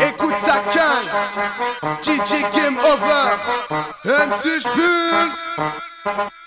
Écoute 0.00 0.34
ça 0.36 0.62
calme. 0.72 1.08
DJ 2.02 2.42
Game 2.54 2.76
Over. 2.78 3.38
MC 4.04 4.60
Spulse 4.60 6.37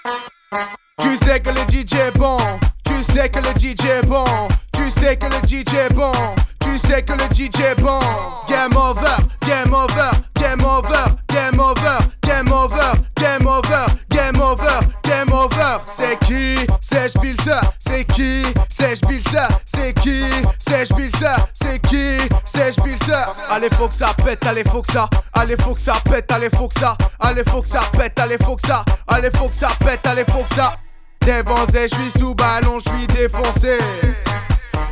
allez 24.61 24.69
faut 24.69 24.81
que 24.81 24.91
ça 24.91 25.09
Allez 25.33 25.55
faut 25.57 25.73
que 25.73 25.81
ça 25.81 25.93
pète, 26.09 26.31
allez 26.31 26.49
faut 26.49 26.67
que 26.67 26.79
ça 26.79 26.95
Allez 27.19 27.43
faut 27.47 27.61
que 27.61 27.67
ça 27.67 27.81
pète, 27.97 28.19
allez 28.19 28.37
faut 28.37 28.55
que 28.55 28.67
ça 28.67 28.83
Allez 29.07 29.29
faut 29.35 29.49
que 29.49 29.55
ça 29.55 29.69
pète, 29.79 30.05
allez 30.05 30.25
faut 30.25 30.43
que 30.43 30.55
ça 30.55 30.77
Dévancé, 31.25 31.87
je 31.89 31.95
suis 31.95 32.19
sous 32.19 32.33
ballon, 32.33 32.79
je 32.83 32.89
suis 32.89 33.07
défoncé. 33.07 33.77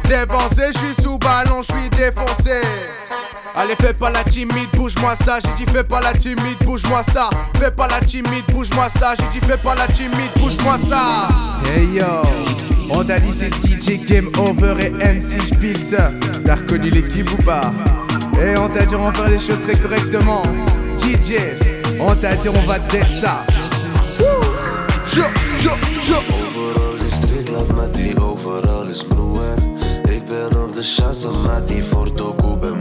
Dévancé, 0.04 0.72
je 0.74 0.78
suis 0.78 1.04
sous 1.04 1.18
ballon, 1.18 1.64
je 1.64 1.76
suis 1.76 1.90
défoncé. 1.90 2.62
Allez, 3.56 3.74
fais 3.82 3.96
pas 3.96 4.12
la 4.12 4.24
timide, 4.24 4.70
bouge-moi 4.76 5.16
ça. 5.26 5.40
J'ai 5.44 5.66
dit, 5.66 5.72
fais 5.72 5.84
pas 5.84 6.02
la 6.02 6.14
timide, 6.14 6.58
bouge-moi 6.64 7.02
ça. 7.12 7.32
Fais 7.60 7.72
pas 7.72 7.88
la 7.88 8.00
timide, 8.02 8.46
bouge-moi 8.50 8.90
ça. 9.00 9.16
J'ai 9.18 9.40
dit, 9.40 9.46
fais 9.48 9.58
pas 9.58 9.74
la 9.74 9.88
timide, 9.88 10.32
bouge-moi 10.38 10.78
ça. 10.88 11.30
Hey 11.76 11.96
yo, 11.96 12.06
on 12.92 13.04
t'a 13.04 13.20
dit 13.20 13.32
DJ 13.32 14.06
Game 14.06 14.30
Over 14.38 14.76
et 14.86 14.92
MC 14.92 15.42
Spilzer. 15.48 16.12
T'as 16.46 16.56
reconnu 16.58 16.92
l'équipe 16.92 17.32
ou 17.32 17.38
pas? 17.44 17.74
Et 18.42 18.58
on 18.58 18.70
t'a 18.70 18.86
dit, 18.86 18.96
on 18.96 19.04
va 19.06 19.14
faire 19.14 19.30
les 19.30 19.40
choses 19.40 19.62
très 19.62 19.78
correctement. 19.78 20.44
DJ, 20.98 21.38
on 22.00 22.16
t'a 22.16 22.36
dit, 22.36 22.50
on 22.50 22.68
va 22.68 22.80
d'être 22.80 23.20
ça. 23.20 23.44
Yo, 25.16 25.24
yo, 25.64 25.72
yo. 26.08 26.18
Overal 26.18 27.06
is 27.06 27.16
street 27.16 27.50
love 27.50 27.74
met 27.74 27.94
die 27.94 28.14
overal 28.22 28.88
is 28.88 29.04
broer 29.04 29.56
Ik 30.10 30.26
ben 30.26 30.64
op 30.64 30.74
de 30.74 30.82
chassa 30.84 31.30
met 31.32 31.68
die 31.68 31.84
voor 31.84 32.12
Toku 32.12 32.58
ben 32.58 32.79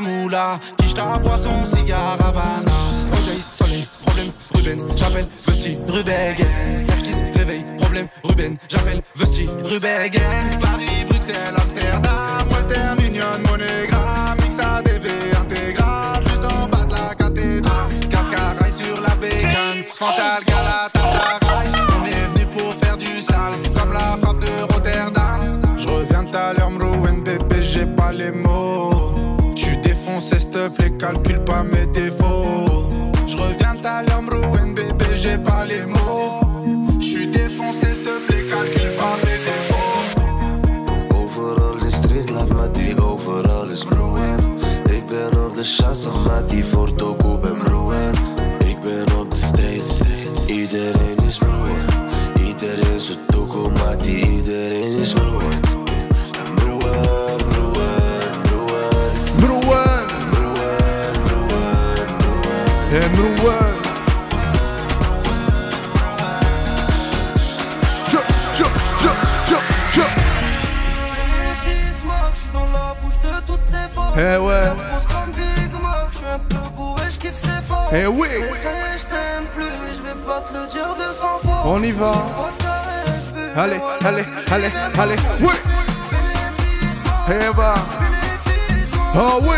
la 0.00 0.08
moula, 0.08 0.58
tige 0.76 0.94
ta 0.94 1.18
boisson, 1.18 1.64
cigare 1.64 2.20
Havana. 2.20 2.76
Oseille, 3.12 3.42
soleil, 3.52 3.88
problème, 4.04 4.32
Ruben, 4.54 4.78
j'appelle 4.96 5.28
Vesti, 5.46 5.78
Rubegen. 5.86 6.86
Merkis, 6.86 7.38
réveil, 7.38 7.64
problème, 7.78 8.08
Ruben, 8.24 8.56
j'appelle 8.68 9.02
Vesti, 9.16 9.46
Rubegen. 9.64 10.58
Paris, 10.60 11.04
Bruxelles, 11.08 11.54
Amsterdam, 11.56 12.48
Western 12.50 12.98
Union, 13.00 13.38
Monégram, 13.48 14.36
XADV 14.38 15.06
intégral, 15.40 16.24
juste 16.28 16.44
en 16.44 16.68
bas 16.68 16.86
de 16.86 16.92
la 16.92 17.14
cathédrale. 17.14 17.88
Cascaraille 18.10 18.72
sur 18.72 19.00
la 19.02 19.14
bécane, 19.16 19.84
Mental 20.00 20.42
Galatasaray. 20.46 21.68
On 22.00 22.06
est 22.06 22.28
venu 22.34 22.46
pour 22.46 22.74
faire 22.74 22.96
du 22.96 23.20
sale, 23.20 23.54
comme 23.76 23.92
la 23.92 24.16
frappe 24.20 24.40
de 24.40 24.72
Rotterdam. 24.72 25.60
Je 25.76 25.88
reviens 25.88 26.24
tout 26.24 26.36
à 26.36 26.52
l'heure, 26.54 26.70
Mrouen, 26.70 27.22
bébé, 27.22 27.62
j'ai 27.62 27.86
pas 27.86 28.12
les 28.12 28.30
mots. 28.30 28.69
Te 30.70 30.82
plaît, 30.82 30.96
calcule 30.98 31.44
pas 31.44 31.62
mes 31.62 31.86
défauts. 31.86 32.88
Je 33.26 33.36
reviens 33.36 33.76
à 33.84 34.20
Mrouen, 34.20 34.74
bébé, 34.74 35.14
j'ai 35.14 35.38
pas 35.38 35.64
les 35.64 35.86
mots. 35.86 36.40
Je 36.98 37.04
suis 37.04 37.26
défoncé, 37.26 37.94
s'il 37.94 38.04
te 38.04 38.18
plaît, 38.26 38.44
calcule 38.50 38.92
pas 38.96 39.16
mes 39.24 39.38
défauts. 39.48 39.80
Overal 41.14 41.86
is 41.86 41.96
street 41.96 42.30
love 42.30 42.54
met 42.54 42.74
die 42.74 42.96
overal 43.02 43.70
is 43.70 43.84
broer 43.84 44.38
Ik 44.90 45.06
ben 45.06 45.44
op 45.44 45.54
de 45.54 45.62
chassa 45.62 46.10
met 46.26 46.48
die 46.48 46.64
Allez, 84.04 84.24
allez, 84.50 84.70
allez. 84.98 85.16
Oui. 85.40 85.54
Eh 87.28 87.54
bah. 87.56 87.74
Oh 89.14 89.40
oui. 89.42 89.56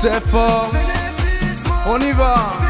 C'est 0.00 0.22
fort. 0.28 0.70
On 1.86 1.98
y 2.00 2.12
va. 2.12 2.69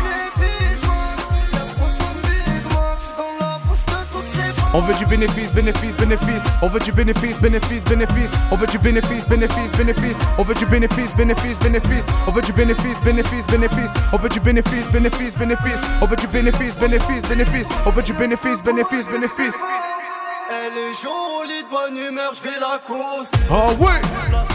On 4.80 4.82
veut 4.84 4.94
du 4.94 5.04
bénéfice, 5.04 5.52
bénéfice, 5.52 5.94
bénéfice. 5.94 6.42
On 6.62 6.68
veut 6.68 6.80
du 6.80 6.91
bénéfice, 6.91 7.38
bénéfice, 7.38 7.84
bénéfice. 7.84 8.32
On 8.50 8.56
veut 8.56 8.66
du 8.66 8.78
bénéfice, 8.78 9.28
bénéfice, 9.28 9.70
bénéfice. 9.76 10.16
On 10.38 10.42
veut 10.42 10.54
du 10.54 10.64
bénéfice, 10.64 11.14
bénéfice, 11.14 11.58
bénéfice. 11.58 12.06
On 12.26 12.32
veut 12.32 12.41
du 12.41 12.52
bénéfice, 12.54 12.98
bénéfice, 13.04 13.46
bénéfice. 13.46 13.92
On 14.10 14.16
veut 14.16 14.30
du 14.30 14.41
bénéfice, 14.41 14.91
bénéfice, 14.91 15.34
bénéfice. 15.36 15.80
On 16.00 16.06
veut 16.06 16.16
du 16.16 16.26
bénéfice, 16.28 16.76
bénéfice, 16.78 17.22
bénéfice. 17.28 17.68
On 17.84 17.91
veut 17.91 18.02
du 18.02 18.14
bénéfice, 18.14 18.62
bénéfice, 18.62 19.06
bénéfice. 19.06 19.54
Elle 20.48 20.78
est 20.78 20.94
jolie 20.94 21.62
de 21.62 21.68
bonne 21.68 21.98
humeur, 21.98 22.32
je 22.34 22.42
vais 22.42 22.58
la 22.58 22.80
coaster. 22.86 23.38
Oh 23.50 23.76
oui. 23.78 24.50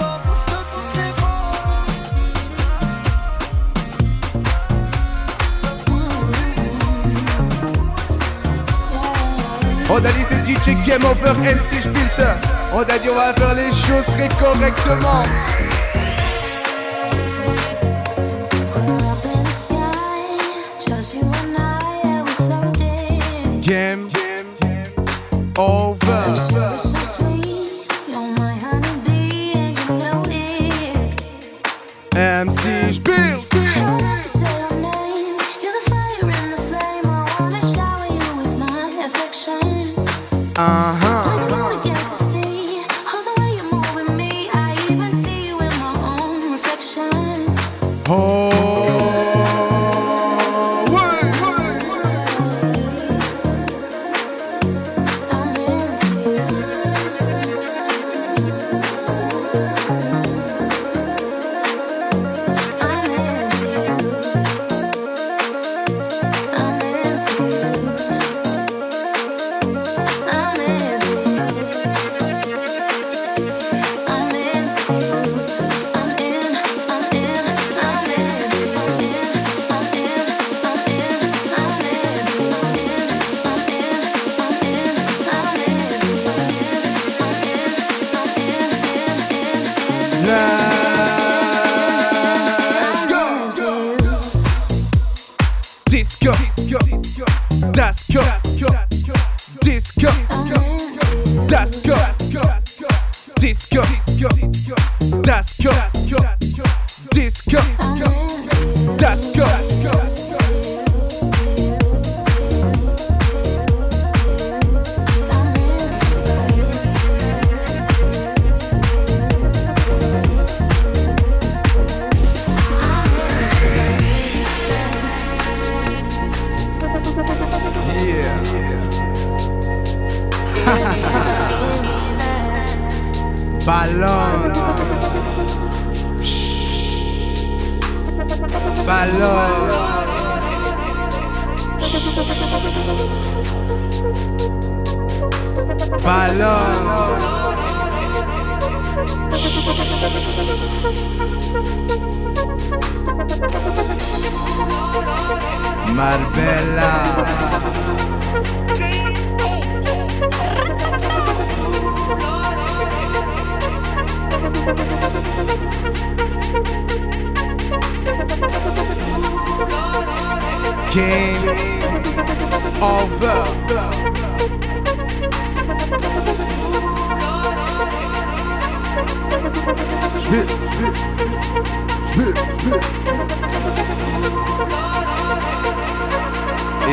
La 0.00 0.18
bouche 0.24 0.44
de 0.46 0.58
toutes 0.70 0.90
ces 0.94 1.10
femmes. 1.20 1.50
On 9.90 9.96
a 9.96 10.00
dit 10.00 10.24
c'est 10.28 10.46
DJ 10.46 10.76
Game 10.86 11.04
Over 11.04 11.34
MC 11.40 11.82
Spilzer. 11.82 12.36
On 12.72 12.82
a 12.82 12.84
dit 12.84 13.08
on 13.10 13.16
va 13.16 13.34
faire 13.34 13.54
les 13.54 13.72
choses 13.72 14.06
très 14.06 14.28
correctement. 14.38 15.24
MC 32.40 32.94
Spill. 32.94 33.14
I 33.14 33.39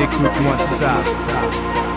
Écoute-moi 0.03 0.57
ça. 0.57 0.93
Ouais, 0.95 1.96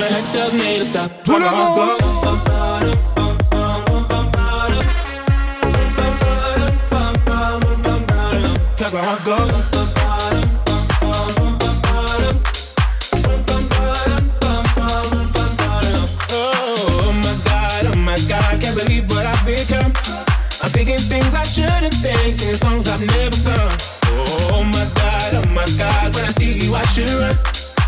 My 0.00 0.06
head 0.06 0.24
tells 0.32 0.54
me 0.54 0.78
to 0.78 0.84
stop. 0.84 1.10
Tout 1.24 1.32
le 1.34 1.40
My 1.40 1.46
heart 1.46 1.76
monde. 1.76 1.88
goes, 1.88 2.10
Cause 8.78 8.94
my 8.94 9.02
heart 9.04 9.24
goes. 9.24 9.52
Oh 16.32 17.12
my 17.24 17.34
god, 17.44 17.86
oh 17.86 17.96
my 17.96 18.18
god, 18.26 18.60
can't 18.60 18.76
believe 18.76 19.10
what 19.10 19.26
I've 19.26 19.44
become. 19.44 19.92
I'm 20.62 20.70
thinking 20.70 20.98
things 20.98 21.34
I 21.34 21.44
shouldn't 21.44 21.94
think, 21.94 22.34
singing 22.34 22.56
songs 22.56 22.88
I've 22.88 23.06
never 23.06 23.36
sung. 23.36 23.70
Oh 24.04 24.64
my 24.64 24.86
god, 24.94 25.34
oh 25.34 25.48
my 25.50 25.66
god, 25.76 26.14
when 26.14 26.24
I 26.24 26.30
see 26.30 26.52
you 26.64 26.74
I 26.74 26.84
should 26.86 27.10
run. 27.10 27.49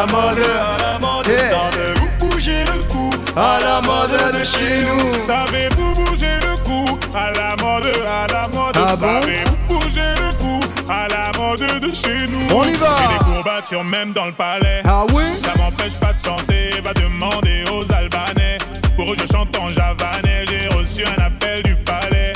La 0.00 0.06
mode, 0.06 0.38
à 0.38 0.82
la 0.82 0.98
mode, 0.98 1.26
Yeah. 1.26 1.50
savez-vous 1.50 2.08
bouger 2.18 2.64
le 2.64 2.82
cou 2.84 3.10
à 3.36 3.58
la 3.62 3.80
mode 3.82 4.32
de 4.32 4.44
chez 4.44 4.82
nous? 4.86 5.24
Savez-vous 5.24 5.92
bouger 5.92 6.38
le 6.40 6.56
cou 6.64 6.98
à 7.14 7.30
la 7.32 7.54
mode, 7.62 7.92
à 8.06 8.26
la 8.32 8.48
mode? 8.48 8.76
Ah 8.76 8.96
bon? 8.96 9.20
Savez-vous 9.20 9.56
bouger 9.68 10.14
le 10.22 10.30
cou 10.40 10.58
à 10.88 11.06
la 11.08 11.38
mode 11.38 11.80
de 11.80 11.90
chez 11.94 12.26
nous? 12.28 12.56
On 12.56 12.64
y 12.64 12.74
va. 12.74 12.86
J'ai 12.96 13.18
des 13.18 13.24
courbatures 13.24 13.84
même 13.84 14.12
dans 14.12 14.26
le 14.26 14.32
palais. 14.32 14.80
Ah 14.84 15.04
oui? 15.12 15.24
Ça 15.38 15.52
m'empêche 15.58 15.98
pas 16.00 16.14
de 16.14 16.20
chanter, 16.24 16.80
va 16.82 16.94
demander 16.94 17.64
aux 17.70 17.84
Albanais. 17.92 18.56
Pour 18.96 19.12
eux 19.12 19.16
je 19.20 19.26
chante 19.30 19.54
en 19.58 19.68
javanais, 19.68 20.46
j'ai 20.48 20.66
reçu 20.78 21.04
un 21.04 21.22
appel 21.22 21.62
du 21.62 21.74
palais. 21.74 22.32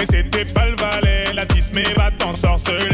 Et 0.00 0.06
c'était 0.06 0.46
pas 0.46 0.66
le 0.66 0.76
valet, 0.76 1.24
la 1.34 1.44
tismée 1.44 1.84
va 1.96 2.10
t'ensorceler 2.10 2.93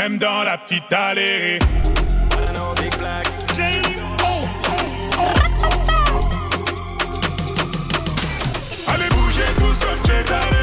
Même 0.00 0.16
dans 0.16 0.44
la 0.44 0.56
petite 0.56 0.90
allée 0.90 1.58
Allez 8.88 9.08
bougez 9.10 9.42
tous 9.58 9.80
comme 9.84 9.98
Cesare 10.06 10.59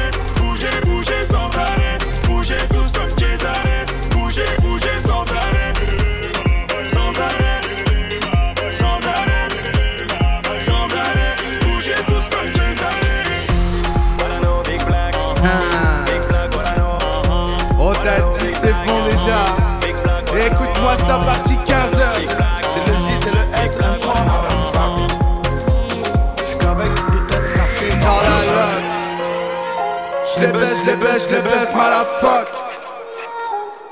je 31.18 31.34
les 31.34 31.42
baisse, 31.42 31.72
motherfuck 31.74 32.48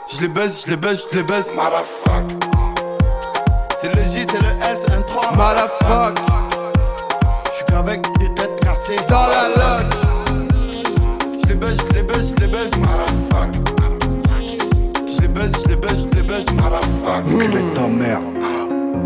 Je 0.09 0.21
les 0.21 0.29
baisse, 0.29 0.65
je 0.65 0.71
les 0.71 0.77
baisse, 0.77 1.07
je 1.11 1.17
les 1.17 1.23
baisse, 1.25 1.55
motherfuck 1.55 2.45
C'est 3.81 3.95
le 3.95 4.03
J, 4.05 4.27
c'est 4.31 4.41
le 4.41 4.71
S, 4.71 4.85
un 4.89 5.01
3 5.03 5.33
Motherfuck 5.33 6.19
J'suis 7.53 7.65
qu'avec 7.69 8.03
des 8.19 8.35
têtes 8.35 8.61
cassées 8.61 8.97
dans 9.09 9.27
la 9.27 9.49
loque 9.49 9.93
Je 11.43 11.49
les 11.49 11.55
baisse, 11.55 11.79
je 11.89 11.95
les 11.95 12.03
baisse, 12.03 12.35
je 12.37 12.41
les 12.41 12.47
baisse, 12.47 12.77
motherfuck 12.77 13.55
Je 15.07 15.21
les 15.21 15.29
baisse, 15.29 15.53
je 15.65 15.69
les 15.69 15.77
baisse, 15.77 16.07
je 16.11 16.17
les 16.17 16.23
baisse, 16.23 16.47
motherfuck 16.53 17.27
Enculé 17.35 17.63
de 17.63 17.75
ta 17.75 17.89
mère. 17.89 18.21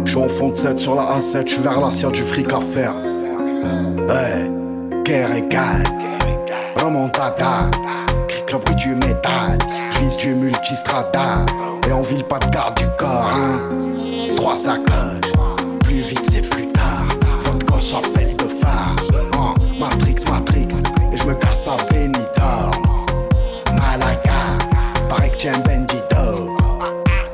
Je 0.05 0.11
suis 0.11 0.21
en 0.21 0.29
fond 0.29 0.49
de 0.50 0.57
7 0.57 0.79
sur 0.79 0.95
la 0.95 1.03
A7, 1.03 1.47
je 1.47 1.53
suis 1.53 1.62
vers 1.62 1.81
la 1.81 2.11
du 2.11 2.23
fric 2.23 2.53
à 2.53 2.61
faire. 2.61 2.95
Ouais, 4.09 4.50
guerre 5.05 5.35
égale. 5.35 5.85
Remontada, 6.77 7.71
le 8.52 8.59
bruit 8.59 8.75
du 8.76 8.95
métal. 8.95 9.59
J'vise 9.90 10.16
du 10.16 10.35
multistrada. 10.35 11.45
Et 11.88 11.92
on 11.92 12.02
ville 12.02 12.25
pas 12.25 12.38
de 12.38 12.47
garde 12.50 12.76
du 12.76 12.87
corps, 12.99 13.30
hein. 13.35 13.62
Trois 14.37 14.57
sacoches, 14.57 15.33
plus 15.83 16.00
vite 16.00 16.23
c'est 16.30 16.49
plus 16.49 16.66
tard. 16.69 17.04
Votre 17.40 17.66
gauche 17.66 17.95
appelle 17.95 18.37
de 18.37 18.45
phare. 18.45 18.95
Hein, 19.35 19.54
Matrix, 19.78 20.25
Matrix. 20.30 20.83
Et 21.12 21.16
je 21.16 21.25
me 21.25 21.35
casse 21.35 21.69
à 21.69 21.76
Benidorm. 21.90 22.71
Malaga, 23.73 24.59
pareil 25.09 25.30
que 25.33 25.37
tiens 25.37 25.52
Bendito. 25.64 26.57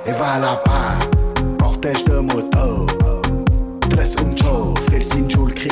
Et 0.07 0.13
va 0.13 0.39
là-bas, 0.39 0.99
cortège 1.59 2.05
de 2.05 2.19
moto. 2.19 2.87
Tres 3.91 4.17
un 4.21 4.37
show, 4.37 4.75
fais 4.89 4.99
le 4.99 5.03
signe, 5.03 5.29
le 5.29 5.53
cri 5.53 5.69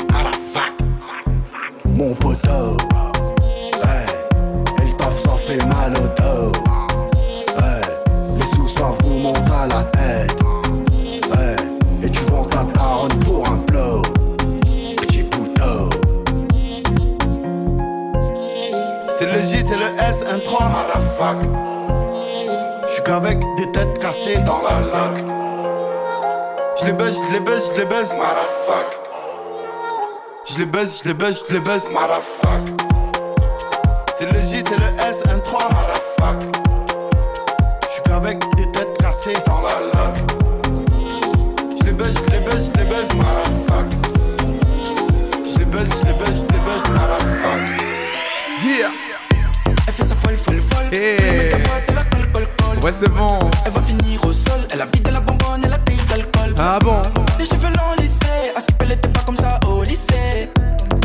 C'est 19.66 19.76
le 19.76 19.87
J, 19.87 19.94
c'est 19.94 19.97
le 19.97 20.09
S, 20.09 20.25
un 20.28 20.38
3 20.38 20.68
motherfuck 20.68 21.37
J'suis 22.88 23.02
qu'avec 23.04 23.38
des 23.56 23.73
têtes 23.73 23.99
cassées 23.99 24.37
dans 24.38 24.61
la 24.62 24.80
loque 24.80 25.25
Je 26.80 26.87
les 26.87 26.92
baisse, 26.92 27.16
je 27.28 27.33
les 27.33 27.40
baisse, 27.40 27.73
je 27.75 27.80
les 27.80 27.87
baisse, 27.87 28.12
motherfuck 28.12 29.00
Je 30.47 30.59
les 30.59 30.66
baisse, 30.66 31.02
je 31.02 31.09
les 31.09 31.14
baisse, 31.14 31.44
je 31.49 31.54
les 31.54 31.61
baisse, 31.61 31.90
motherfuck 31.90 32.68
C'est 34.18 34.30
le 34.30 34.40
J, 34.40 34.62
c'est 34.68 34.78
le 34.78 35.09
S, 35.09 35.23
un 35.28 35.38
3 35.38 35.62
motherfuck 35.62 36.42
J'suis 37.90 38.02
qu'avec 38.04 38.38
des 38.56 38.73
têtes 38.73 38.99
cassées 38.99 39.33
dans 39.47 39.61
la 39.62 39.80
loque 39.80 40.30
Je 41.80 41.87
les 41.87 41.92
baisse, 41.92 42.14
je 42.14 42.33
les 42.33 42.40
baisse, 42.40 42.73
je 42.75 42.80
les 42.80 42.87
baisse, 42.88 43.14
motherfuck 43.14 43.88
Je 45.47 45.59
les 45.59 45.64
baisse, 45.64 45.88
je 46.00 46.06
les 46.06 46.12
baisse, 46.14 46.40
je 46.40 46.52
les 46.52 46.61
baisse, 46.61 46.88
motherfuck 46.90 47.85
Yeah 48.64 49.03
Ouais 52.84 52.92
c'est 52.92 53.08
bon 53.08 53.38
Elle 53.66 53.72
va 53.72 53.80
finir 53.80 54.24
au 54.24 54.32
sol. 54.32 54.60
Elle 54.72 54.80
a 54.80 54.86
vidé 54.86 55.10
la 55.10 55.20
bonbonne, 55.20 55.62
elle 55.64 55.72
a 55.72 55.78
pris 55.78 55.96
d'alcool. 56.08 56.54
Ah 56.58 56.78
bon? 56.80 57.02
Les 57.38 57.46
cheveux 57.46 57.72
longs 57.74 57.94
lissés. 57.98 58.52
À 58.54 58.60
ce 58.60 58.66
qu'elle 58.78 58.92
était 58.92 59.08
pas 59.08 59.22
comme 59.26 59.36
ça 59.36 59.58
au 59.66 59.82
lycée. 59.82 60.50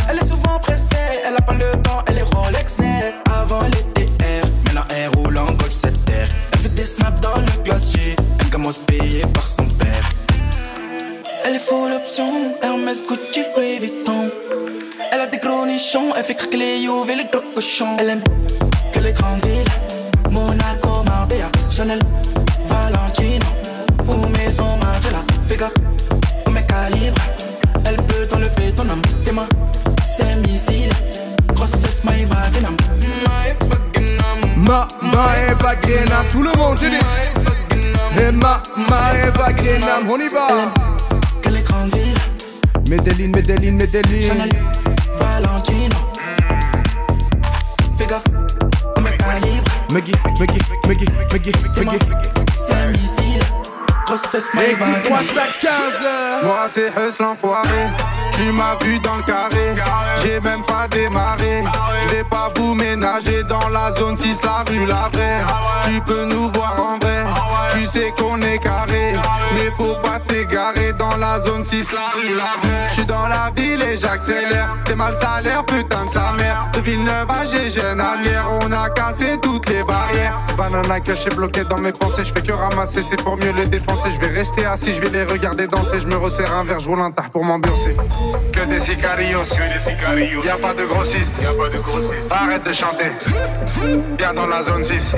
Elle 0.09 0.17
est 0.17 0.25
souvent 0.25 0.59
pressée. 0.59 1.23
Elle 1.25 1.35
a 1.35 1.41
pas 1.41 1.53
le 1.53 1.71
temps, 1.81 2.03
elle 2.07 2.19
est 2.19 2.35
Rolexée. 2.35 2.83
Avant, 3.33 3.61
elle 3.65 3.79
était 3.79 4.11
R. 4.21 4.45
Maintenant, 4.65 4.85
elle 4.95 5.09
roule 5.17 5.37
en 5.37 5.45
Golf 5.45 5.71
7 5.71 5.95
R. 5.95 6.27
Elle 6.51 6.59
fait 6.59 6.75
des 6.75 6.85
snaps 6.85 7.21
dans 7.21 7.39
le 7.39 7.63
glacier. 7.63 8.15
Elle 8.41 8.49
commence 8.49 8.77
payée 8.77 9.23
par 9.33 9.47
son 9.47 9.65
père. 9.65 10.09
Elle 11.45 11.55
est 11.55 11.59
full 11.59 11.93
option. 11.93 12.55
Hermès, 12.61 13.03
Gucci, 13.07 13.43
Louis 13.55 13.79
Vuitton. 13.79 14.29
Elle 15.11 15.21
a 15.21 15.27
des 15.27 15.39
gros 15.39 15.65
nichons, 15.65 16.13
elle 16.15 16.23
fait 16.23 16.35
craquer 16.35 16.57
les 16.57 16.81
Juve 16.81 17.09
et 17.09 17.15
les 17.15 17.25
gros 17.25 17.41
cochons. 17.55 17.97
Elle 17.97 18.09
aime 18.09 18.23
que 18.91 18.99
les 18.99 19.13
grandes 19.13 19.45
villes, 19.45 19.65
Monaco, 20.31 21.03
Marbella, 21.05 21.49
Chanel, 21.69 21.99
Valentino 22.67 23.45
ou 24.07 24.27
Maison 24.29 24.77
Margiela. 24.77 25.23
Fais 25.47 25.57
gaffe 25.57 25.73
au 26.45 26.51
mec 26.51 26.67
calibre, 26.67 27.21
elle 27.85 27.97
peut 27.97 28.25
t'enlever 28.27 28.71
ton 28.75 28.89
âme. 28.89 29.01
Tes 29.23 29.31
mains, 29.31 29.49
c'est 30.05 30.35
missile, 30.47 30.91
grosse 31.53 31.75
fesse, 31.77 32.03
my 32.03 32.25
my 32.25 32.25
fucking 32.25 32.65
âme. 32.65 32.77
Ma, 34.55 34.87
Grenam 35.81 36.25
Tout 36.29 36.43
le 36.43 36.51
monde 36.57 36.77
j'ai 36.79 36.89
dit 36.89 36.97
My. 36.97 38.21
Et 38.21 38.31
ma, 38.31 38.61
On 40.09 40.17
y 40.17 40.29
va 40.29 40.71
que 41.41 41.49
les 41.49 41.61
grandes 41.61 41.93
villes, 41.95 42.17
Medellin, 42.89 43.31
Medellin, 43.35 43.73
Medellin 43.73 44.27
Chanel, 44.27 44.49
Valentino. 45.19 46.08
Meggy, 49.91 50.11
Meggy, 50.39 50.59
Meggy, 50.87 51.05
Meggy, 51.31 51.51
Meggy 51.83 51.99
C'est 52.53 52.73
un 52.73 52.91
missile, 52.91 53.41
grosse 54.05 54.25
fesse, 54.27 54.53
my 54.53 54.61
Écoute-moi 54.61 55.17
wagon. 55.17 55.33
ça 55.33 55.67
15h 55.67 56.45
Moi 56.45 56.67
c'est 56.71 56.89
Hus 56.89 57.19
l'enfoiré 57.19 57.89
Tu 58.33 58.51
m'as 58.51 58.75
vu 58.83 58.99
dans 58.99 59.15
le 59.15 59.23
carré, 59.23 59.75
j'ai 60.21 60.39
même 60.39 60.63
pas 60.63 60.87
démarré. 60.87 61.63
Je 62.03 62.15
vais 62.15 62.23
pas 62.23 62.51
vous 62.55 62.75
ménager 62.75 63.43
dans 63.43 63.67
la 63.69 63.91
zone 63.93 64.15
6, 64.15 64.41
la 64.43 64.63
rue 64.69 64.85
la 64.85 65.09
vraie. 65.11 65.41
Tu 65.85 65.99
peux 66.01 66.25
nous 66.25 66.49
voir 66.51 66.75
en 66.79 66.97
vrai, 66.99 67.25
tu 67.73 67.85
sais 67.85 68.13
qu'on 68.17 68.41
est 68.41 68.59
carré. 68.59 69.13
Mais 69.55 69.71
faut 69.75 69.95
pas 70.01 70.19
t'égarer 70.19 70.93
dans 70.93 71.17
la 71.17 71.39
zone 71.39 71.63
6, 71.63 71.91
la 71.91 71.99
rue 72.15 72.35
la 72.35 72.67
vraie. 72.67 72.89
J'suis 72.91 73.05
dans 73.05 73.27
la 73.27 73.51
ville 73.55 73.81
et 73.81 73.97
j'accélère. 73.97 74.75
T'es 74.85 74.95
mal 74.95 75.15
salaire, 75.15 75.65
putain 75.65 76.05
de 76.05 76.09
sa 76.09 76.31
mère. 76.37 76.69
De 76.73 76.79
Villeneuve 76.79 77.29
à 77.29 77.45
Gégène 77.45 78.01
on 78.61 78.71
a 78.71 78.89
cassé 78.89 79.37
toutes 79.53 79.69
les 79.69 79.83
barrières. 79.83 80.39
Banana 80.57 80.99
que 80.99 81.15
j'ai 81.15 81.29
bloqué 81.29 81.63
dans 81.63 81.77
mes 81.79 81.91
pensées, 81.91 82.23
je 82.23 82.31
fais 82.33 82.41
que 82.41 82.51
ramasser, 82.51 83.01
c'est 83.01 83.21
pour 83.23 83.37
mieux 83.37 83.51
les 83.53 83.67
dépenser. 83.67 84.09
Je 84.11 84.19
vais 84.19 84.33
rester 84.39 84.65
assis, 84.65 84.93
je 84.93 85.01
vais 85.01 85.09
les 85.09 85.23
regarder 85.23 85.67
danser. 85.67 85.99
Je 85.99 86.07
me 86.07 86.15
resserre 86.17 86.53
un 86.53 86.63
verre, 86.63 86.79
je 86.79 86.87
roule 86.89 86.99
un 87.01 87.11
tard 87.11 87.29
pour 87.31 87.43
m'ambiancer. 87.43 87.95
Que 88.53 88.65
des 88.65 88.79
sicarios, 88.79 89.41
Que 89.41 89.73
des 89.73 89.79
sicarios. 89.79 90.43
y 90.43 90.49
a 90.49 90.57
pas 90.57 90.73
de 90.73 90.85
grossistes. 90.85 91.39
Y 91.41 91.45
a 91.45 91.53
pas 91.53 91.69
de 91.69 91.79
grossistes. 91.81 92.29
Arrête 92.29 92.63
de 92.63 92.73
chanter. 92.73 93.11
Viens 94.17 94.33
dans 94.33 94.47
la 94.47 94.63
zone 94.63 94.83
6. 94.83 95.11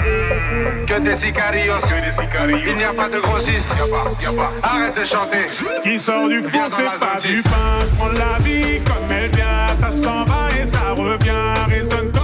Que 0.88 1.00
des 1.00 1.16
sicarios. 1.16 1.74
Que 1.82 2.06
des 2.06 2.12
sicarios. 2.12 2.58
Il 2.68 2.76
n'y 2.76 2.84
a 2.84 2.94
pas 2.94 3.10
de 3.10 3.20
grossistes. 3.20 3.68
Y 3.76 3.82
a 3.82 3.88
pas, 3.88 4.12
y 4.22 4.26
a 4.26 4.32
pas. 4.32 4.52
Arrête 4.64 4.98
de 5.00 5.06
chanter. 5.06 5.48
Ce 5.48 5.80
qui 5.82 5.98
sort 6.00 6.28
du 6.30 6.42
four, 6.42 6.62
dans 6.64 6.70
c'est 6.70 6.84
la 6.84 6.92
pas 6.92 7.20
zone 7.20 7.32
du 7.32 7.38
six. 7.38 7.44
pain. 7.44 7.80
Je 7.82 7.96
prends 7.96 8.08
la 8.10 8.44
vie 8.44 8.80
comme 8.86 9.18
elle 9.18 9.30
vient. 9.32 9.68
Ça 9.80 9.92
s'en 9.92 10.24
va 10.26 10.48
et 10.62 10.66
ça 10.66 10.94
revient. 10.96 11.32
Résonne 11.70 12.12
comme 12.12 12.21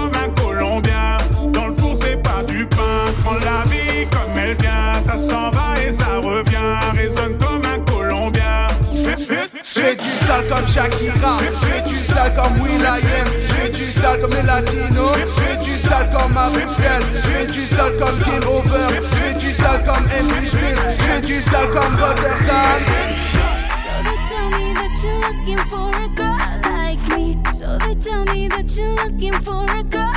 Ça 5.17 5.23
s'en 5.23 5.49
va 5.49 5.73
et 5.81 5.91
ça 5.91 6.19
revient. 6.21 6.95
Résonne 6.95 7.37
comme 7.39 7.63
un 7.65 7.79
Colombien. 7.91 8.67
J'fais, 8.93 9.17
j'fais, 9.17 9.49
J'fais 9.63 9.95
du 9.95 10.03
sale 10.03 10.47
comme 10.47 10.67
Shakira, 10.67 11.39
j'fais 11.39 11.81
du 11.81 11.95
sale 11.95 12.33
comme 12.35 12.61
Will.i.am, 12.61 13.27
j'fais 13.39 13.69
du 13.69 13.83
sale 13.83 14.21
comme 14.21 14.33
les 14.33 14.43
Latinos, 14.43 15.17
j'fais 15.27 15.57
du 15.57 15.71
sale 15.71 16.09
comme 16.11 16.33
Bruxelles, 16.33 17.03
j'fais 17.13 17.47
du 17.47 17.59
sale 17.59 17.93
comme 17.97 18.19
Game 18.19 18.47
Over, 18.47 19.01
j'fais 19.01 19.33
du 19.33 19.49
sale 19.49 19.83
comme 19.85 20.05
MC 20.05 20.45
Spill, 20.45 20.77
j'fais 20.89 21.21
du 21.21 21.41
sale 21.41 21.67
comme 21.69 21.95
Rotterdam. 21.99 22.77
So 27.53 27.77
they 27.79 27.95
tell 27.95 28.23
me 28.25 28.47
that 28.49 28.77
you're 28.77 28.95
looking 28.95 29.33
for 29.41 29.65
a 29.65 29.83
girl 29.83 30.16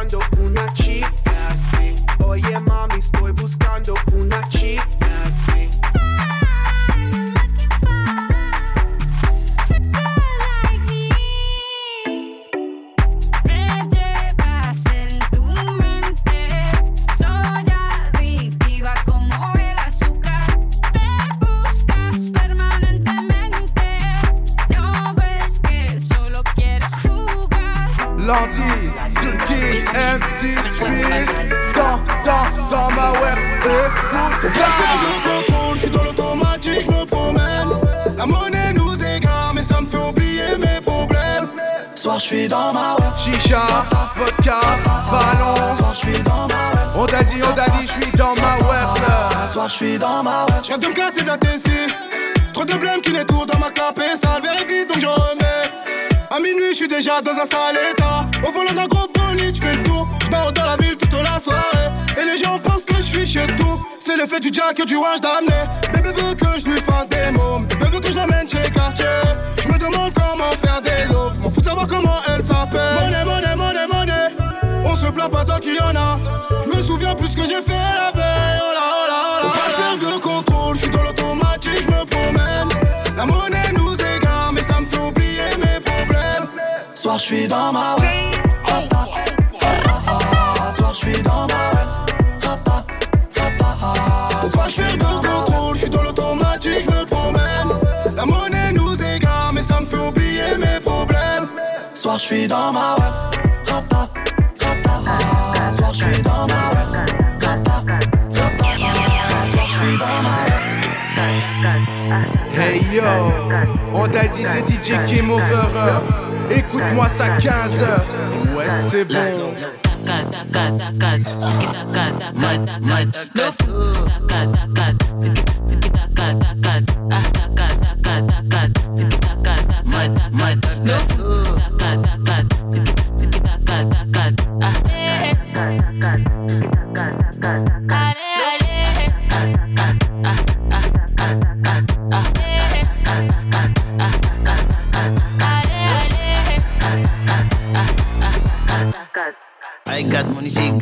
condo 0.00 0.39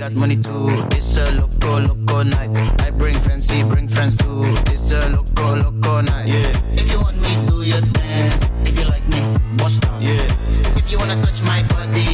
got 0.09 0.17
money 0.17 0.37
too. 0.37 0.69
It's 0.97 1.17
a 1.17 1.33
loco, 1.33 1.81
loco 1.81 2.23
night. 2.23 2.57
I 2.83 2.91
bring 2.91 3.15
she 3.41 3.63
bring 3.63 3.89
friends 3.89 4.17
too. 4.17 4.43
It's 4.73 4.93
a 4.93 5.09
loco, 5.11 5.57
loco 5.57 6.01
night. 6.01 6.27
Yeah. 6.27 6.81
If 6.81 6.91
you 6.91 7.01
want 7.01 7.17
me, 7.21 7.33
do 7.47 7.63
your 7.63 7.81
dance. 7.81 8.41
If 8.65 8.79
you 8.79 8.87
like 8.87 9.07
me, 9.09 9.21
bust 9.57 9.81
down. 9.81 10.01
Yeah. 10.01 10.77
If 10.77 10.91
you 10.91 10.99
wanna 10.99 11.21
touch 11.21 11.43
my 11.43 11.63
body, 11.69 12.05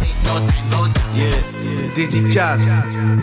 there's 0.00 0.22
no 0.24 0.34
time, 0.48 0.70
go 0.70 0.88
down. 0.92 1.14
Yeah. 1.14 1.94
Des 1.94 2.06
dédicace. 2.08 2.62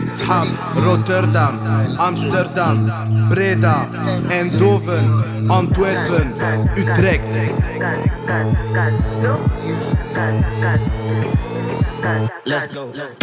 Shab, 0.06 0.48
Rotterdam, 0.76 1.58
Amsterdam, 1.98 3.28
Breda, 3.30 3.88
Eindhoven, 4.30 5.50
Antwerpen, 5.50 6.34
Utrecht. 6.76 7.28
Let's 12.04 12.66
go. 12.66 12.84
Let's 12.92 13.14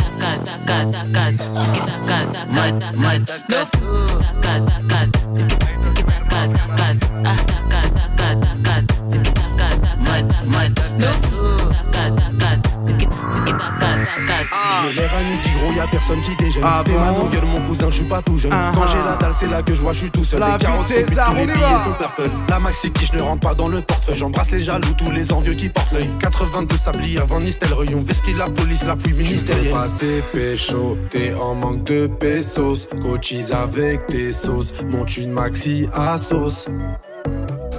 Might, 15.12 15.51
gros, 15.72 15.78
y'a 15.78 15.88
personne 15.88 16.22
qui 16.22 16.36
déjeune. 16.38 16.64
Ah 16.66 16.84
T'es 16.86 16.92
bon 16.92 17.00
ma 17.00 17.30
gueule, 17.30 17.46
mon 17.46 17.62
cousin, 17.68 17.90
je 17.90 17.96
suis 17.96 18.06
pas 18.06 18.22
tout 18.22 18.38
jeune. 18.38 18.52
Ah 18.54 18.72
Quand 18.74 18.82
ah. 18.84 18.88
j'ai 18.92 18.98
la 18.98 19.16
dalle, 19.16 19.34
c'est 19.40 19.48
là 19.48 19.62
que 19.62 19.74
je 19.74 19.82
vois, 19.82 19.94
je 19.94 20.00
suis 20.00 20.12
tout 20.12 20.24
seul. 20.24 20.40
La 20.40 20.58
Les 20.58 20.64
40 20.64 20.86
vie 20.86 21.04
de 21.04 21.10
César, 21.10 21.30
tous 21.30 21.36
les 21.36 21.42
on 21.42 21.44
y 21.44 21.48
billets 21.48 21.60
va. 21.60 21.84
sont 21.84 21.92
purple. 21.94 22.30
La 22.50 22.60
maxi 22.60 22.92
qui 22.92 23.06
je 23.06 23.14
ne 23.14 23.22
rentre 23.22 23.48
pas 23.48 23.56
dans 23.56 23.68
le 23.68 23.82
portefeuille. 23.82 24.18
J'embrasse 24.18 24.52
les 24.52 24.60
jaloux, 24.60 24.94
tous 24.98 25.12
les 25.12 25.32
envieux 25.32 25.54
qui 25.54 25.70
portent 25.70 25.92
l'œil. 25.92 26.10
82 26.20 26.76
sabliers 26.78 27.20
avant 27.20 27.40
Nistelrooy. 27.40 27.96
On 27.96 28.02
vesquille 28.02 28.36
la 28.36 28.50
police, 28.50 28.84
la 28.84 28.96
fouille 28.96 29.14
ministérielle. 29.14 29.74
Passer 29.74 30.24
pécho, 30.34 30.98
t'es 31.10 31.34
en 31.34 31.56
manque 31.56 31.84
de 31.84 32.08
pesos. 32.08 32.88
Cochise 33.02 33.52
avec 33.52 34.08
tes 34.08 34.34
sauces, 34.34 34.74
monte 34.86 35.18
une 35.18 35.32
maxi 35.32 35.88
à 35.94 36.18
sauce. 36.18 36.68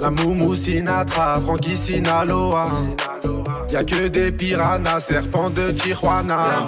La 0.01 0.11
Moumou 0.11 0.55
Sinatra, 0.55 1.39
Frankie 1.39 1.77
Sinaloa. 1.77 2.67
Y'a 3.71 3.83
que 3.83 4.07
des 4.07 4.31
piranhas, 4.31 4.99
serpents 4.99 5.49
de 5.49 5.71
Tijuana. 5.71 6.67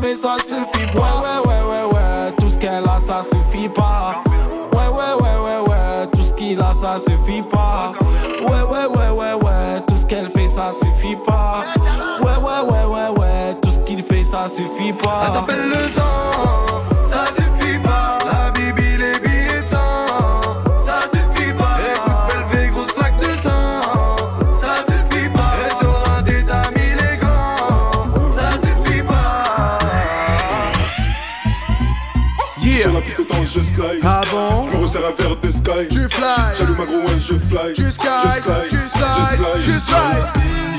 mais 0.00 0.14
ça 0.14 0.36
suffit 0.38 0.86
pas 0.92 1.00
Ouais 1.00 1.38
ouais 1.44 1.48
ouais 1.48 1.62
ouais 1.70 1.92
ouais 1.92 2.32
Tout 2.38 2.50
ce 2.50 2.58
qu'elle 2.58 2.84
a 2.84 3.00
ça 3.00 3.22
suffit 3.22 3.68
pas 3.68 4.22
Ouais 4.72 4.88
ouais 4.88 5.22
ouais 5.22 5.36
ouais 5.44 5.68
ouais 5.68 6.06
Tout 6.12 6.22
ce 6.22 6.32
qu'il 6.32 6.60
a 6.60 6.72
ça 6.74 6.98
suffit 7.00 7.42
pas 7.42 7.92
Ouais 8.42 8.62
ouais 8.62 8.86
ouais 8.86 9.10
ouais 9.10 9.34
ouais 9.34 9.80
Tout 9.86 9.96
ce 9.96 10.06
qu'elle 10.06 10.28
fait 10.30 10.48
ça 10.48 10.72
suffit 10.72 11.16
pas 11.26 11.64
Ouais 12.20 12.36
ouais 12.36 12.70
ouais 12.70 12.84
ouais 12.84 13.18
ouais 13.18 13.54
Tout 13.62 13.70
ce 13.70 13.80
qu'il 13.80 14.02
fait 14.02 14.24
ça 14.24 14.48
suffit 14.48 14.92
pas 14.92 15.20
Elle 15.26 15.32
t'appelle 15.32 15.68
le 15.68 15.88
sang, 15.88 16.71
slide. 33.82 34.00
Ah 34.04 34.22
bon? 34.30 34.68
Je 34.70 34.76
me 34.76 34.84
resserre 34.86 35.06
un 35.06 35.22
verre 35.22 35.36
de 35.42 35.50
sky. 35.50 35.88
Tu 35.90 36.08
fly. 36.08 36.56
J'allume 36.58 36.76
ma 36.76 36.84
gros 36.84 37.08
je 37.08 37.34
fly. 37.48 37.72
Tu 37.74 37.82
slide, 37.90 38.42
tu 38.70 38.76
slide, 38.76 39.40
tu 39.64 39.72
slide. 39.72 40.26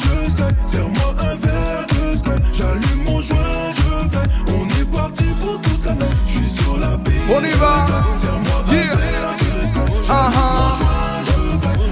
Je 0.03 0.29
slide, 0.31 0.55
serre-moi 0.65 1.15
un 1.19 1.35
verre 1.35 1.85
de 1.87 2.17
sky. 2.17 2.37
J'allume 2.53 3.03
mon 3.05 3.21
joint, 3.21 3.73
je 3.75 4.09
fly. 4.09 4.25
On 4.49 4.67
est 4.67 4.91
parti 4.95 5.25
pour 5.39 5.59
toute 5.61 5.85
la 5.85 5.93
nuit. 5.93 6.05
Je 6.27 6.31
suis 6.31 6.49
sur 6.49 6.77
la 6.79 6.97
piste. 6.97 7.29
On 7.29 7.39
y 7.43 7.51
va. 7.51 7.87
Serre-moi 8.17 8.63
un 8.67 8.73
Yeah. 8.73 8.95
verre 8.95 9.37
de 9.39 9.67
sky. 9.67 10.09
Ah 10.09 10.31
ah. 10.35 10.41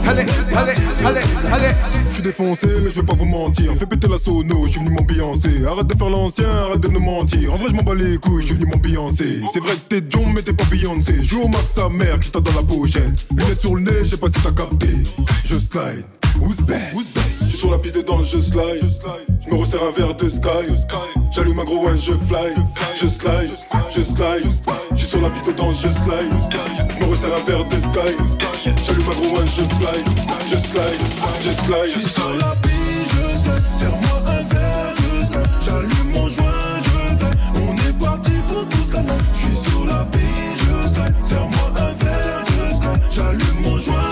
Allez, 0.09 0.25
allez, 0.55 0.73
allez, 1.05 1.25
allez. 1.53 2.00
Suis 2.21 2.29
défoncé, 2.29 2.67
mais 2.83 2.91
je 2.91 2.99
vais 2.99 3.05
pas 3.07 3.15
vous 3.15 3.25
mentir. 3.25 3.73
Fais 3.79 3.87
péter 3.87 4.07
la 4.07 4.19
sono, 4.19 4.67
je 4.67 4.73
suis 4.73 4.79
venu 4.79 4.91
m'ambiancer. 4.91 5.65
Arrête 5.65 5.87
de 5.87 5.97
faire 5.97 6.09
l'ancien, 6.11 6.47
arrête 6.47 6.79
de 6.79 6.87
nous 6.87 6.99
mentir. 6.99 7.51
En 7.51 7.57
vrai, 7.57 7.69
je 7.71 7.73
m'en 7.73 7.81
bats 7.81 7.95
les 7.95 8.19
couilles, 8.19 8.43
je 8.43 8.47
suis 8.47 8.55
venu 8.55 8.67
m'ambiancer. 8.67 9.41
C'est 9.51 9.59
vrai 9.59 9.73
que 9.73 9.95
t'es 9.95 10.03
John, 10.07 10.31
mais 10.35 10.43
t'es 10.43 10.53
pas 10.53 10.65
Beyoncé. 10.65 11.23
Joue 11.23 11.41
au 11.41 11.47
max 11.47 11.69
sa 11.73 11.89
mère, 11.89 12.19
qui 12.19 12.29
t'a 12.29 12.39
dans 12.39 12.53
la 12.53 12.61
pochette. 12.61 13.25
Lunettes 13.35 13.61
sur 13.61 13.73
le 13.73 13.81
nez, 13.81 14.03
je 14.03 14.09
sais 14.09 14.17
pas 14.17 14.27
si 14.27 14.39
t'as 14.39 14.51
capté. 14.51 14.89
Je 15.45 15.57
slide. 15.57 16.05
Who's 16.39 16.57
suis 16.57 17.30
sur 17.61 17.69
la 17.69 17.77
piste 17.77 17.95
de 17.95 18.01
danse, 18.01 18.27
je 18.31 18.39
slide. 18.39 18.81
Je 19.45 19.53
me 19.53 19.59
resserre 19.59 19.83
un 19.83 19.91
verre 19.91 20.15
de 20.15 20.27
sky. 20.27 20.65
J'allume 21.29 21.59
un 21.59 21.63
gros 21.63 21.85
one, 21.85 21.95
je 21.95 22.13
fly. 22.13 22.55
Je 22.99 23.05
slide, 23.05 23.51
je 23.95 24.01
slide. 24.01 24.47
Je 24.93 24.97
suis 24.97 25.07
sur 25.07 25.21
la 25.21 25.29
piste 25.29 25.45
de 25.45 25.51
danse, 25.51 25.83
je 25.83 25.89
slide. 25.89 26.33
Je 26.89 27.03
me 27.03 27.09
resserre 27.11 27.35
un 27.35 27.43
verre 27.43 27.63
de 27.65 27.77
sky. 27.77 28.15
J'allume 28.83 29.09
un 29.09 29.19
gros 29.21 29.37
one, 29.37 29.45
je 29.45 29.61
fly. 29.77 29.99
Je 30.49 30.57
slide, 30.57 31.01
je 31.45 31.51
slide. 31.51 32.01
Je 32.01 32.07
sur 32.07 32.33
la 32.39 32.55
piste, 32.63 33.11
je 33.11 33.37
slide. 33.43 33.63
Serre-moi 33.77 34.17
un 34.25 34.41
verre 34.53 34.95
de 34.97 35.25
sky. 35.27 35.45
J'allume 35.63 36.11
mon 36.13 36.29
joint, 36.29 36.81
je 36.81 37.15
fly. 37.19 37.31
On 37.69 37.75
est 37.77 37.95
parti 38.03 38.31
pour 38.47 38.67
toute 38.69 38.93
la 38.93 39.01
nuit. 39.03 39.21
Je 39.35 39.69
sur 39.69 39.85
la 39.85 40.03
piste, 40.05 40.57
je 40.57 40.93
slide. 40.93 41.15
Serre-moi 41.23 41.67
un 41.77 41.93
verre 42.03 42.43
de 42.47 42.75
sky. 42.75 43.15
J'allume 43.15 43.61
mon 43.63 43.79
joint, 43.79 44.10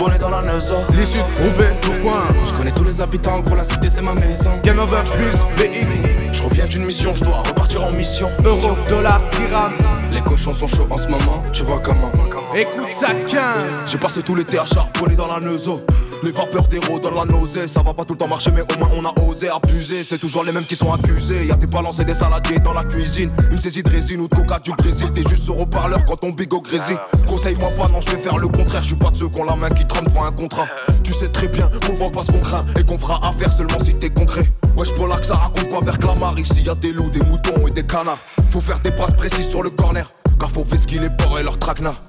charbonner 0.00 0.18
dans 0.18 0.30
la 0.30 0.42
Neuza. 0.42 0.76
L'issue 0.94 1.18
de 1.18 1.42
Roubaix, 1.42 1.76
Tourcoing. 1.82 2.26
Je 2.46 2.54
connais 2.54 2.72
tous 2.72 2.84
les 2.84 3.00
habitants, 3.00 3.40
gros, 3.40 3.54
la 3.54 3.64
cité 3.64 3.88
c'est 3.88 4.02
ma 4.02 4.14
maison. 4.14 4.50
Game 4.62 4.78
over, 4.78 5.02
plus 5.04 5.36
BX. 5.56 6.32
Je 6.32 6.42
reviens 6.42 6.64
d'une 6.64 6.84
mission, 6.84 7.14
je 7.14 7.24
dois 7.24 7.42
repartir 7.46 7.84
en 7.84 7.92
mission. 7.92 8.30
Euro, 8.44 8.76
dollar, 8.88 9.20
dirham. 9.32 9.72
Les 10.10 10.22
cochons 10.22 10.54
sont 10.54 10.68
chauds 10.68 10.86
en 10.90 10.98
ce 10.98 11.08
moment, 11.08 11.42
tu 11.52 11.62
vois 11.64 11.80
comment. 11.84 12.10
Écoute 12.54 12.90
ça, 12.90 13.08
15. 13.28 13.40
J'ai 13.86 13.98
passé 13.98 14.22
tout 14.22 14.34
l'été 14.34 14.58
à 14.58 14.64
charbonner 14.66 15.16
dans 15.16 15.26
la 15.26 15.40
Neuza. 15.40 15.72
Les 16.22 16.32
vapeurs 16.32 16.68
d'héros 16.68 16.98
dans 16.98 17.10
la 17.10 17.24
nausée, 17.24 17.66
ça 17.66 17.82
va 17.82 17.94
pas 17.94 18.04
tout 18.04 18.12
le 18.12 18.18
temps 18.18 18.28
marcher, 18.28 18.50
mais 18.50 18.60
au 18.60 18.78
moins 18.78 18.90
on 18.94 19.04
a 19.06 19.12
osé 19.26 19.48
abuser. 19.48 20.04
C'est 20.06 20.18
toujours 20.18 20.44
les 20.44 20.52
mêmes 20.52 20.66
qui 20.66 20.76
sont 20.76 20.92
accusés. 20.92 21.46
Y'a 21.46 21.56
des 21.56 21.66
balances 21.66 21.98
et 21.98 22.04
des 22.04 22.14
saladiers 22.14 22.58
dans 22.58 22.74
la 22.74 22.84
cuisine. 22.84 23.30
Une 23.50 23.58
saisie 23.58 23.82
de 23.82 23.88
résine 23.88 24.20
ou 24.20 24.28
de 24.28 24.34
coca 24.34 24.58
du 24.58 24.72
Brésil. 24.72 25.10
T'es 25.14 25.22
juste 25.22 25.44
sur 25.44 25.58
haut-parleur 25.58 26.04
quand 26.04 26.16
ton 26.16 26.30
bigot 26.30 26.60
grésille. 26.60 26.98
Conseille-moi 27.26 27.70
pas, 27.70 27.88
non, 27.88 28.02
je 28.02 28.10
vais 28.10 28.18
faire 28.18 28.36
le 28.36 28.48
contraire. 28.48 28.82
Je 28.82 28.88
suis 28.88 28.96
pas 28.96 29.10
de 29.10 29.16
ceux 29.16 29.28
qui 29.28 29.40
ont 29.40 29.44
la 29.44 29.56
main 29.56 29.70
qui 29.70 29.86
trempe 29.86 30.08
devant 30.08 30.24
un 30.24 30.32
contrat. 30.32 30.66
Tu 31.02 31.14
sais 31.14 31.28
très 31.28 31.48
bien 31.48 31.70
qu'on 31.86 31.94
vend 31.94 32.10
pas 32.10 32.22
ce 32.22 32.32
qu'on 32.32 32.40
craint 32.40 32.66
et 32.78 32.84
qu'on 32.84 32.98
fera 32.98 33.26
affaire 33.26 33.52
seulement 33.52 33.78
si 33.82 33.94
t'es 33.94 34.10
concret. 34.10 34.52
Wesh, 34.76 34.92
pour 34.92 35.08
là 35.08 35.16
que 35.16 35.26
ça 35.26 35.36
raconte 35.36 35.70
quoi 35.70 35.80
vers 35.80 35.98
Clamart? 35.98 36.38
Ici 36.38 36.62
y 36.62 36.68
a 36.68 36.74
des 36.74 36.92
loups, 36.92 37.10
des 37.10 37.22
moutons 37.22 37.66
et 37.66 37.70
des 37.70 37.86
canards. 37.86 38.18
Faut 38.50 38.60
faire 38.60 38.80
des 38.80 38.90
passes 38.90 39.14
précises 39.14 39.48
sur 39.48 39.62
le 39.62 39.70
corner. 39.70 40.12
Car 40.38 40.50
faut 40.50 40.64
qu'il 40.64 41.00
les 41.00 41.10
porcs 41.10 41.38
et 41.38 41.42
leurs 41.42 41.58
traquenards. 41.58 42.02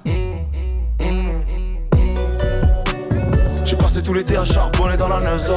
J'ai 3.72 3.78
passé 3.78 4.02
tout 4.02 4.12
l'été 4.12 4.36
à 4.36 4.44
charbonner 4.44 4.98
dans 4.98 5.08
la 5.08 5.18
Neuza. 5.20 5.54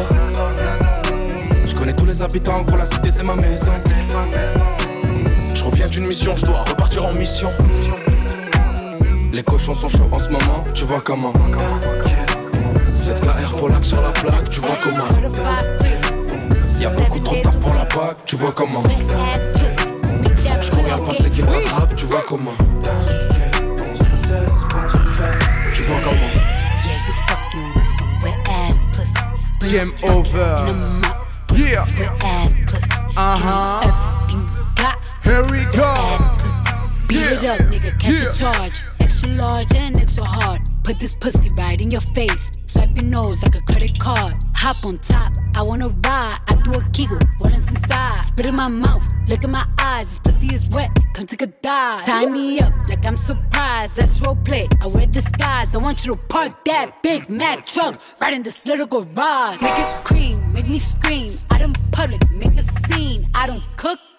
Je 1.67 1.75
connais 1.75 1.91
tous 1.91 2.05
les 2.05 2.21
habitants, 2.21 2.61
gros, 2.61 2.77
la 2.77 2.85
cité 2.85 3.11
c'est 3.11 3.23
ma 3.23 3.35
maison. 3.35 3.73
Je 5.53 5.61
reviens 5.61 5.87
d'une 5.87 6.07
mission, 6.07 6.33
je 6.33 6.45
dois 6.45 6.59
repartir 6.59 7.05
en 7.05 7.11
mission. 7.11 7.51
Les 9.33 9.43
cochons 9.43 9.75
sont 9.75 9.89
chauds 9.89 10.07
en 10.09 10.19
ce 10.19 10.29
moment, 10.29 10.63
tu 10.73 10.85
vois 10.85 11.01
comment. 11.01 11.33
7KR 13.03 13.57
pour 13.57 13.67
l'axe 13.67 13.89
sur 13.89 14.01
la 14.01 14.11
plaque, 14.11 14.49
tu 14.49 14.61
vois 14.61 14.77
comment. 14.81 15.29
Y'a 16.79 16.91
beaucoup 16.91 17.19
trop 17.19 17.35
de 17.35 17.41
taf 17.41 17.59
pour 17.59 17.73
la 17.73 17.83
PAC, 17.83 18.17
tu 18.25 18.37
vois 18.37 18.53
comment. 18.55 18.83
Je 20.61 20.71
cours 20.71 20.93
à 20.93 20.95
le 20.95 21.03
passé 21.03 21.29
qui 21.31 21.43
me 21.43 21.49
rattrape, 21.49 21.95
tu 21.97 22.05
vois 22.05 22.23
comment. 22.25 22.55
Tu 25.73 25.83
vois 25.83 25.97
comment. 26.01 26.54
Game 29.71 29.91
over. 30.09 30.65
Yeah. 31.55 31.85
Uh 33.17 33.35
huh. 33.37 33.81
Everything 34.27 34.47
you 34.55 34.75
got. 34.75 34.99
Here 35.23 35.43
we 35.43 35.63
go. 35.75 37.07
Beat 37.07 37.31
it 37.31 37.43
up, 37.45 37.59
nigga, 37.71 37.99
catch 37.99 38.11
Yeah. 38.21 38.29
a 38.29 38.33
charge. 38.33 38.83
Extra 38.99 39.29
large 39.29 39.73
and 39.73 39.97
extra 39.97 40.23
hard. 40.23 40.61
Put 40.83 40.99
this 40.99 41.15
pussy 41.15 41.49
right 41.51 41.81
in 41.81 41.89
your 41.89 42.01
face. 42.01 42.51
Swipe 42.67 42.95
your 42.95 43.05
nose 43.05 43.41
like 43.41 43.55
a 43.55 43.61
credit 43.61 43.97
card. 43.99 44.35
Hop 44.53 44.85
on 44.85 44.99
top, 44.99 45.33
I 45.55 45.63
wanna 45.63 45.87
ride. 45.89 46.37
I 46.47 46.54
do 46.65 46.73
a 46.73 46.81
giggle, 46.91 47.19
rollins 47.39 47.69
inside. 47.69 48.25
Spit 48.25 48.47
in 48.47 48.55
my 48.55 48.67
mouth, 48.67 49.07
look 49.27 49.43
in 49.43 49.51
my 49.51 49.65
eyes. 49.79 50.07
This 50.07 50.19
pussy 50.19 50.55
is 50.55 50.67
wet, 50.71 50.89
come 51.13 51.27
take 51.27 51.43
a 51.43 51.47
dive. 51.47 52.05
Tie 52.05 52.25
me 52.25 52.59
up 52.59 52.73
like 52.89 53.05
I'm 53.05 53.17
surprised. 53.17 53.97
That's 53.97 54.19
roleplay. 54.19 54.65
I 54.81 54.87
wear 54.87 55.05
disguise. 55.05 55.75
I 55.75 55.77
want 55.77 56.05
you 56.05 56.13
to 56.13 56.19
park 56.27 56.65
that 56.65 57.03
Big 57.03 57.29
Mac 57.29 57.65
truck 57.65 58.01
right 58.19 58.33
in 58.33 58.41
this 58.43 58.65
little 58.65 58.87
garage. 58.87 59.61
Make 59.61 59.77
it 59.77 60.05
cream, 60.05 60.53
make 60.53 60.67
me 60.67 60.79
scream. 60.79 61.31
Out 61.51 61.61
in 61.61 61.73
public, 61.91 62.27
make 62.31 62.57
a 62.57 62.63
scene. 62.63 63.29
I 63.35 63.47
don't 63.47 63.65
cook. 63.77 63.99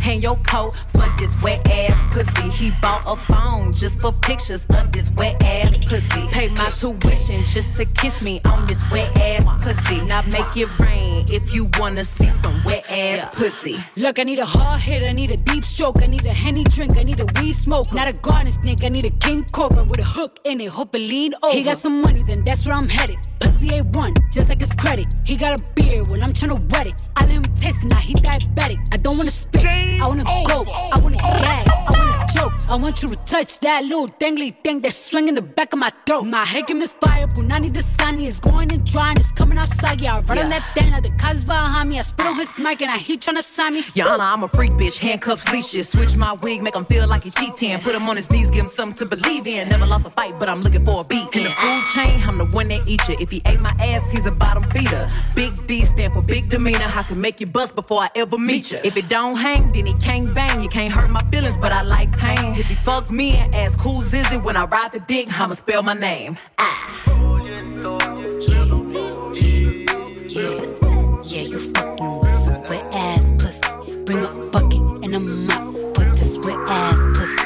hang 0.00 0.20
your 0.20 0.36
coat 0.36 0.76
for 0.88 1.06
this 1.18 1.34
wet 1.42 1.68
ass 1.70 1.96
pussy. 2.12 2.50
He 2.50 2.70
bought 2.82 3.02
a 3.06 3.16
phone 3.32 3.72
just 3.72 4.00
for 4.00 4.12
pictures 4.12 4.66
of 4.74 4.92
this 4.92 5.10
wet 5.16 5.42
ass 5.44 5.76
pussy. 5.86 6.26
Pay 6.28 6.48
my 6.54 6.70
tuition 6.70 7.42
just 7.46 7.74
to 7.76 7.84
kiss 7.84 8.22
me 8.22 8.40
on 8.50 8.66
this 8.66 8.82
wet 8.90 9.16
ass 9.18 9.44
pussy. 9.62 10.00
Now 10.04 10.22
make 10.22 10.56
it 10.56 10.68
rain 10.78 11.26
if 11.30 11.54
you 11.54 11.68
wanna 11.78 12.04
see 12.04 12.30
some 12.30 12.54
wet 12.64 12.84
ass 12.90 13.28
pussy. 13.34 13.78
Look, 13.96 14.18
I 14.18 14.24
need 14.24 14.38
a 14.38 14.46
hard 14.46 14.80
hit, 14.80 15.06
I 15.06 15.12
need 15.12 15.30
a 15.30 15.36
deep 15.36 15.64
stroke, 15.64 16.02
I 16.02 16.06
need 16.06 16.24
a 16.26 16.34
henny 16.34 16.64
drink, 16.64 16.96
I 16.96 17.02
need 17.02 17.20
a 17.20 17.26
weed 17.40 17.54
smoke. 17.54 17.92
Not 17.92 18.08
a 18.08 18.12
garden 18.12 18.52
snake, 18.52 18.84
I 18.84 18.88
need 18.88 19.04
a 19.04 19.10
king 19.10 19.44
cobra 19.52 19.84
with 19.84 20.00
a 20.00 20.04
hook 20.04 20.38
in 20.44 20.60
it, 20.60 20.70
hope 20.70 20.94
it 20.94 21.00
lean 21.00 21.34
over. 21.42 21.54
He 21.54 21.62
got 21.62 21.78
some 21.78 22.00
money, 22.00 22.22
then 22.22 22.44
that's 22.44 22.66
where 22.66 22.74
I'm 22.74 22.88
headed. 22.88 23.18
Pussy 23.40 23.68
A1, 23.68 24.32
just 24.32 24.48
like 24.48 24.60
his 24.60 24.72
credit. 24.74 25.06
He 25.24 25.36
got 25.36 25.60
a 25.60 25.64
beard 25.74 26.08
when 26.08 26.22
I'm 26.22 26.30
tryna 26.30 26.58
wet 26.72 26.86
it. 26.86 27.02
I 27.16 27.22
let 27.26 27.32
him 27.32 27.44
taste 27.54 27.84
it, 27.84 27.86
now 27.86 27.96
he 27.96 28.14
diabetic. 28.14 28.78
I 28.92 28.96
don't 28.96 29.16
wanna 29.16 29.30
spit, 29.30 29.64
I 29.68 30.06
wanna 30.06 30.24
go, 30.24 30.64
I 30.92 30.98
wanna 31.00 31.16
gag, 31.16 31.68
I 31.68 31.90
wanna 31.90 32.17
choke. 32.34 32.52
I 32.68 32.76
want 32.76 33.02
you 33.02 33.08
to 33.08 33.16
touch 33.16 33.60
that 33.60 33.84
little 33.84 34.08
dangly 34.08 34.54
thing 34.62 34.80
that's 34.80 34.96
swinging 34.96 35.34
the 35.34 35.42
back 35.42 35.72
of 35.72 35.78
my 35.78 35.90
throat. 36.06 36.22
My 36.24 36.44
head 36.44 36.66
can 36.66 36.78
misfire, 36.78 37.26
Punani 37.26 37.72
the 37.72 37.82
sunny 37.82 38.26
is 38.26 38.40
going 38.40 38.72
and 38.72 38.84
drying, 38.84 39.16
it's 39.16 39.32
coming 39.32 39.58
outside. 39.58 40.00
Yeah, 40.00 40.16
I 40.16 40.20
run 40.20 40.38
on 40.38 40.50
that 40.50 40.64
thing, 40.74 40.90
now 40.90 41.00
the 41.00 41.10
cuz 41.10 41.44
behind 41.44 41.88
me. 41.90 41.98
I 41.98 42.02
spit 42.02 42.26
on 42.26 42.36
his 42.36 42.58
mic 42.58 42.82
and 42.82 42.90
I 42.90 42.98
he 42.98 43.16
tryna 43.16 43.42
sign 43.42 43.74
me. 43.74 43.84
Your 43.94 44.08
Honor, 44.08 44.24
I'm 44.24 44.42
a 44.44 44.48
freak 44.48 44.72
bitch, 44.72 44.98
handcuffs, 44.98 45.50
leashes. 45.52 45.88
Switch 45.88 46.16
my 46.16 46.32
wig, 46.34 46.62
make 46.62 46.74
him 46.74 46.84
feel 46.84 47.08
like 47.08 47.24
he 47.24 47.30
cheating. 47.30 47.78
Put 47.80 47.94
him 47.94 48.08
on 48.08 48.16
his 48.16 48.30
knees, 48.30 48.50
give 48.50 48.64
him 48.64 48.70
something 48.70 49.08
to 49.08 49.16
believe 49.16 49.46
in. 49.46 49.68
Never 49.68 49.86
lost 49.86 50.06
a 50.06 50.10
fight, 50.10 50.34
but 50.38 50.48
I'm 50.48 50.62
looking 50.62 50.84
for 50.84 51.00
a 51.00 51.04
beat. 51.04 51.34
In 51.34 51.44
the 51.44 51.50
food 51.50 51.84
chain, 51.94 52.20
I'm 52.26 52.38
the 52.38 52.46
one 52.46 52.68
that 52.68 52.86
eat 52.86 53.06
you. 53.08 53.16
If 53.20 53.30
he 53.30 53.42
ate 53.46 53.60
my 53.60 53.74
ass, 53.80 54.10
he's 54.10 54.26
a 54.26 54.32
bottom 54.32 54.64
feeder. 54.70 55.10
Big 55.34 55.52
D 55.66 55.84
stand 55.84 56.12
for 56.12 56.22
big 56.22 56.50
demeanor. 56.50 56.90
I 56.94 57.02
can 57.02 57.20
make 57.20 57.40
you 57.40 57.46
bust 57.46 57.74
before 57.74 58.00
I 58.02 58.10
ever 58.14 58.38
meet 58.38 58.72
you. 58.72 58.78
If 58.84 58.96
it 58.96 59.08
don't 59.08 59.36
hang, 59.36 59.72
then 59.72 59.86
he 59.86 59.94
can't 59.94 60.34
bang. 60.34 60.60
You 60.62 60.68
can't 60.68 60.92
hurt 60.92 61.10
my 61.10 61.22
feelings, 61.30 61.56
but 61.56 61.72
I 61.72 61.82
like 61.82 62.17
pain. 62.18 62.54
If 62.56 62.66
he 62.68 62.74
fuck 62.76 63.10
me 63.10 63.36
and 63.36 63.54
ask 63.54 63.78
who's 63.80 64.12
is 64.12 64.30
it? 64.32 64.42
When 64.42 64.56
I 64.56 64.64
ride 64.66 64.92
the 64.92 65.00
dick, 65.00 65.28
I'ma 65.40 65.54
spell 65.54 65.82
my 65.82 65.94
name. 65.94 66.36
Yeah, 71.24 71.42
you 71.42 71.58
fucking 71.74 72.18
with 72.20 72.30
some 72.30 72.62
wet 72.68 72.84
ass 72.92 73.30
pussy. 73.38 73.60
Bring 74.06 74.24
a 74.24 74.28
bucket 74.50 74.80
and 75.04 75.14
a 75.14 75.20
mop 75.20 75.74
for 75.94 76.04
this 76.16 76.38
wet 76.44 76.56
ass 76.68 76.98
pussy. 77.14 77.44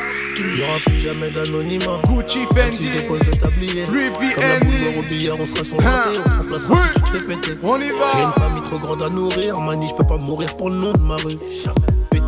Y'aura 0.56 0.78
plus 0.86 0.98
jamais 0.98 1.30
d'anonymat. 1.30 2.00
Gucci, 2.06 2.40
Même 2.54 2.72
si 2.72 2.86
je 2.86 3.00
dépose 3.00 3.20
le 3.26 3.36
tablier. 3.36 3.86
Louis 3.86 4.10
Comme 4.12 4.20
V. 4.22 4.34
la 4.38 4.56
Andy. 4.56 4.66
boule 4.66 4.98
au 4.98 5.02
billard, 5.08 5.36
on 5.40 5.46
sera 5.46 5.64
sur 5.64 5.76
Hein. 5.86 6.02
le 6.12 6.18
on 6.20 6.22
te 6.22 6.30
remplacera 6.30 6.76
si 6.94 6.94
tu 6.94 7.00
te 7.00 7.18
fais 7.18 7.26
péter. 7.36 7.58
On 7.62 7.80
y 7.80 7.88
va. 7.90 7.96
J'ai 8.14 8.22
une 8.22 8.32
famille 8.32 8.62
trop 8.62 8.78
grande 8.78 9.02
à 9.02 9.08
nourrir. 9.08 9.60
Mani, 9.60 9.88
je 9.88 9.94
peux 9.94 10.06
pas 10.06 10.16
mourir 10.16 10.56
pour 10.56 10.70
le 10.70 10.76
nom 10.76 10.92
de 10.92 11.00
ma 11.00 11.16
rue. 11.16 11.38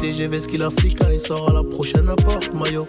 PTGV, 0.04 0.40
ce 0.40 0.48
qu'il 0.48 0.66
il 1.12 1.20
sort 1.20 1.48
à 1.48 1.52
la 1.54 1.62
prochaine 1.62 2.08
apporte, 2.10 2.52
maillot. 2.52 2.86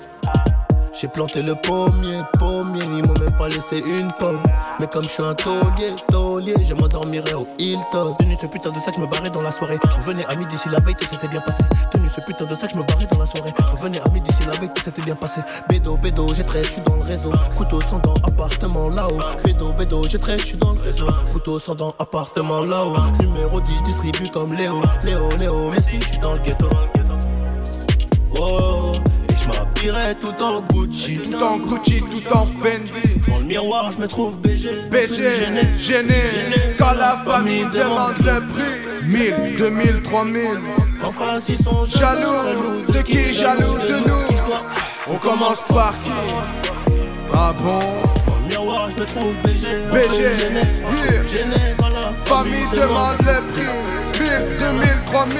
J'ai 0.99 1.07
planté 1.07 1.41
le 1.41 1.55
pommier, 1.55 2.21
pommier, 2.39 2.81
ils 2.83 3.07
m'ont 3.07 3.19
même 3.19 3.35
pas 3.37 3.47
laissé 3.47 3.79
une 3.79 4.11
pomme. 4.19 4.41
Mais 4.79 4.87
comme 4.87 5.03
je 5.03 5.09
suis 5.09 5.23
un 5.23 5.33
taulier, 5.33 5.91
taulier, 6.07 6.55
je 6.67 6.73
m'endormirai 6.73 7.33
au 7.33 7.47
Hilton. 7.57 8.15
Tenu 8.19 8.35
ce 8.39 8.47
putain 8.47 8.71
de 8.71 8.79
sac, 8.79 8.95
je 8.95 9.01
me 9.01 9.07
barrais 9.07 9.29
dans 9.29 9.41
la 9.41 9.51
soirée. 9.51 9.77
Je 9.83 9.97
revenais 9.97 10.25
à 10.25 10.35
midi 10.35 10.57
si 10.57 10.69
la 10.69 10.79
veille 10.79 10.95
tout 10.95 11.07
s'était 11.07 11.27
bien 11.27 11.41
passé. 11.41 11.63
Tenu 11.91 12.09
ce 12.09 12.21
putain 12.21 12.45
de 12.45 12.55
sac, 12.55 12.71
je 12.73 12.79
me 12.79 12.85
barrais 12.85 13.07
dans 13.11 13.19
la 13.19 13.27
soirée. 13.27 13.51
Je 13.59 13.75
revenais 13.77 13.99
à 13.99 14.09
midi 14.11 14.31
si 14.33 14.45
la 14.45 14.53
veille 14.53 14.71
tout 14.73 14.83
s'était 14.83 15.01
bien 15.01 15.15
passé. 15.15 15.41
Bédo, 15.69 15.97
bédo, 15.97 16.33
j'ai 16.33 16.43
trait, 16.43 16.63
je 16.63 16.69
suis 16.69 16.81
dans 16.81 16.95
le 16.95 17.03
réseau. 17.03 17.31
Couteau 17.57 17.81
sans 17.81 17.99
dents, 17.99 18.15
appartement 18.23 18.89
là-haut. 18.89 19.19
Bédo, 19.43 19.73
bédo, 19.73 20.05
j'ai 20.07 20.17
trait, 20.17 20.37
je 20.37 20.45
suis 20.45 20.57
dans 20.57 20.73
le 20.73 20.79
réseau. 20.81 21.07
Couteau 21.31 21.59
sans 21.59 21.75
dents, 21.75 21.95
appartement 21.99 22.61
là-haut. 22.61 22.95
Numéro 23.21 23.61
10, 23.61 23.71
je 23.79 23.83
distribue 23.83 24.29
comme 24.29 24.53
Léo. 24.53 24.81
Léo, 25.03 25.29
Léo, 25.39 25.71
mais 25.71 25.81
si 25.81 25.99
je 25.99 26.05
suis 26.05 26.19
dans 26.19 26.33
le 26.33 26.39
ghetto. 26.39 26.69
Oh, 28.39 28.93
et 29.29 29.33
je 29.35 29.47
m'habillerai 29.47 30.15
tout 30.15 30.33
en 30.43 30.61
Gucci. 30.61 31.17
Tout 31.17 31.41
en 31.41 31.57
Gucci, 31.57 32.01
tout 32.01 32.33
en 32.35 32.45
Fendi. 32.45 32.91
Dans 33.27 33.39
le 33.39 33.45
miroir, 33.45 33.91
je 33.91 33.99
me 33.99 34.07
trouve 34.07 34.37
BG. 34.39 34.69
BG, 34.91 35.23
gêné, 35.77 36.13
quand 36.77 36.93
la 36.93 37.17
famille 37.25 37.65
demande 37.73 38.15
le 38.19 38.41
prix. 38.53 39.07
1000, 39.07 39.55
2000, 39.57 40.01
3000 40.01 40.41
Enfin, 41.03 41.39
s'ils 41.39 41.57
sont 41.57 41.85
Jaloux, 41.85 42.81
de 42.91 43.01
qui? 43.03 43.33
jaloux 43.35 43.77
de 43.77 44.07
nous. 44.07 44.35
On 45.07 45.17
commence 45.17 45.61
par 45.69 45.93
qui? 46.03 46.11
Ah 47.33 47.53
bon? 47.59 47.79
Dans 48.25 48.35
le 48.41 48.47
miroir, 48.49 48.89
je 48.89 49.01
me 49.01 49.05
trouve 49.05 49.33
BG. 49.43 49.67
BG, 49.91 50.39
Gêné, 50.39 50.61
gêné, 51.29 51.75
quand 51.77 51.89
la 51.89 52.11
Famille 52.25 52.67
demande 52.73 53.17
le 53.19 53.41
prix. 53.53 54.19
1000, 54.19 54.57
2000, 54.59 54.87
3000 55.05 55.37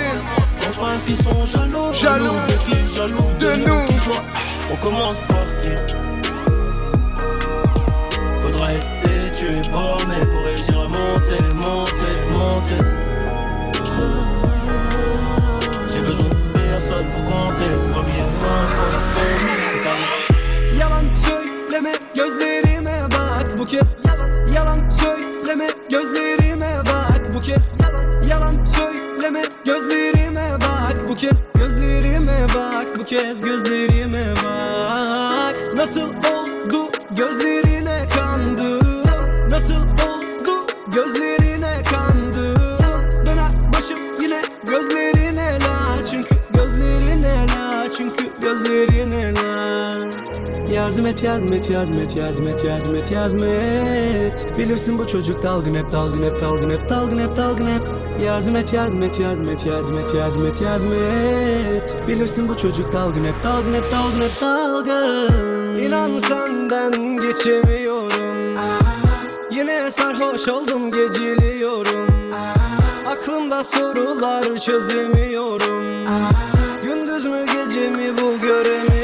Enfin, 0.77 0.97
s'ils 1.01 1.15
sont 1.15 1.45
jaloux, 1.45 1.93
Jaloux 1.93 2.35
de 2.47 2.53
qui 2.65 2.95
jaloux 2.95 3.31
de 3.39 3.55
nous 3.65 3.87
On 4.71 4.75
commence 4.77 5.15
par 5.27 5.45
qui? 5.61 5.73
Faudra 8.41 8.73
être 8.73 8.91
têtu 9.01 9.45
et 9.45 9.69
borné 9.69 10.19
pour 10.25 10.43
réussir 10.45 10.79
à 10.79 10.87
monter, 10.87 11.43
monter, 11.55 12.15
monter. 12.31 12.81
J'ai 15.93 16.01
besoin 16.01 16.27
de 16.27 16.35
personne 16.53 17.05
pour 17.13 17.23
compter. 17.23 17.71
Un 17.97 18.03
billet 18.03 18.27
de 18.27 18.33
5 18.33 18.47
quand 18.75 18.91
il 18.91 19.03
fait 19.13 19.35
1000, 19.45 19.53
c'est 19.71 19.83
carré. 19.83 20.07
Yalan 20.77 21.07
söyleme 21.15 21.93
gözlerime 22.15 23.07
bak 23.11 23.57
bu 23.57 23.65
kez 23.65 23.95
Yalan 24.53 24.89
söyleme 24.89 25.67
gözlerime 25.89 26.71
bak 26.85 27.33
bu 27.33 27.41
kez 27.41 27.71
Yalan 28.29 28.65
söyleme 28.65 29.14
gözlerime 29.65 30.57
bak. 30.61 31.09
Bu 31.09 31.15
kez 31.15 31.45
Gözlerime 31.55 32.47
bak. 32.55 32.99
Bu 32.99 33.05
kez 33.05 33.41
gözlerime 33.41 34.25
bak. 34.43 35.55
Nasıl 35.75 36.09
oldu 36.09 36.91
gözlerine 37.11 38.07
kandım 38.17 39.03
Nasıl 39.49 39.75
oldu 39.75 40.67
gözlerine 40.87 41.83
kandım 41.91 43.25
Döner 43.25 43.49
başım 43.73 43.99
yine 44.21 44.41
gözlerine 44.63 45.59
la. 45.59 46.05
Çünkü 46.11 46.35
gözlerine 46.53 47.47
la. 47.47 47.87
Çünkü 47.97 48.29
gözlerine 48.41 49.33
la 49.33 50.24
Yardım 50.71 51.05
et 51.05 51.23
yardım 51.23 51.53
et 51.53 51.69
yardım 51.69 51.99
et 51.99 52.15
yardım 52.15 52.47
et 52.47 52.63
yardım 52.63 52.95
et 52.95 53.11
yardım 53.11 53.43
et 53.43 54.45
Bilirsin 54.57 54.99
bu 54.99 55.07
çocuk 55.07 55.43
dalgın 55.43 55.75
hep 55.75 55.91
dalgın 55.91 56.23
hep 56.23 56.41
dalgın 56.41 56.69
hep 56.69 56.89
dalgın 56.89 57.19
hep 57.19 57.37
dalgın 57.37 57.65
hep 57.65 57.81
Yardım 58.25 58.55
et 58.55 58.73
yardım 58.73 59.03
et 59.03 59.19
yardım 59.19 59.49
et 59.49 59.65
yardım 59.65 59.97
et 59.97 60.13
yardım 60.15 60.45
et 60.45 60.61
yardım 60.61 60.93
et 60.93 62.07
Bilirsin 62.07 62.49
bu 62.49 62.57
çocuk 62.57 62.93
dalgın 62.93 63.25
hep 63.25 63.43
dalgın 63.43 63.73
hep 63.73 63.91
dalgın 63.91 64.21
hep 64.21 64.41
dalgın 64.41 65.77
İnan 65.79 66.19
senden 66.19 67.17
geçemiyorum 67.17 68.57
Yine 69.51 69.91
sarhoş 69.91 70.47
oldum 70.47 70.91
geciliyorum 70.91 72.07
Aklımda 73.07 73.63
sorular 73.63 74.57
çözemiyorum 74.57 76.05
Gündüz 76.83 77.25
mü 77.25 77.45
gece 77.45 77.89
mi 77.89 78.17
bu 78.21 78.41
göremiyorum 78.41 78.94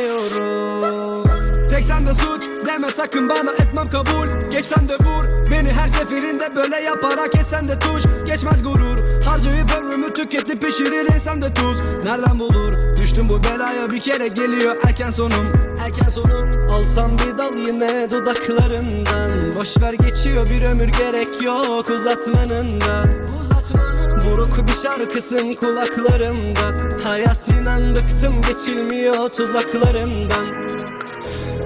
sen 2.06 2.14
suç 2.14 2.50
Deme 2.66 2.92
sakın 2.92 3.30
bana 3.30 3.52
etmem 3.52 3.90
kabul. 3.90 4.50
Geç 4.52 4.66
sen 4.66 4.90
de 4.90 4.94
vur 4.94 5.52
Beni 5.52 5.70
her 5.70 5.88
seferinde 5.88 6.56
böyle 6.56 6.76
yaparak 6.76 7.36
esen 7.36 7.70
de 7.70 7.80
tuş. 7.80 8.04
Geçmez 8.26 8.64
gurur 8.64 8.98
Harcayıp 9.26 9.72
ömrümü 9.78 10.14
tüketip 10.14 10.62
pişirir 10.62 11.16
insan 11.16 11.42
de 11.42 11.54
tuz. 11.54 11.78
Nereden 12.04 12.40
bulur? 12.40 12.74
Düştüm 12.96 13.30
bu 13.30 13.44
belaya 13.44 13.92
bir 13.92 14.02
kere 14.02 14.28
geliyor 14.28 14.76
erken 14.88 15.12
sonum. 15.12 15.46
Erken 15.86 16.10
sonum. 16.10 16.70
Alsam 16.70 17.12
bir 17.18 17.38
dal 17.38 17.58
yine 17.58 18.12
dudaklarından. 18.12 19.54
Boşver 19.56 19.94
geçiyor 19.94 20.48
bir 20.50 20.66
ömür 20.66 20.88
gerek 20.88 21.44
yok 21.44 21.90
uzatmanın 21.90 22.82
da 22.82 23.04
Uzatmanın. 23.40 24.22
Buruk 24.32 24.68
bir 24.68 24.84
şarkısın 24.84 25.56
kulaklarımda 25.56 26.62
Hayat 27.04 27.48
inan 27.48 27.96
bıktım 27.96 28.42
geçilmiyor 28.42 29.30
tuzaklarımdan. 29.30 30.61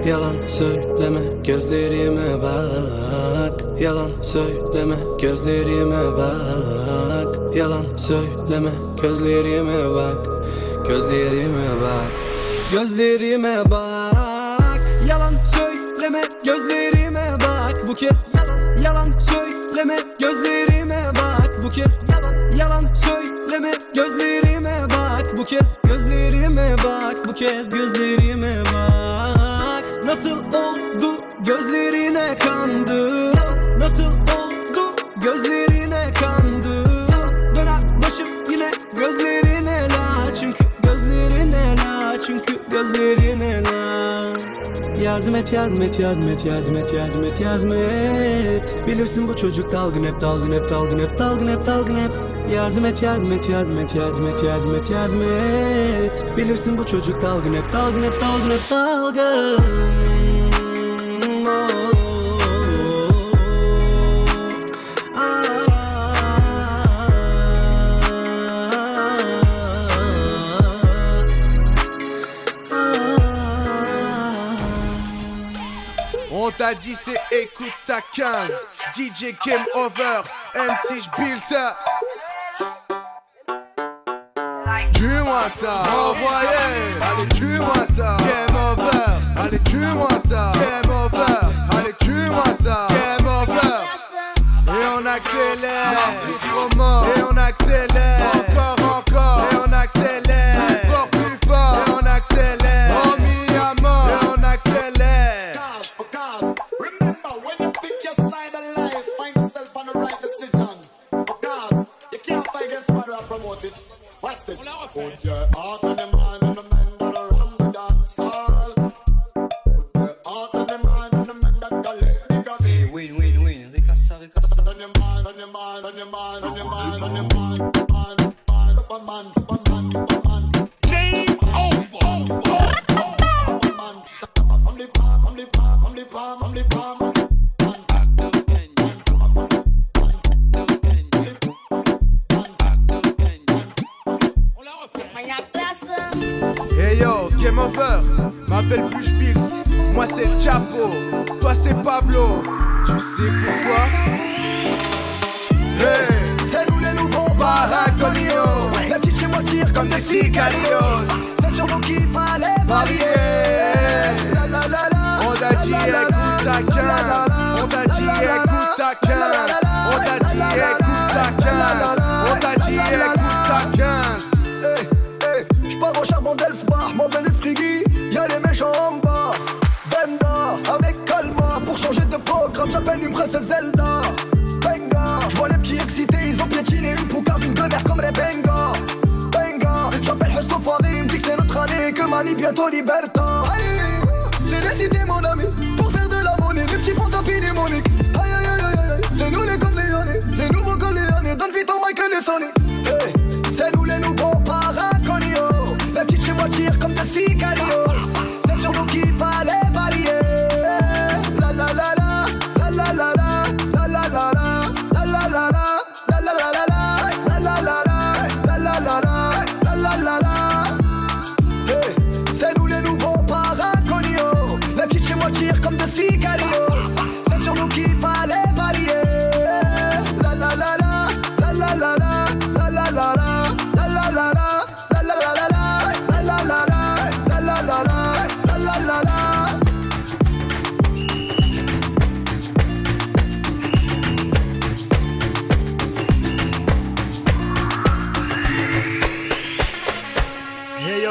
Yalan 0.06 0.46
söyleme 0.46 1.20
gözlerime 1.44 2.42
bak. 2.42 3.80
Yalan 3.80 4.10
söyleme 4.22 4.96
gözlerime 5.20 6.16
bak. 6.16 7.56
Yalan 7.56 7.84
söyleme 7.96 8.70
gözlerime 9.02 9.94
bak. 9.94 10.26
Gözlerime 10.88 11.80
bak. 11.82 12.12
Gözlerime 12.72 13.70
bak. 13.70 14.80
Yalan 15.08 15.34
söyleme 15.44 16.22
gözlerime 16.44 17.36
bak. 17.40 17.88
Bu 17.88 17.94
kez 17.94 18.26
yalan, 18.84 19.18
söyleme 19.18 19.98
gözlerime 20.20 21.10
bak. 21.14 21.50
Bu 21.64 21.70
kez 21.70 22.00
yalan 22.58 22.84
söyleme 22.94 23.72
gözlerime 23.94 24.86
bak. 24.90 25.38
Bu 25.38 25.44
kez 25.44 25.76
gözlerime 25.84 26.76
bak. 26.84 27.28
Bu 27.28 27.34
kez 27.34 27.70
gözlerime 27.70 28.62
bak. 28.74 29.25
Nasıl 30.06 30.38
oldu 30.38 31.14
gözlerine 31.46 32.38
kandı 32.38 33.32
Nasıl 33.78 34.04
oldu 34.04 34.96
gözlerine 35.22 36.12
kandı 36.20 36.84
Döner 37.54 37.80
başım 38.02 38.28
yine 38.50 38.70
gözlerine 38.96 39.88
la 39.88 40.34
Çünkü 40.40 40.64
gözlerine 40.82 41.76
la 41.76 42.16
Çünkü 42.26 42.58
gözlerine 42.70 43.62
la 43.62 43.76
Yardım 45.02 45.34
et, 45.34 45.52
yardım 45.52 45.82
et, 45.82 46.00
yardım 46.00 46.28
et, 46.28 46.44
yardım 46.46 46.76
et, 46.76 46.92
yardım 46.92 47.24
et, 47.24 47.40
yardım 47.40 47.72
et 47.72 48.76
Bilirsin 48.86 49.28
bu 49.28 49.36
çocuk 49.36 49.72
dalgın 49.72 50.04
hep, 50.04 50.20
dalgın 50.20 50.52
hep, 50.52 50.70
dalgın 50.70 50.98
hep, 50.98 51.18
dalgın 51.18 51.48
hep, 51.48 51.66
dalgın 51.66 51.94
hep 51.94 52.10
Yardım 52.54 52.84
et, 52.84 53.02
yardım 53.02 53.32
et, 53.32 53.48
yardım 53.48 53.78
et, 53.78 53.94
yardım 53.94 54.26
et, 54.26 54.42
yardım 54.44 54.74
et, 54.74 54.90
yardım 54.90 55.22
et 55.22 56.36
Bilirsin 56.36 56.78
bu 56.78 56.86
çocuk 56.86 57.22
dalgın 57.22 57.54
hep, 57.54 57.72
dalgın 57.72 58.02
hep, 58.02 58.20
dalgın 58.20 58.50
hep, 58.50 58.70
dalgın 58.70 59.95
On 76.46 76.50
t'a 76.52 76.72
dit 76.74 76.94
c'est 76.94 77.18
écoute 77.42 77.72
ça 77.82 77.98
15 78.14 78.52
DJ 78.94 79.34
Game 79.44 79.64
Over 79.74 80.22
MC 80.54 81.02
j'build 81.02 81.42
ça. 81.42 81.76
Tue-moi 84.94 85.42
ça. 85.58 85.82
Envoyez. 85.92 86.46
Allez 87.02 87.28
tue-moi 87.34 87.74
ça. 87.96 88.16
Game 88.18 88.56
Over. 88.56 89.42
Allez 89.42 89.58
tue-moi 89.58 90.08
ça. 90.28 90.52
Game 90.54 90.94
Over. 90.94 91.48
Allez 91.76 91.94
tue-moi 91.98 92.44
ça. 92.62 92.86
Game 92.90 93.26
Over. 93.26 93.82
Et 94.68 94.86
on 94.94 95.04
accélère. 95.04 95.98
Et 97.16 97.22
on 97.28 97.36
accélère. 97.36 98.20
Encore 98.48 98.98
encore. 98.98 99.48
Et 99.50 99.56
on 99.56 99.72
accélère. 99.72 101.15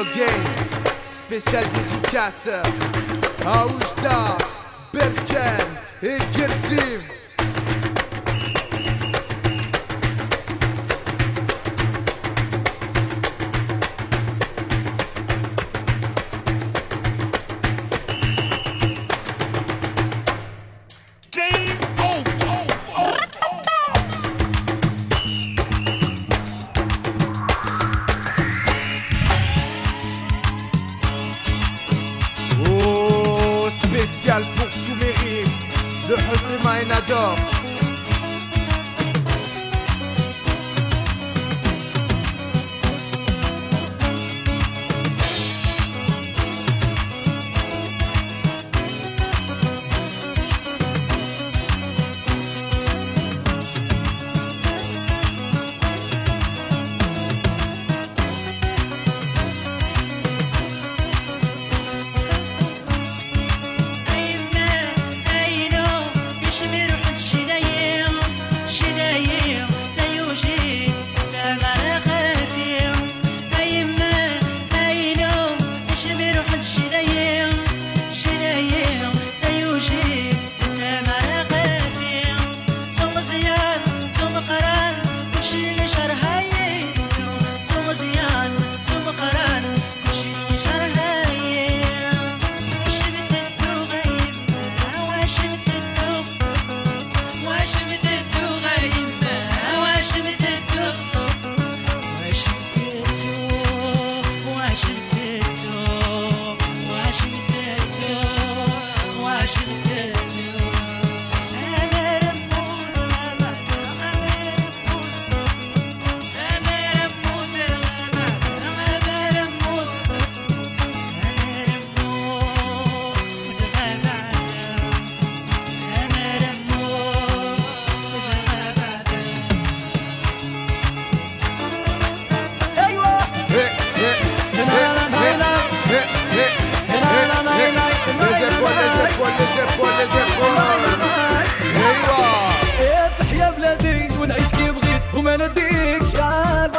game. 0.03 0.43
Spécial 1.11 1.63
dédicace 1.73 2.49
à 3.45 3.65
Oujda, 3.65 4.37
Berken 4.93 5.67
et 6.03 6.17
Gersim. 6.37 7.01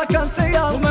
Hakan 0.07 0.22
Seyhan 0.22 0.86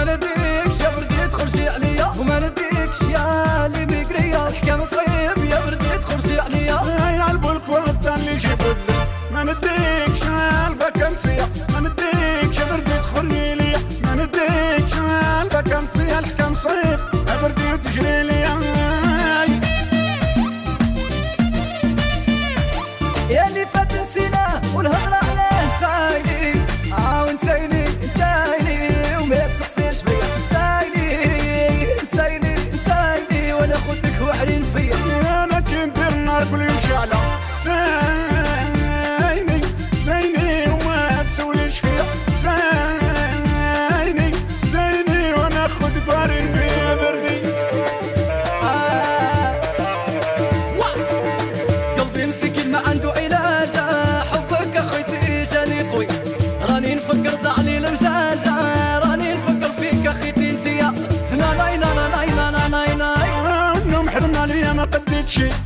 ما 65.40 65.64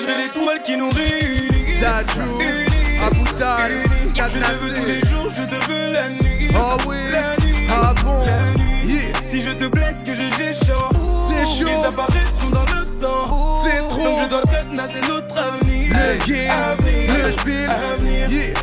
Je 0.00 0.06
protégerai 0.06 0.22
l'étoile 0.22 0.62
qui 0.62 0.76
nous 0.76 0.90
réunit. 0.90 1.80
Dadju, 1.80 2.66
Aboutal, 3.02 3.72
Je 4.14 4.38
te 4.38 4.54
veux 4.56 4.74
tous 4.74 4.84
les 4.86 5.00
jours, 5.00 5.30
je 5.30 5.42
te 5.42 5.70
veux 5.70 5.92
la 5.92 6.10
nuit. 6.10 6.50
Ah 6.54 6.76
oui, 6.86 6.96
la 7.12 7.36
nuit, 7.44 7.66
ah 7.70 7.94
bon, 8.02 8.24
la 8.24 8.52
nuit. 8.62 8.92
yeah. 8.92 9.12
Si 9.24 9.42
je 9.42 9.50
te 9.50 9.66
blesse, 9.66 10.02
que 10.04 10.12
je 10.14 10.52
chaud. 10.52 10.88
C'est 11.28 11.46
chaud. 11.46 11.70
Ils 11.70 11.86
apparaîtront 11.86 12.50
dans 12.50 12.64
l'instant. 12.64 13.60
C'est 13.62 13.88
trop. 13.88 14.04
Donc 14.04 14.18
je 14.24 14.28
dois 14.28 14.42
cadenasser 14.42 15.00
notre 15.08 15.36
avenir. 15.36 15.94
Le 15.94 16.26
game, 16.26 16.50
avenir, 16.50 17.26
le 17.26 17.32
spiel, 17.32 17.70
avenir. 17.70 18.30
yeah. 18.30 18.54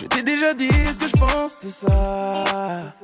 Je 0.00 0.06
t'ai 0.06 0.22
déjà 0.22 0.54
dit 0.54 0.68
ce 0.70 0.98
que 0.98 1.08
je 1.08 1.16
pense 1.16 1.60
de 1.62 1.68
ça. 1.70 2.94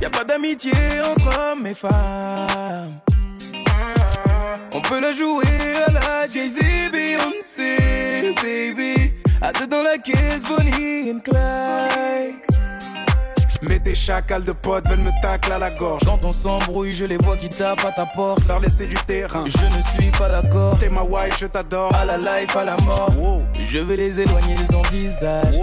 Y 0.00 0.04
a 0.04 0.10
pas 0.10 0.24
d'amitié 0.24 0.72
entre 1.04 1.52
hommes 1.52 1.66
et 1.66 1.74
femmes. 1.74 3.00
On 4.72 4.80
peut 4.80 5.00
la 5.00 5.12
jouer 5.12 5.44
à 5.86 5.90
la 5.92 6.28
Jay-Z, 6.32 6.60
Beyoncé, 6.92 8.34
baby. 8.42 9.12
À 9.40 9.52
deux 9.52 9.66
dans 9.66 9.82
la 9.82 9.98
caisse, 9.98 10.42
Bonnie 10.48 11.10
and 11.10 11.20
Clyde. 11.20 12.34
Mais 13.62 13.78
tes 13.78 13.94
chacals 13.94 14.42
de 14.42 14.50
potes 14.50 14.88
veulent 14.88 14.98
me 14.98 15.22
tacler 15.22 15.52
à 15.52 15.58
la 15.58 15.70
gorge. 15.70 16.02
Quand 16.04 16.24
on 16.24 16.32
s'embrouille, 16.32 16.92
je 16.92 17.04
les 17.04 17.16
vois 17.16 17.36
qui 17.36 17.48
tapent 17.48 17.84
à 17.84 17.92
ta 17.92 18.06
porte. 18.06 18.40
T'as 18.46 18.58
laissé 18.58 18.86
du 18.86 18.94
terrain. 19.06 19.44
Je 19.46 19.66
ne 19.66 19.82
suis 19.94 20.10
pas 20.18 20.28
d'accord. 20.28 20.76
T'es 20.80 20.88
ma 20.88 21.02
wife, 21.02 21.38
je 21.38 21.46
t'adore. 21.46 21.94
À 21.94 22.04
la 22.04 22.18
life, 22.18 22.56
à 22.56 22.64
la 22.64 22.76
mort. 22.78 23.12
Je 23.70 23.78
vais 23.78 23.96
les 23.96 24.20
éloigner 24.20 24.56
de 24.56 24.66
ton 24.66 24.82
visage. 24.82 25.54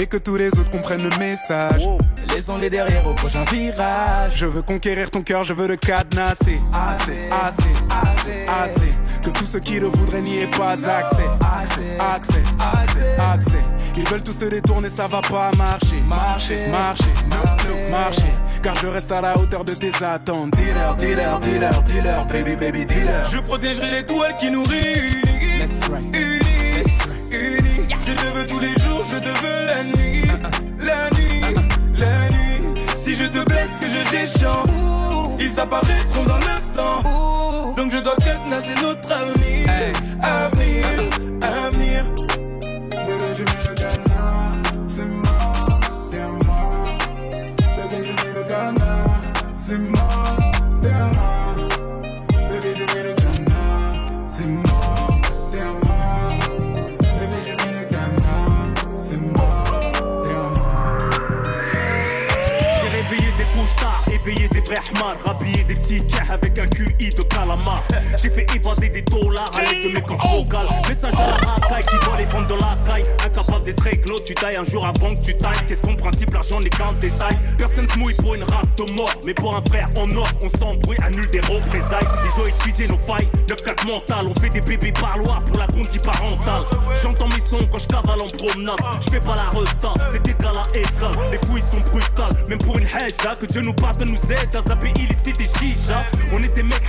Et 0.00 0.06
que 0.06 0.16
tous 0.16 0.36
les 0.36 0.48
autres 0.48 0.70
comprennent 0.70 1.08
le 1.08 1.16
message. 1.18 1.86
Laissons-les 2.34 2.68
derrière 2.68 3.06
au 3.06 3.14
prochain 3.14 3.44
virage. 3.44 4.32
Je 4.34 4.46
veux 4.46 4.62
conquérir 4.62 5.08
ton 5.08 5.22
cœur, 5.22 5.44
je 5.44 5.54
veux 5.54 5.68
le 5.68 5.76
cadenasser. 5.76 6.60
Assez, 6.72 7.28
assez, 7.30 7.62
assez, 7.88 8.46
assez. 8.48 8.92
Que 9.22 9.30
tous 9.30 9.46
ceux 9.46 9.60
qui 9.60 9.78
le 9.78 9.86
voudraient 9.86 10.20
n'y 10.20 10.38
aient 10.38 10.48
pas 10.48 10.72
accès. 10.72 11.22
Accès, 11.40 11.96
accès, 12.00 12.42
accès. 13.18 13.64
Ils 13.96 14.04
veulent 14.08 14.24
tous 14.24 14.36
te 14.36 14.46
détourner, 14.46 14.88
ça 14.88 15.06
va 15.06 15.20
pas 15.20 15.52
marcher. 15.56 16.00
Marcher, 16.08 16.66
marcher, 16.68 17.04
marcher. 17.88 18.34
Car 18.64 18.74
je 18.74 18.88
reste 18.88 19.12
à 19.12 19.20
la 19.20 19.38
hauteur 19.38 19.64
de 19.64 19.74
tes 19.74 19.92
attentes. 20.04 20.54
Dealer, 20.54 20.96
dealer, 20.96 21.38
dealer, 21.38 21.82
dealer, 21.84 22.26
baby, 22.26 22.56
baby, 22.56 22.84
dealer. 22.84 23.28
Je 23.30 23.38
protégerai 23.38 23.92
l'étoile 23.92 24.34
qui 24.36 24.50
nous 24.50 24.64
réunit. 24.64 25.22
Unis, 26.12 26.44
unis. 27.30 27.74
Je 28.06 28.12
te 28.12 28.26
veux 28.34 28.46
tous 28.46 28.58
les 28.58 28.74
jours, 28.82 28.93
Si 33.14 33.20
je 33.20 33.28
te 33.28 33.44
blesse, 33.44 33.70
que 33.80 33.86
je 33.86 34.02
j'échange. 34.10 34.68
Ils 35.38 35.60
apparaîtront 35.60 36.24
dans 36.24 36.38
l'instant. 36.38 37.00
Donc 37.76 37.92
je 37.92 37.98
dois 37.98 38.16
cadenasser 38.16 38.74
notre 38.82 39.12
avenir. 39.12 39.68
Avenir, 40.20 40.84
avenir. 41.40 42.04
Bébé, 42.90 43.28
je 43.38 43.42
mets 43.44 43.62
le 43.68 43.74
Ghana, 43.76 44.24
c'est 44.88 45.04
mort, 45.04 45.80
derrière 46.10 46.32
moi. 46.44 46.64
Bébé, 47.76 48.02
je 48.04 48.26
mets 48.26 48.34
le 48.34 48.42
Ghana, 48.48 48.94
c'est 49.56 49.78
mort, 49.78 49.93
vrais 64.64 64.78
Ahmad, 64.94 65.16
rhabillé 65.24 65.64
des 65.64 65.74
petits 65.74 66.06
cas 66.06 66.32
avec 66.32 66.58
un 66.58 66.66
QI 66.66 67.12
de 67.12 67.22
J'ai 68.20 68.30
fait 68.30 68.46
évader 68.54 68.88
des 68.88 69.02
dollars 69.02 69.50
à 69.54 69.60
de 69.60 69.94
mes 69.94 70.00
cordes 70.00 70.20
vocales. 70.44 70.66
Message 70.88 71.14
à 71.14 71.26
la 71.26 71.34
racaille 71.34 71.84
qui 71.84 72.06
voit 72.06 72.16
les 72.16 72.24
ventes 72.26 72.48
de 72.48 72.54
la 72.54 72.74
caille. 72.84 73.04
Incapable 73.24 73.64
d'être 73.64 73.86
éclos, 73.86 74.20
tu 74.26 74.34
tailles 74.34 74.56
un 74.56 74.64
jour 74.64 74.84
avant 74.86 75.14
que 75.14 75.22
tu 75.22 75.34
tailles. 75.34 75.56
Question 75.68 75.94
principe, 75.94 76.32
l'argent 76.32 76.60
n'est 76.60 76.70
qu'un 76.70 76.92
détail. 77.00 77.36
Personne 77.58 77.88
se 77.88 77.98
mouille 77.98 78.14
pour 78.14 78.34
une 78.34 78.44
race 78.44 78.74
de 78.76 78.92
mort, 78.94 79.10
mais 79.26 79.34
pour 79.34 79.54
un 79.56 79.62
frère 79.68 79.88
en 79.96 80.10
or, 80.16 80.28
on 80.42 80.48
s'embrouille, 80.58 80.96
annule 81.04 81.30
des 81.30 81.40
représailles. 81.40 82.06
Ils 82.24 82.42
ont 82.42 82.46
étudié 82.46 82.88
nos 82.88 82.98
failles, 82.98 83.28
9-4 83.48 83.86
mental. 83.86 84.26
On 84.28 84.40
fait 84.40 84.50
des 84.50 84.60
bébés 84.60 84.92
parloirs 84.92 85.44
pour 85.44 85.58
la 85.58 85.66
conduite 85.66 86.04
parentale. 86.04 86.62
J'entends 87.02 87.28
mes 87.28 87.40
sons 87.40 87.66
quand 87.70 87.78
je 87.78 87.88
cavale 87.88 88.20
en 88.20 88.28
promenade. 88.28 88.78
Je 89.04 89.10
fais 89.10 89.20
pas 89.20 89.36
la 89.36 89.58
resta, 89.58 89.94
c'est 90.10 90.26
égal 90.26 90.54
à 90.56 90.76
égal. 90.76 91.12
Les 91.30 91.38
fouilles 91.38 91.62
sont 91.62 91.80
brutales, 91.90 92.36
même 92.48 92.58
pour 92.58 92.78
une 92.78 92.84
là, 92.84 93.34
que 93.40 93.46
Dieu 93.46 93.62
nous 93.62 93.74
pardonne 93.74 94.10
nous 94.10 94.32
aide 94.32 94.50
dans 94.52 94.72
un 94.72 94.76
pays 94.76 94.92
illicite 94.96 95.40
et 95.40 95.58
chicha. 95.58 95.96
On 96.32 96.40
des 96.40 96.62
mecs 96.62 96.82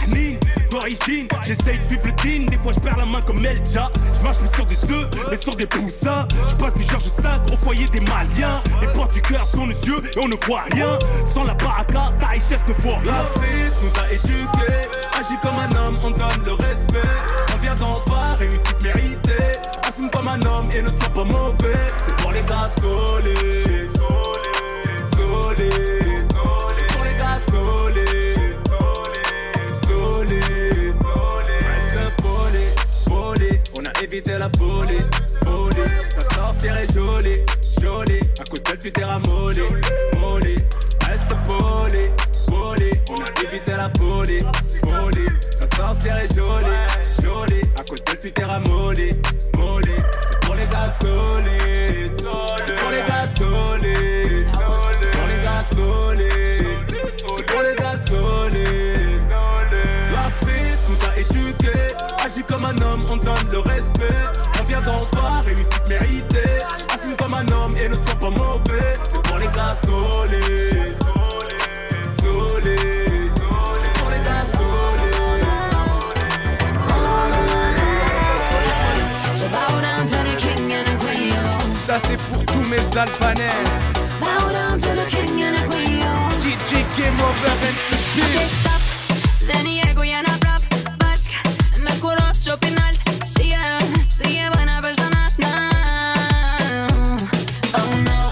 d'origine. 0.69 1.27
J'essaye 1.43 1.77
de 1.77 1.83
suivre 1.83 2.05
le 2.05 2.15
team, 2.15 2.45
des 2.47 2.57
fois 2.57 2.73
je 2.73 2.79
perds 2.79 2.97
la 2.97 3.05
main 3.05 3.19
comme 3.21 3.43
Elja. 3.45 3.89
Je 4.17 4.23
marche 4.23 4.37
plus 4.39 4.49
sur 4.49 4.65
des 4.65 4.91
œufs, 4.91 5.07
mais 5.29 5.37
sur 5.37 5.55
des 5.55 5.67
poussins. 5.67 6.27
Je 6.49 6.55
passe 6.55 6.73
du 6.75 6.83
Georges 6.83 7.03
V 7.19 7.53
au 7.53 7.57
foyer 7.57 7.87
des 7.87 8.01
Maliens. 8.01 8.61
Les 8.81 8.87
portes 8.87 9.13
du 9.13 9.21
cœur 9.21 9.45
sont 9.45 9.67
nos 9.67 9.73
yeux 9.73 10.01
et 10.15 10.19
on 10.19 10.27
ne 10.27 10.35
voit 10.45 10.63
rien. 10.71 10.97
Sans 11.25 11.43
la 11.43 11.53
baraka, 11.53 12.13
ta 12.19 12.27
richesse 12.27 12.65
ne 12.67 12.73
vaut 12.73 12.95
rien. 13.01 13.11
La 13.11 13.23
street 13.23 13.71
nous 13.81 14.01
a 14.01 14.11
éduqués. 14.11 14.89
Agis 15.19 15.39
comme 15.41 15.57
un 15.57 15.85
homme, 15.85 15.97
on 16.03 16.11
donne 16.11 16.45
le 16.45 16.53
respect. 16.53 17.09
On 17.53 17.57
vient 17.61 17.75
d'en 17.75 18.01
bas, 18.07 18.35
réussite 18.37 18.83
méritée. 18.83 19.31
Assume 19.87 20.09
comme 20.09 20.27
un 20.27 20.41
homme 20.41 20.67
et 20.75 20.81
ne 20.81 20.89
sois 20.89 21.09
pas 21.13 21.23
mauvais. 21.23 21.79
C'est 22.01 22.15
pour 22.17 22.31
les 22.31 22.43
gars. 22.43 22.69
Solides. 22.81 23.91
C'est 25.15 25.94
La 34.23 34.49
folie, 34.57 34.95
folie. 35.43 35.75
Ta 36.15 36.23
sorcière 36.23 36.77
est 36.77 36.93
jolie, 36.93 37.43
jolie. 37.81 38.21
À 38.39 38.45
cause 38.45 38.63
d'elle, 38.63 38.79
tu 38.79 38.89
t'es 38.89 39.03
ramolli, 39.03 39.59
molly. 40.21 40.55
Reste 41.05 41.27
poli, 41.43 42.09
poli. 42.47 42.91
On 43.09 43.21
a 43.21 43.27
évité 43.45 43.71
la 43.71 43.89
folie, 43.99 44.39
folie. 44.81 45.27
Ta 45.59 45.75
sorcière 45.75 46.17
est 46.17 46.33
jolie, 46.33 46.65
jolie. 47.21 47.61
À 47.77 47.83
cause 47.83 48.03
d'elle, 48.05 48.19
tu 48.19 48.31
t'es 48.31 48.45
ramolli, 48.45 49.19
molly. 49.57 49.91
C'est 50.29 50.39
pour 50.39 50.55
les 50.55 50.65
gars 50.67 50.93
solides, 50.97 52.23
pour 52.23 52.91
les 52.91 53.03
gars 53.05 53.24
comme 62.65 62.77
un 62.77 62.81
homme, 62.81 63.05
on 63.11 63.17
donne 63.17 63.49
le 63.51 63.59
respect. 63.59 64.23
On 64.59 64.63
vient 64.65 64.81
d'en 64.81 65.05
bas, 65.13 65.41
réussite 65.43 65.87
méritée. 65.89 66.61
Assume 66.93 67.15
comme 67.15 67.33
un 67.33 67.47
homme 67.49 67.75
et 67.77 67.89
ne 67.89 67.95
sois 67.95 68.15
pas 68.19 68.29
mauvais. 68.29 68.95
C'est 69.07 69.21
pour 69.21 69.37
les 69.37 69.47
gars. 69.47 69.75
Solides. 69.83 70.95
C'est 72.17 72.31
pour 72.31 74.09
les 74.09 74.21
gars 74.23 74.45
So 79.37 79.45
bow 79.49 79.81
down 79.81 80.07
to 80.07 80.17
the 80.23 80.35
king 80.37 80.73
and 80.73 80.85
the 80.85 80.95
queen, 81.03 81.29
yo. 81.29 81.43
Ça 81.87 81.99
c'est 82.07 82.17
pour 82.17 82.45
tous 82.45 82.69
mes 82.69 82.83
albanais. 82.97 83.63
Bow 84.19 84.51
down 84.51 84.79
to 84.79 84.89
the 84.95 85.05
king 85.09 85.43
and 85.43 85.55
the 85.55 85.67
queen, 85.69 85.99
yo. 85.99 86.11
DJ 86.41 86.83
Game 86.97 87.19
Over 87.21 88.64
nuestro 92.45 92.67
final. 92.67 92.95
Sigue, 93.25 93.57
sigue 94.17 94.49
buena 94.51 94.81
persona. 94.81 95.31
No. 95.37 95.47
Oh 97.73 97.91
no, 98.03 98.31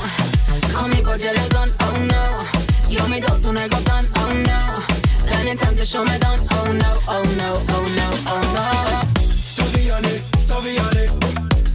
call 0.74 0.90
me 0.90 1.02
por 1.02 1.18
telefon. 1.18 1.72
Oh 1.80 1.98
no, 1.98 2.90
yo 2.90 3.08
me. 3.08 3.22
Oh 3.26 4.34
no, 4.34 4.60
la 5.30 5.44
nintendo 5.44 5.84
show 5.86 6.04
me 6.06 6.18
don. 6.20 6.40
Oh 6.52 6.74
no, 6.74 6.94
oh 7.08 7.24
no, 7.38 7.54
oh 7.54 7.86
no, 7.98 8.08
oh 8.28 8.42
no. 8.54 8.66
Saviane, 9.56 10.22
Saviane, 10.38 11.10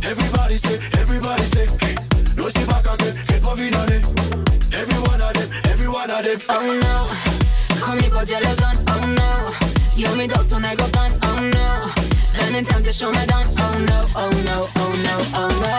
everybody 0.03 0.59
say, 0.59 0.78
everybody 1.01 1.43
say, 1.43 1.66
hey. 1.80 1.97
no 2.36 2.49
si 2.49 2.64
va 2.64 2.80
que, 2.82 3.14
que 3.26 3.41
pavinane. 3.41 4.03
Everyone 4.72 5.20
of 5.20 5.32
them, 5.34 5.49
everyone 5.64 6.11
of 6.11 6.24
them. 6.24 6.41
Oh 6.49 6.72
no, 6.82 7.80
call 7.80 7.97
me 7.97 8.09
por 8.09 8.24
telefon. 8.24 8.76
Oh 8.89 9.07
no, 9.07 9.51
yo 9.97 10.14
me 10.14 10.28
doy 10.28 10.47
una 10.53 10.74
gotón. 10.76 11.12
Oh 11.22 11.41
no. 11.41 11.97
And 12.49 12.57
it's 12.57 12.70
time 12.70 12.82
to 12.82 12.92
show 12.94 13.12
my 13.12 13.26
don. 13.26 13.44
Oh 13.59 13.76
no, 13.90 13.99
oh 14.16 14.30
no, 14.49 14.59
oh 14.82 14.92
no, 15.07 15.16
oh 15.40 15.51
no. 15.64 15.76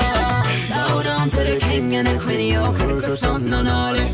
Hold 0.89 1.07
on 1.07 1.30
to 1.32 1.38
the 1.38 1.57
king 1.59 1.95
and 1.95 2.07
the 2.07 2.20
queen. 2.20 2.53
Yok 2.53 2.78
kırkırsandan 2.78 3.65
hali. 3.65 4.05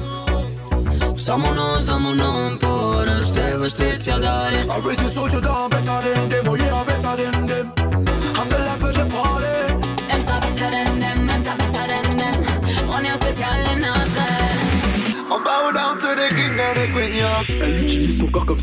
Samunos, 1.16 1.86
samunon, 1.86 2.58
por 2.58 3.08
este 3.08 3.58
vestirte 3.62 4.14
a 4.14 4.22
dar. 4.22 4.54
Already 4.70 5.10
told 5.16 5.34
you 5.34 5.42
down, 5.42 5.70
better 5.70 6.02
than 6.14 6.30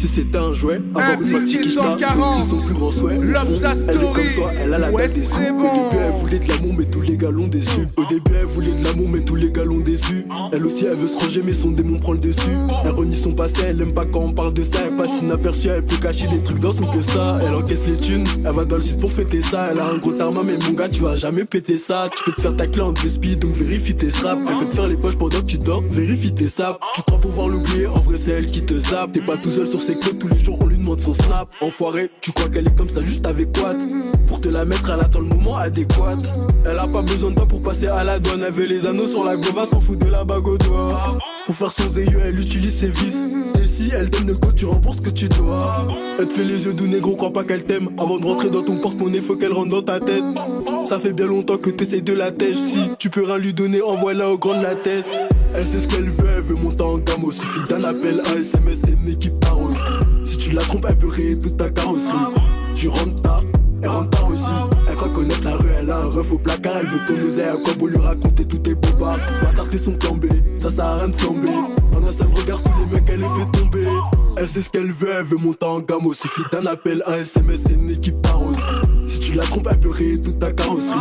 si 0.03 0.09
c'était 0.09 0.39
un 0.39 0.53
jouet. 0.53 0.81
Avoir 0.95 1.13
Impliqué 1.13 1.61
qui 1.61 1.71
140. 1.71 2.45
c'est 2.45 2.51
son 2.51 2.63
plus 2.63 2.75
grand 2.75 2.91
souhait. 2.91 3.19
Lobsa 3.21 3.75
Story. 3.75 4.23
toi, 4.35 4.51
elle 4.61 4.75
a 4.75 4.79
la 4.79 4.91
Ouais, 4.91 5.09
c'est 5.09 5.53
bon. 5.53 5.63
Au 5.63 5.91
début, 5.91 6.03
elle 6.05 6.21
voulait 6.21 6.39
de 6.41 6.49
l'amour, 6.49 6.75
mais 6.77 6.85
tous 6.87 7.01
les 7.03 7.17
gars 7.17 7.31
l'ont 7.31 7.47
déçu. 7.47 7.89
Au 7.97 8.05
début, 8.07 8.33
elle 8.41 8.47
voulait 8.47 8.73
de 8.73 8.85
l'amour, 8.85 9.09
mais 9.09 9.21
tous 9.21 9.37
les 9.37 9.53
gars 9.53 9.65
l'ont 9.65 9.79
déçu. 9.79 10.27
Elle 10.53 10.67
aussi, 10.67 10.87
elle 10.87 10.97
veut 10.97 11.07
se 11.07 11.17
ranger, 11.17 11.43
mais 11.45 11.53
son 11.53 11.71
démon 11.71 11.99
prend 11.99 12.13
le 12.13 12.19
dessus. 12.19 12.57
Elle 12.85 12.91
renie 12.91 13.15
son 13.15 13.33
passé, 13.33 13.63
elle 13.69 13.81
aime 13.81 13.95
pas 13.95 14.05
quand 14.05 14.21
on 14.21 14.33
parle 14.33 14.55
de 14.55 14.65
ça. 14.65 14.81
Elle 14.87 14.97
passe 14.97 15.21
inaperçue, 15.21 15.69
elle 15.69 15.87
peut 15.87 15.97
cacher 15.97 16.27
des 16.27 16.43
trucs 16.43 16.59
dans 16.59 16.73
son 16.73 16.87
que 16.87 17.01
ça. 17.01 17.39
Elle 17.47 17.55
encaisse 17.55 17.87
les 17.87 17.97
thunes, 17.97 18.25
elle 18.45 18.53
va 18.53 18.65
dans 18.65 18.77
le 18.77 18.83
sud 18.83 18.99
pour 18.99 19.13
fêter 19.13 19.41
ça. 19.41 19.69
Elle 19.71 19.79
a 19.79 19.87
un 19.87 19.99
gros 19.99 20.13
tarma, 20.13 20.43
mais 20.45 20.59
mon 20.67 20.73
gars, 20.73 20.89
tu 20.89 21.01
vas 21.01 21.15
jamais 21.15 21.45
péter 21.45 21.77
ça. 21.77 22.11
Tu 22.17 22.25
peux 22.25 22.33
te 22.33 22.41
faire 22.41 22.57
ta 22.57 22.67
clé 22.67 22.81
en 22.83 22.93
speed, 22.97 23.39
donc 23.39 23.53
vérifie 23.53 23.95
tes 23.95 24.11
straps. 24.11 24.45
Elle 24.49 24.59
peut 24.59 24.69
te 24.69 24.75
faire 24.75 24.87
les 24.87 24.97
poches 24.97 25.17
pendant 25.17 25.39
que 25.39 25.47
tu 25.47 25.59
dors, 25.59 25.83
vérifie 25.89 26.33
tes 26.35 26.49
saps. 26.49 26.81
Tu 26.97 27.03
crois 27.03 27.21
pouvoir 27.21 27.47
l'oublier, 27.49 27.87
en 27.87 28.01
vrai, 28.01 28.17
c'est 28.19 28.33
elle 28.33 28.47
qui 28.47 28.63
te 28.63 28.79
zappe. 28.81 29.13
T'es 29.13 29.21
pas 29.21 29.37
tout 29.37 29.49
seul 29.49 29.69
sur 29.69 29.81
ses 29.81 29.92
clubs, 29.95 30.19
tous 30.19 30.29
les 30.29 30.39
jours 30.39 30.59
on 30.63 30.67
lui 30.67 30.77
demande 30.77 31.01
son 31.01 31.13
snap. 31.13 31.49
Enfoiré, 31.61 32.11
tu 32.21 32.33
crois 32.33 32.49
qu'elle 32.49 32.67
est 32.67 32.77
comme 32.77 32.89
ça 32.89 33.03
juste 33.03 33.27
avec 33.27 33.57
quoi 33.57 33.75
Pour 34.29 34.41
te 34.41 34.49
la 34.49 34.65
mettre, 34.65 34.91
elle 34.91 35.01
attend 35.01 35.21
le 35.21 35.27
moment 35.27 35.57
adéquat. 35.57 36.17
Elle 36.67 36.79
a 36.79 36.87
pas 36.87 37.03
besoin 37.03 37.31
de 37.31 37.37
toi 37.37 37.47
pour 37.47 37.63
passer 37.63 37.89
à 37.89 38.05
la 38.05 38.19
douane. 38.19 38.43
Elle 38.47 38.53
veut 38.53 38.67
les 38.67 38.87
anneaux 38.87 39.07
sur 39.07 39.25
la 39.25 39.37
gova, 39.37 39.67
s'en 39.67 39.81
fout 39.81 39.99
de 39.99 40.07
la 40.09 40.25
bague 40.25 40.47
au 40.47 40.59
doigt. 40.59 41.03
Pour 41.47 41.57
faire 41.57 41.73
son 41.73 41.91
zéyo, 41.91 42.21
elle 42.25 42.39
utilise 42.39 42.79
ses 42.79 42.89
vis. 42.89 43.17
Et 43.63 43.67
si 43.67 43.91
elle 43.93 44.09
donne 44.11 44.29
le 44.29 44.35
go, 44.35 44.53
tu 44.55 44.65
rembourses 44.65 44.99
ce 44.99 45.03
que 45.03 45.11
tu 45.11 45.29
dois. 45.29 45.59
Elle 46.19 46.29
te 46.29 46.35
fait 46.35 46.45
les 46.45 46.65
yeux 46.65 46.73
doux, 46.73 46.87
négro, 46.87 47.17
crois 47.17 47.33
pas 47.33 47.43
qu'elle 47.43 47.65
t'aime. 47.65 47.89
Avant 47.99 48.19
de 48.19 48.25
rentrer 48.25 48.49
dans 48.49 48.63
ton 48.63 48.79
porte-monnaie, 48.81 49.21
faut 49.21 49.35
qu'elle 49.37 49.53
rentre 49.53 49.71
dans 49.71 49.83
ta 49.83 49.99
tête. 49.99 50.23
Ça 50.85 51.01
fait 51.01 51.13
bien 51.13 51.27
longtemps 51.27 51.59
que 51.59 51.71
t'essayes 51.71 52.03
de 52.03 52.13
la 52.13 52.31
tèche. 52.31 52.57
Si 52.57 52.91
tu 52.99 53.11
peux 53.11 53.25
rien 53.25 53.39
lui 53.39 53.53
donner, 53.55 53.83
envoie-la 53.83 54.31
au 54.31 54.39
grand 54.39 54.57
de 54.57 54.63
la 54.63 54.77
thèse. 54.77 55.05
Elle 55.55 55.67
sait 55.67 55.81
ce 55.81 55.89
qu'elle 55.89 56.11
veut, 56.11 56.29
elle 56.37 56.43
veut 56.43 56.63
monter 56.63 56.83
en 56.83 56.99
gamme. 56.99 57.23
Il 57.25 57.33
suffit 57.33 57.63
d'un 57.69 57.83
appel, 57.85 58.23
un 58.25 58.41
SMS, 58.41 58.79
c'est 58.85 58.93
une 58.93 59.09
équipe 59.13 59.41
parole. 59.41 59.73
Si 60.25 60.37
tu 60.39 60.53
la 60.53 60.63
trompes, 60.63 60.87
elle 60.89 60.97
peut 60.97 61.09
rayer 61.09 61.39
toute 61.39 61.57
ta 61.57 61.71
carrosserie. 61.71 62.19
Tu 62.77 62.89
rentres 62.89 63.21
tard, 63.21 63.43
elle 63.83 63.89
rentre 63.89 64.11
tard 64.11 64.31
aussi. 64.31 64.51
Connaître 65.23 65.49
la 65.49 65.57
rue, 65.57 65.69
elle 65.79 65.91
a 65.91 65.99
un 65.99 66.03
ref 66.03 66.33
au 66.33 66.39
placard. 66.39 66.77
Elle 66.79 66.87
veut 66.87 67.05
ton 67.05 67.15
oseille, 67.15 67.49
à 67.49 67.57
quoi 67.57 67.75
pour 67.75 67.89
lui 67.89 67.99
raconter 67.99 68.45
tous 68.45 68.59
tes 68.59 68.75
bobards. 68.75 69.19
Bâtard, 69.41 69.67
c'est 69.71 69.79
son 69.79 69.93
plan 69.93 70.15
B, 70.15 70.27
ça 70.59 70.71
sert 70.71 70.85
à 70.85 70.99
rien 70.99 71.09
de 71.09 71.17
flamber. 71.17 71.49
En 71.49 72.09
un 72.09 72.13
seul 72.13 72.27
regard, 72.35 72.63
tous 72.63 72.73
les 72.81 72.87
mecs, 72.87 73.09
elle 73.09 73.21
les 73.21 73.27
fait 73.27 73.59
tomber. 73.59 73.87
Elle 74.37 74.49
sait 74.49 74.63
ce 74.63 74.71
qu'elle 74.71 74.91
veut, 74.91 75.13
elle 75.17 75.25
veut 75.25 75.37
monter 75.37 75.65
en 75.65 75.81
gamme. 75.81 76.03
Il 76.07 76.15
suffit 76.15 76.43
d'un 76.51 76.67
appel, 76.67 77.03
un 77.07 77.15
SMS, 77.15 77.61
c'est 77.67 77.75
une 77.75 77.91
équipe 77.91 78.21
parole. 78.23 78.55
Si 79.07 79.21
tu 79.21 79.35
la 79.35 79.45
trompes, 79.45 79.69
elle 79.71 79.81
peut 79.81 79.91
rayer 79.91 80.21
toute 80.21 80.39
ta 80.41 80.53
carrosserie. 80.53 80.99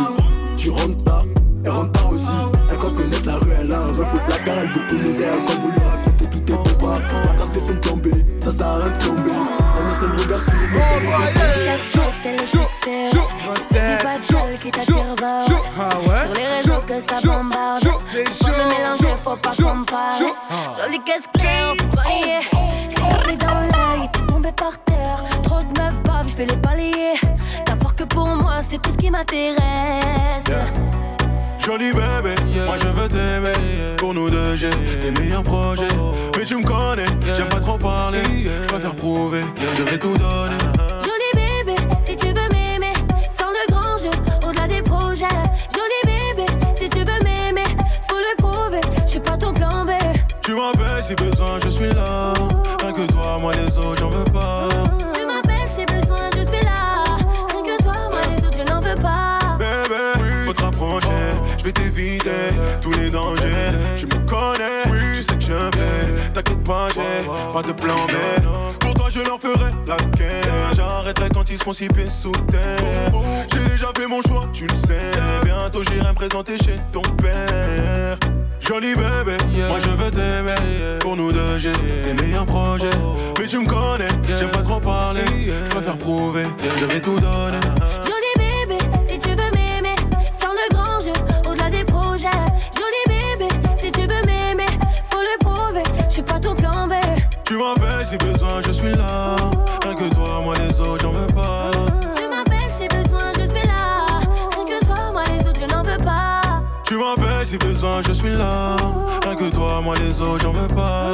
Tu 0.56 0.70
rentres 0.70 1.02
tard, 1.02 1.24
elle 1.64 1.70
rentre 1.70 1.92
tard 1.92 2.12
aussi. 2.12 2.30
Elle 2.70 2.76
croit 2.76 2.94
connaître 2.94 3.26
la 3.26 3.38
rue, 3.38 3.50
elle 3.60 3.72
a 3.72 3.80
un 3.80 3.86
ref 3.86 4.14
au 4.14 4.28
placard. 4.28 4.58
Elle 4.60 4.68
veut 4.68 5.10
oseille, 5.10 5.24
à 5.24 5.44
quoi 5.44 5.54
lui 5.56 5.84
raconter 5.84 6.26
tous 6.30 6.40
tes 6.40 6.52
bobards. 6.52 7.00
Bâtard, 7.00 7.48
c'est 7.52 7.66
son 7.66 7.76
plan 7.80 7.96
B, 7.96 8.06
ça 8.40 8.50
sert 8.50 8.66
à 8.66 8.84
rien 8.84 8.96
de 8.96 9.02
flamber. 9.02 9.61
Un 14.74 14.82
seul 14.82 14.96
regard. 15.10 15.46
Sur 15.46 16.34
les 16.34 16.46
réseaux 16.48 16.80
que 16.86 16.94
ça 17.00 17.20
bombarde. 17.24 17.82
Pas 17.82 18.50
me 18.50 18.68
mélanger, 18.68 19.06
faut 19.22 19.36
pas 19.36 19.50
comparer. 19.50 20.24
Jolie 20.80 21.00
caisse 21.04 21.26
claire, 21.38 21.74
faut 21.80 21.96
pas 21.96 22.04
lier 22.04 22.40
J'capé 22.90 23.36
dans 23.36 23.60
l'œil, 23.60 24.08
t'es 24.12 24.20
tombé 24.26 24.50
par 24.52 24.76
terre. 24.84 25.22
Trop 25.42 25.60
de 25.60 25.80
meufs 25.80 26.02
bavent, 26.02 26.28
j'vais 26.28 26.46
les 26.46 26.56
balayer. 26.56 27.14
T'as 27.64 27.76
que 27.94 28.04
pour 28.04 28.26
moi, 28.26 28.56
c'est 28.68 28.80
tout 28.82 28.90
ce 28.90 28.96
qui 28.96 29.10
m'intéresse 29.10 30.44
Joli 31.64 31.92
bébé, 31.92 32.34
moi 32.66 32.76
je 32.76 32.88
veux 32.88 33.08
t'aimer. 33.08 33.96
Pour 33.96 34.14
nous 34.14 34.28
deux 34.28 34.56
j'ai 34.56 34.70
des 34.70 35.10
meilleurs 35.20 35.42
projets. 35.42 35.86
Mais 36.36 36.44
tu 36.44 36.56
me 36.56 36.64
connais, 36.64 37.06
j'aime 37.36 37.48
pas 37.48 37.60
trop 37.60 37.78
parler. 37.78 38.22
Je 38.62 38.68
préfère 38.68 38.94
prouver, 38.94 39.42
je 39.76 39.82
vais 39.82 39.98
tout 39.98 40.16
donner. 40.16 40.58
Joli 41.02 41.30
bébé, 41.34 41.76
si 42.04 42.16
tu 42.16 42.26
veux 42.26 42.48
m'aimer 42.50 42.92
Sans 43.38 43.48
le 43.50 43.72
grand 43.72 43.96
jeu, 43.96 44.10
au-delà 44.46 44.66
des 44.66 44.82
projets. 44.82 45.38
Joli 45.72 46.00
bébé, 46.34 46.46
si 46.74 46.88
tu 46.88 46.98
veux 46.98 47.22
m'aimer 47.22 47.64
Faut 48.08 48.16
le 48.16 48.36
prouver, 48.42 48.80
j'suis 49.06 49.20
pas 49.20 49.36
ton 49.36 49.52
plan 49.52 49.84
B. 49.84 49.90
Tu 50.42 50.54
m'appelles 50.54 51.02
si 51.02 51.14
besoin, 51.14 51.58
je 51.62 51.68
suis 51.68 51.92
là. 51.94 52.32
Rien 52.80 52.92
que 52.92 53.12
toi, 53.12 53.38
moi 53.40 53.52
les 53.54 53.78
autres, 53.78 54.01
J'ai 71.64 71.88
déjà 73.70 73.92
fait 73.96 74.08
mon 74.08 74.20
choix, 74.20 74.48
tu 74.52 74.66
le 74.66 74.74
sais. 74.74 75.12
Bientôt 75.44 75.82
j'irai 75.84 76.12
présenter 76.12 76.58
chez 76.58 76.80
ton 76.90 77.02
père. 77.02 78.18
Joli 78.58 78.94
bébé, 78.96 79.36
moi 79.68 79.78
je 79.78 79.90
veux 79.90 80.10
t'aimer. 80.10 80.98
Pour 80.98 81.16
nous 81.16 81.30
deux 81.30 81.58
j'ai 81.58 81.70
yeah. 81.70 82.02
des 82.04 82.14
meilleurs 82.22 82.46
projets. 82.46 82.90
Oh. 83.04 83.14
Mais 83.38 83.46
tu 83.46 83.58
me 83.58 83.66
connais, 83.66 84.08
j'aime 84.36 84.50
pas 84.50 84.62
trop 84.62 84.80
parler. 84.80 85.22
Je 85.24 85.70
préfère 85.70 85.96
prouver, 85.98 86.44
je 86.78 86.84
vais 86.84 87.00
tout 87.00 87.18
donner. 87.20 87.58
Uh-huh. 87.58 88.06
Joli 88.06 88.66
bébé, 88.66 88.78
si 89.08 89.18
tu 89.20 89.28
veux 89.30 89.50
m'aimer 89.54 89.94
Sans 90.40 90.52
le 90.52 90.74
grand 90.74 90.98
jeu, 91.00 91.12
au-delà 91.48 91.70
des 91.70 91.84
projets. 91.84 92.26
Joli 92.74 93.02
bébé, 93.38 93.48
si 93.80 93.92
tu 93.92 94.00
veux 94.00 94.22
m'aimer 94.26 94.66
Faut 95.10 95.20
le 95.20 95.38
prouver, 95.44 95.82
je 96.08 96.14
suis 96.14 96.22
pas 96.22 96.40
ton 96.40 96.54
plan 96.54 96.88
B. 96.88 96.92
Tu 97.44 97.56
m'appelles 97.56 98.04
si 98.04 98.16
besoin, 98.16 98.60
je 98.66 98.72
suis 98.72 98.92
là. 98.92 99.36
Si 107.52 107.58
besoin, 107.58 108.00
je 108.00 108.14
suis 108.14 108.30
là. 108.30 108.76
Rien 109.22 109.36
que 109.36 109.54
toi, 109.54 109.82
moi 109.82 109.94
les 109.96 110.22
autres, 110.22 110.40
j'en 110.42 110.52
veux 110.52 110.68
pas. 110.68 111.11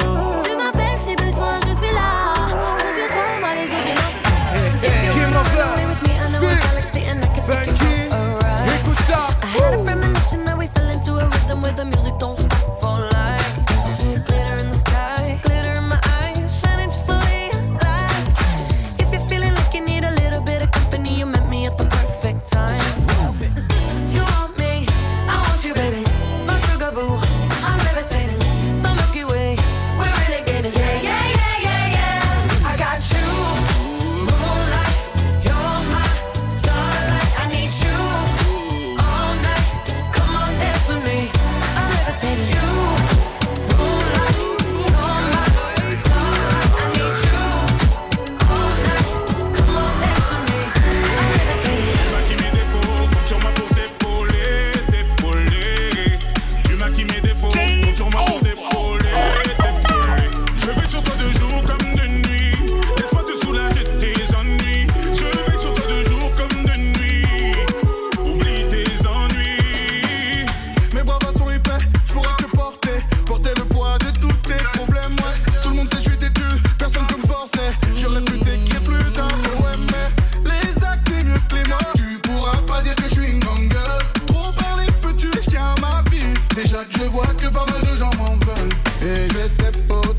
toujours 87.81 88.11
m'en 88.17 88.35
veulent. 88.45 88.69
Et 89.03 89.27
j'étais 89.33 89.77
pote 89.87 90.18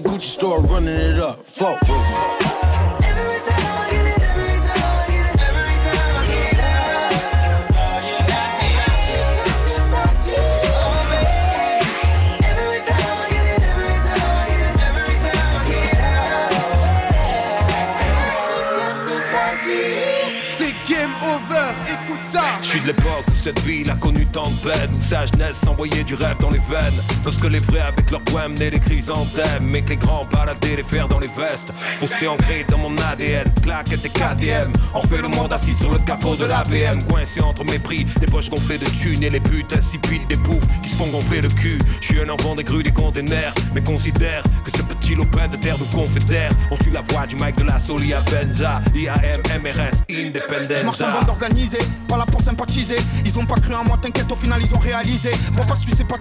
the 0.00 0.08
Gucci 0.08 0.22
store 0.22 0.60
running 0.62 0.94
it 0.94 1.18
up. 1.18 1.44
Fuck. 1.44 1.78
Je 22.60 22.66
suis 22.66 22.80
de 22.80 22.86
l'époque 22.88 23.24
où 23.28 23.34
cette 23.42 23.60
ville 23.60 23.90
a 23.90 23.96
connu 23.96 24.26
tant 24.26 24.42
de 24.42 24.68
peine, 24.68 24.90
où 24.94 25.02
sa 25.02 25.24
jeunesse 25.24 25.56
s'envoyait 25.64 26.04
du 26.04 26.14
rêve 26.14 26.36
dans 26.38 26.50
les 26.50 26.58
veines. 26.58 27.00
Parce 27.28 27.42
que 27.42 27.48
les 27.48 27.58
vrais 27.58 27.80
avec 27.80 28.10
leurs 28.10 28.22
poèmes 28.22 28.54
nés 28.54 28.70
des 28.70 28.78
chrysanthèmes 28.78 29.64
Mais 29.64 29.82
que 29.82 29.90
les 29.90 29.96
grands 29.98 30.24
baladés 30.32 30.76
les 30.76 30.82
fers 30.82 31.06
dans 31.06 31.18
les 31.18 31.26
vestes. 31.26 31.70
Fossé 32.00 32.26
ancré 32.26 32.64
dans 32.66 32.78
mon 32.78 32.96
ADN, 32.96 33.52
claquette 33.62 34.02
et 34.02 34.08
KDM 34.08 34.72
On 34.94 35.02
fait 35.02 35.20
le 35.20 35.28
monde 35.28 35.52
assis 35.52 35.74
sur 35.74 35.90
le 35.90 35.98
capot 35.98 36.36
de 36.36 36.46
la 36.46 36.62
BM 36.62 37.02
Coincé 37.06 37.42
entre 37.42 37.66
mépris, 37.66 38.06
des 38.18 38.24
poches 38.24 38.48
gonflées 38.48 38.78
de 38.78 38.86
thunes 38.86 39.22
Et 39.22 39.28
les 39.28 39.40
buts 39.40 39.66
insipides 39.76 40.26
des 40.26 40.38
poufs 40.38 40.66
qui 40.82 40.88
se 40.88 40.96
font 40.96 41.06
gonfler 41.08 41.42
le 41.42 41.48
cul. 41.48 41.78
Je 42.00 42.06
suis 42.06 42.18
un 42.18 42.30
enfant 42.30 42.56
des 42.56 42.64
grues, 42.64 42.82
des 42.82 42.92
containers 42.92 43.52
Mais 43.74 43.82
considère 43.82 44.42
que 44.64 44.70
ce 44.74 44.82
petit 44.82 45.14
lopin 45.14 45.48
de 45.48 45.58
terre 45.58 45.76
nous 45.78 45.98
confédère. 45.98 46.48
On 46.70 46.76
suit 46.76 46.92
la 46.92 47.02
voie 47.10 47.26
du 47.26 47.36
Mike 47.36 47.56
de 47.56 47.64
la 47.64 47.78
Soli 47.78 48.14
à 48.14 48.22
IAM, 48.94 49.42
MRS, 49.62 50.00
Independenza 50.08 50.80
Je 50.80 50.86
marche 50.86 51.00
en 51.02 51.12
bande 51.12 51.28
organisée, 51.28 51.78
pas 52.08 52.16
là 52.16 52.24
pour 52.24 52.40
sympathiser. 52.40 52.96
Ils 53.26 53.38
ont 53.38 53.44
pas 53.44 53.56
cru 53.56 53.74
en 53.74 53.84
moi, 53.84 53.98
t'inquiète, 54.00 54.32
au 54.32 54.36
final 54.36 54.62
ils 54.64 54.74
ont 54.74 54.80
réalisé. 54.80 55.30
Bon 55.52 55.62
pas 55.66 55.76
tu 55.76 55.90
sais 55.94 56.04
pas 56.04 56.16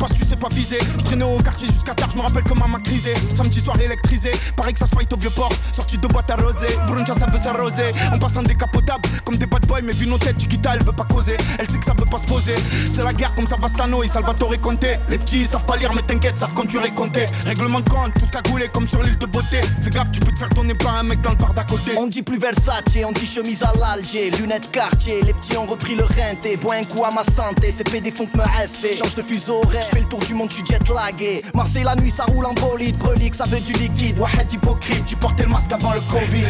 pas 0.00 0.08
tu 0.14 0.29
sais 0.30 0.36
pas 0.36 0.48
viser. 0.52 0.78
Je 0.98 1.04
traînais 1.04 1.24
au 1.24 1.38
quartier 1.38 1.66
jusqu'à 1.66 1.94
tard, 1.94 2.08
je 2.12 2.16
me 2.16 2.22
rappelle 2.22 2.44
comment 2.44 2.68
m'a 2.68 2.78
crisé. 2.78 3.12
Samedi 3.34 3.60
soir 3.60 3.78
électrisé, 3.80 4.30
pareil 4.56 4.74
que 4.74 4.78
ça 4.78 4.86
se 4.86 4.94
fight 4.94 5.12
au 5.12 5.16
vieux 5.16 5.30
port. 5.30 5.52
Sorti 5.74 5.98
de 5.98 6.06
boîte 6.06 6.30
arrosée, 6.30 6.68
Bruncha 6.86 7.14
ça 7.14 7.26
veut 7.26 7.42
s'arroser. 7.42 7.92
On 8.12 8.18
passe 8.18 8.36
en 8.36 8.42
décapotable, 8.42 9.08
comme 9.24 9.36
des 9.36 9.46
bad 9.46 9.66
boys, 9.66 9.80
mais 9.82 9.92
vu 9.92 10.06
nos 10.06 10.18
têtes, 10.18 10.40
Chiquita 10.40 10.74
elle 10.74 10.84
veut 10.84 10.92
pas 10.92 11.04
causer. 11.04 11.36
Elle 11.58 11.68
sait 11.68 11.78
que 11.78 11.84
ça 11.84 11.94
veut 11.98 12.08
pas 12.08 12.18
se 12.18 12.24
poser. 12.24 12.54
C'est 12.94 13.02
la 13.02 13.12
guerre 13.12 13.34
comme 13.34 13.46
Savastano 13.46 14.04
et 14.04 14.08
Salvatore 14.08 14.60
Conte. 14.60 14.86
Les 15.08 15.18
petits 15.18 15.40
ils 15.40 15.48
savent 15.48 15.64
pas 15.64 15.76
lire, 15.76 15.92
mais 15.94 16.02
t'inquiète, 16.02 16.36
savent 16.36 16.54
conduire 16.54 16.84
et 16.84 16.94
compter. 16.94 17.26
Règlement 17.44 17.80
de 17.80 17.88
compte, 17.88 18.14
tout 18.14 18.26
cagoulé 18.30 18.68
comme 18.68 18.88
sur 18.88 19.02
l'île 19.02 19.18
de 19.18 19.26
beauté. 19.26 19.60
Fais 19.82 19.90
gaffe, 19.90 20.12
tu 20.12 20.20
peux 20.20 20.32
te 20.32 20.38
faire 20.38 20.48
tourner 20.50 20.74
par 20.74 20.94
un 20.94 21.02
mec 21.02 21.20
dans 21.22 21.30
le 21.30 21.36
bar 21.36 21.54
d'à 21.54 21.64
côté. 21.64 21.92
On 21.98 22.06
dit 22.06 22.22
plus 22.22 22.38
Versace, 22.38 22.84
on 23.04 23.12
dit 23.12 23.26
chemise 23.26 23.64
à 23.64 23.72
l'Alger, 23.78 24.30
lunettes 24.38 24.70
quartier, 24.70 25.20
les 25.22 25.32
petits 25.34 25.56
ont 25.56 25.66
repris 25.66 25.96
le 25.96 26.04
renté, 26.04 26.56
bois 26.56 26.76
un 26.76 26.84
coup 26.84 27.04
à 27.04 27.10
ma 27.10 27.24
santé, 27.24 27.74
ces 27.76 27.84
PD 27.84 28.12
font 28.12 28.26
que 28.26 28.36
me 28.36 28.44
rester. 28.56 28.94
Change 28.94 29.16
de 29.16 29.22
fuseau 29.22 29.60
horaire, 29.64 29.82
je 29.82 29.96
fais 29.96 30.00
le 30.00 30.06
tour 30.06 30.19
du 30.26 30.34
monde, 30.34 30.48
tu 30.48 30.64
jet 30.64 30.80
lagué. 30.88 31.42
Marseille 31.54 31.84
la 31.84 31.94
nuit, 31.96 32.10
ça 32.10 32.24
roule 32.24 32.46
en 32.46 32.52
bolide, 32.54 32.96
brelique, 32.98 33.34
ça 33.34 33.44
veut 33.44 33.60
du 33.60 33.72
liquide. 33.74 34.18
Wahed 34.18 34.52
hypocrite, 34.52 35.04
tu 35.06 35.16
portais 35.16 35.44
le 35.44 35.48
masque 35.50 35.72
avant 35.72 35.92
le 35.92 36.00
Covid. 36.00 36.44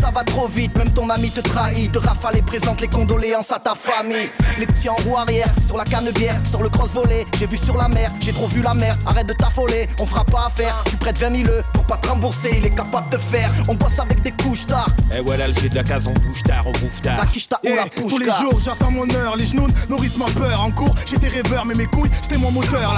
Ça 0.00 0.10
va 0.10 0.24
trop 0.24 0.46
vite, 0.48 0.76
même 0.76 0.90
ton 0.90 1.08
ami 1.10 1.30
te 1.30 1.40
trahit. 1.40 1.92
De 1.92 1.98
rafale 1.98 2.36
et 2.38 2.42
présente 2.42 2.80
les 2.80 2.88
condoléances 2.88 3.52
à 3.52 3.58
ta 3.58 3.74
famille. 3.74 4.30
Les 4.58 4.66
petits 4.66 4.88
en 4.88 4.96
roue 4.96 5.16
arrière, 5.16 5.48
sur 5.66 5.76
la 5.76 5.84
canne 5.84 6.10
bière, 6.12 6.40
sur 6.48 6.62
le 6.62 6.68
cross 6.68 6.90
volé. 6.90 7.26
J'ai 7.38 7.46
vu 7.46 7.56
sur 7.56 7.76
la 7.76 7.88
mer, 7.88 8.12
j'ai 8.20 8.32
trop 8.32 8.46
vu 8.48 8.62
la 8.62 8.74
mer. 8.74 8.96
Arrête 9.06 9.26
de 9.26 9.32
t'affoler, 9.34 9.88
on 10.00 10.06
fera 10.06 10.24
pas 10.24 10.46
affaire. 10.46 10.74
Tu 10.88 10.96
prêtes 10.96 11.18
20 11.18 11.44
000 11.44 11.48
euros 11.50 11.62
pour 11.72 11.84
pas 11.84 11.96
te 11.96 12.08
rembourser, 12.08 12.50
il 12.56 12.66
est 12.66 12.74
capable 12.74 13.10
de 13.10 13.18
faire. 13.18 13.50
On 13.68 13.74
bosse 13.74 13.98
avec 13.98 14.22
des 14.22 14.32
couches 14.32 14.66
tard. 14.66 14.88
Eh 15.14 15.20
ouais, 15.20 15.36
l'Alger 15.36 15.68
de 15.68 15.74
la 15.74 15.82
case, 15.82 16.06
on 16.06 16.12
bouge 16.12 16.42
tard, 16.42 16.64
on 16.66 16.72
bouffe 16.72 17.00
tard. 17.02 17.16
La 17.18 17.26
quiche 17.26 17.48
ta 17.48 17.56
ou 17.56 17.68
Eh, 17.68 17.76
la 17.76 17.84
pouche 17.86 18.10
tous 18.12 18.18
les 18.18 18.26
jours 18.26 18.60
j'attends 18.64 18.90
mon 18.90 19.08
heure, 19.14 19.36
les 19.36 19.46
genoux 19.46 19.66
nourrissent 19.88 20.16
ma 20.16 20.26
peur 20.26 20.62
En 20.62 20.70
cours 20.70 20.94
j'étais 21.06 21.28
rêveur 21.28 21.64
mais 21.66 21.74
mes 21.74 21.86
couilles 21.86 22.10
c'était 22.22 22.38
mon 22.38 22.50
moteur 22.50 22.92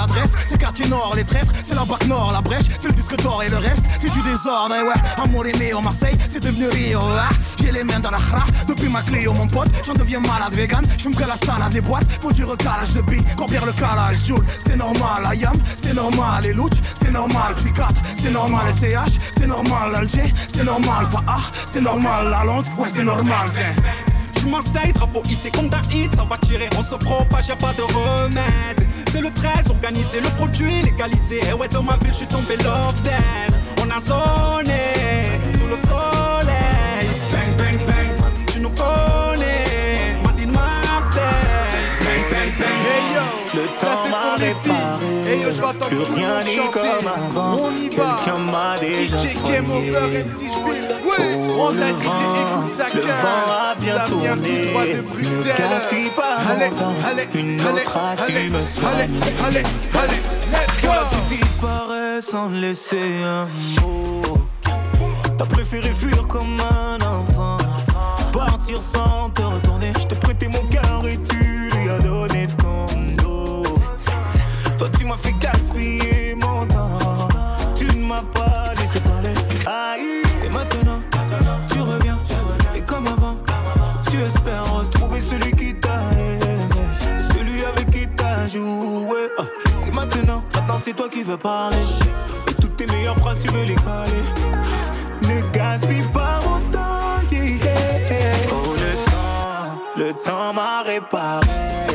C'est 0.45 0.57
quartier 0.57 0.87
nord, 0.87 1.13
les 1.15 1.23
traîtres 1.23 1.53
c'est 1.63 1.75
la 1.75 1.85
bac 1.85 2.05
nord 2.07 2.31
La 2.33 2.41
brèche 2.41 2.65
c'est 2.79 2.89
le 2.89 2.93
disque 2.93 3.15
d'or 3.21 3.41
et 3.43 3.49
le 3.49 3.57
reste 3.57 3.83
c'est 3.99 4.11
du 4.11 4.21
désordre 4.21 4.75
ouais, 4.75 5.23
amour 5.23 5.45
et 5.45 5.73
au 5.73 5.81
Marseille 5.81 6.17
c'est 6.27 6.41
devenu 6.41 6.67
Rio 6.67 6.99
ah, 7.01 7.29
J'ai 7.59 7.71
les 7.71 7.83
mains 7.83 7.99
dans 7.99 8.11
la 8.11 8.17
khra 8.17 8.43
depuis 8.67 8.89
ma 8.89 9.01
clé 9.01 9.25
oh 9.27 9.33
mon 9.33 9.47
pote. 9.47 9.69
J'en 9.85 9.93
deviens 9.93 10.19
malade 10.19 10.53
vegan, 10.53 10.85
j'fume 10.97 11.15
que 11.15 11.23
la 11.23 11.37
salade 11.37 11.71
des 11.71 11.81
boîtes. 11.81 12.05
Faut 12.21 12.31
du 12.31 12.43
recalage 12.43 12.93
de 12.93 13.01
billes, 13.01 13.23
combien 13.37 13.61
le 13.65 13.71
calage 13.71 14.25
Joule, 14.25 14.45
c'est 14.57 14.75
normal, 14.75 15.23
Ayam, 15.29 15.53
c'est 15.75 15.93
normal 15.93 16.45
Et 16.45 16.53
Louch, 16.53 16.73
c'est 17.01 17.11
normal, 17.11 17.55
Psychiatre, 17.55 18.01
c'est 18.17 18.31
normal 18.31 18.65
SCH, 18.75 19.19
c'est 19.37 19.47
normal, 19.47 19.95
Alger, 19.95 20.33
c'est 20.53 20.63
normal 20.63 21.05
Fahar, 21.11 21.51
c'est 21.65 21.81
normal, 21.81 22.29
la 22.29 22.43
Londres, 22.43 22.69
ouais 22.77 22.89
c'est 22.93 23.03
normal 23.03 23.49
c'est 23.53 24.12
Je 24.43 24.49
Marseille, 24.49 24.91
drapeau 24.93 25.23
hissé 25.29 25.49
comme 25.51 25.69
d'un 25.69 25.81
hit, 25.91 26.13
ça 26.15 26.25
va 26.29 26.37
tirer, 26.37 26.67
on 26.77 26.83
se 26.83 26.95
propage, 26.95 27.47
y'a 27.47 27.55
pas 27.55 27.71
de 27.73 27.81
remède. 27.81 28.87
C'est 29.11 29.21
le 29.21 29.31
13, 29.31 29.69
organisé, 29.69 30.19
le 30.19 30.29
produit 30.35 30.81
légalisé. 30.81 31.39
Et 31.49 31.53
ouais, 31.53 31.69
dans 31.69 31.83
ma 31.83 31.95
ville, 31.97 32.11
je 32.11 32.17
suis 32.17 32.27
tombé 32.27 32.57
love. 32.57 32.93
On 33.81 33.89
a 33.89 34.01
zoné 34.01 34.73
sous 35.53 35.67
le 35.67 35.75
soleil. 35.75 36.22
Plus 45.93 46.15
rien 46.15 46.43
n'est 46.43 46.71
comme 46.71 47.07
avant. 47.07 47.57
On 47.59 47.75
y 47.75 47.89
va. 47.89 48.15
Quelqu'un 48.23 48.37
m'a 48.39 48.77
déjà 48.79 49.17
DJ 49.17 49.35
Game 49.43 49.65
soigné. 49.67 49.89
Over, 49.89 50.23
MC 50.23 50.37
Spill. 50.37 50.83
Ouais, 51.05 51.35
on 51.59 51.71
t'a 51.71 51.91
dit 51.91 52.03
c'est 52.03 52.41
écoute 52.41 52.73
ça 52.75 52.85
le 52.95 53.01
15. 53.01 53.11
vent 53.21 53.53
a 53.53 53.75
bien 53.75 53.97
ça 53.97 54.05
vient 54.05 54.35
tourné. 54.35 54.61
tout 54.63 54.69
droit 54.71 54.85
de 54.85 54.93
Ne 54.93 55.01
Bruxelles. 55.01 55.55
gaspille 55.69 56.09
pas 56.09 56.37
allez, 56.49 56.69
Une 57.35 57.61
allez, 57.61 57.81
autre 57.81 57.97
allez, 57.97 58.49
me 58.49 58.57
allez, 58.57 59.03
allez, 59.45 59.63
allez, 59.93 60.21
let's 60.51 60.81
go. 60.81 60.89
Tu 61.27 61.35
disparais 61.35 62.21
sans 62.21 62.49
laisser 62.49 63.23
un 63.23 63.45
mot. 63.81 64.21
T'as 65.37 65.45
préféré 65.45 65.89
fuir 65.89 66.27
comme 66.27 66.57
un 66.59 66.97
enfant. 67.05 67.57
Partir 68.31 68.81
sans 68.81 69.29
te 69.29 69.43
retourner. 69.43 69.93
Je 70.09 70.15
prêté 70.15 70.47
mon 70.47 70.65
cœur 70.69 71.03
et 71.07 71.19
tu 71.29 71.69
lui 71.69 71.89
as 71.89 71.99
donné 71.99 72.47
ton 72.57 72.85
dos. 73.21 73.63
Toi, 74.77 74.87
tu 74.97 75.05
m'as 75.05 75.17
fait 75.17 75.33
gaspiller 75.39 75.62
c'est 90.83 90.93
toi 90.93 91.07
qui 91.07 91.23
veux 91.23 91.37
parler. 91.37 91.77
Toutes 92.59 92.75
tes 92.75 92.85
meilleures 92.87 93.17
phrases, 93.17 93.39
tu 93.39 93.47
veux 93.53 93.63
les 93.63 93.75
caler. 93.75 94.23
Ne 95.23 95.41
gaspille 95.51 96.05
pas 96.11 96.41
mon 96.45 96.59
temps, 96.71 97.21
yeah, 97.31 97.55
yeah. 97.55 98.35
Oh, 98.51 98.73
le 98.73 98.93
temps, 99.11 99.81
le 99.95 100.13
temps 100.13 100.53
m'a 100.53 100.81
réparé. 100.83 101.92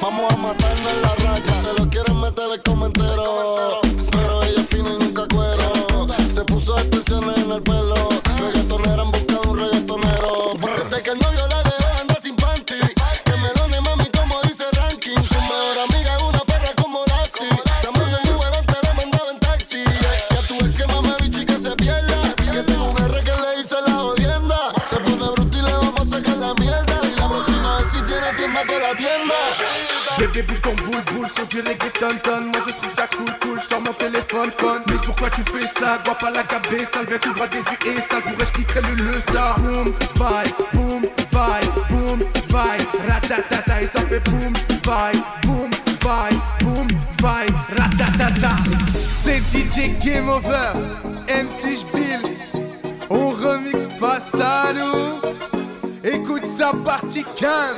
Vamos 0.00 0.32
a 0.32 0.36
matarnos 0.36 0.92
en 0.92 1.02
la 1.02 1.07
John 57.38 57.77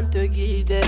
te 0.00 0.24
guider. 0.24 0.80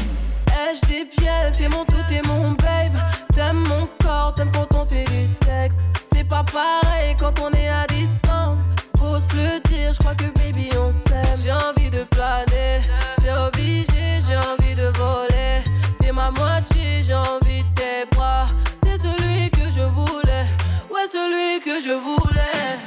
Ai-je 0.48 0.86
des 0.86 1.04
piels, 1.04 1.52
t'es 1.56 1.68
mon 1.68 1.84
tout, 1.84 2.02
t'es 2.08 2.22
mon 2.26 2.52
babe. 2.52 2.96
T'aimes 3.34 3.62
mon 3.68 3.86
corps, 4.02 4.32
t'aimes 4.34 4.50
quand 4.52 4.74
on 4.74 4.86
fait 4.86 5.04
du 5.04 5.26
sexe. 5.44 5.76
C'est 6.14 6.24
pas 6.24 6.44
pareil 6.44 7.14
quand 7.18 7.38
on 7.40 7.50
est 7.52 7.68
à 7.68 7.86
distance. 7.86 8.60
Faut 8.98 9.18
se 9.18 9.36
le 9.36 9.60
dire, 9.68 9.92
je 9.92 9.98
crois 9.98 10.14
que 10.14 10.30
baby 10.38 10.70
on 10.78 10.90
s'aime. 10.90 11.36
J'ai 11.42 11.52
envie 11.52 11.90
de 11.90 12.04
planer, 12.04 12.80
c'est 13.20 13.32
obligé, 13.32 14.22
j'ai 14.26 14.36
envie 14.36 14.74
de 14.74 14.90
voler. 14.96 15.62
T'es 16.00 16.12
ma 16.12 16.30
moitié, 16.30 17.02
j'ai 17.02 17.14
envie 17.14 17.62
de 17.62 17.74
tes 17.74 18.16
bras. 18.16 18.46
T'es 18.80 18.96
celui 18.96 19.50
que 19.50 19.70
je 19.70 19.82
voulais, 19.82 20.46
ouais, 20.90 21.06
celui 21.12 21.60
que 21.60 21.78
je 21.82 21.92
voulais. 21.92 22.78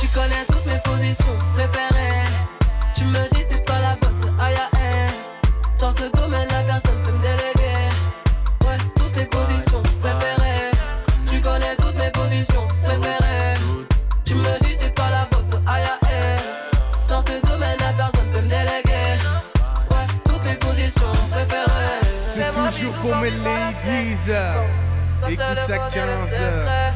Tu 0.00 0.08
connais 0.08 0.44
toutes 0.48 0.66
mes 0.66 0.80
positions, 0.80 1.36
préfère 1.54 1.95
Dans 6.06 6.12
ce 6.12 6.24
domaine, 6.24 6.46
la 6.50 6.62
personne 6.62 6.98
peut 7.04 7.12
me 7.12 7.20
déléguer. 7.20 7.88
Ouais, 8.64 8.76
toutes 8.96 9.16
les 9.16 9.24
positions 9.24 9.82
préférées. 10.00 10.70
Tu 11.28 11.40
connais 11.40 11.74
toutes 11.76 11.98
mes 11.98 12.10
positions 12.10 12.68
préférées. 12.84 13.54
Tu 14.24 14.34
me 14.36 14.64
dis 14.64 14.76
c'est 14.78 14.94
toi 14.94 15.06
la 15.10 15.24
bosse, 15.36 15.58
aïe 15.66 15.82
aïe. 16.02 16.38
Dans 17.08 17.20
ce 17.22 17.44
domaine, 17.44 17.76
la 17.80 17.92
personne 17.92 18.30
peut 18.32 18.40
me 18.40 18.48
déléguer. 18.48 19.18
Ouais, 19.90 20.06
toutes 20.24 20.44
les 20.44 20.54
positions 20.54 21.12
préférées. 21.30 22.00
C'est 22.20 22.52
toujours 22.52 22.94
pour 22.94 23.16
mes 23.16 23.30
ladies. 23.30 24.16
Écoute 25.28 25.58
ça 25.66 25.78
15 25.92 26.32
heures. 26.40 26.92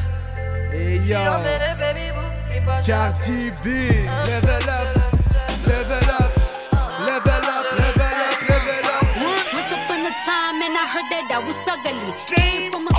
Hey 0.71 0.99
yo, 1.05 1.17
Cardi 2.85 3.51
B, 3.61 3.65
level 3.65 4.69
up, 4.69 4.99
level 5.67 6.09
up. 6.09 6.30
and 10.61 10.77
I 10.77 10.85
heard 10.85 11.09
that 11.09 11.31
I 11.31 11.39
was 11.39 11.57
ugly. 11.67 12.13
Game. 12.27 12.90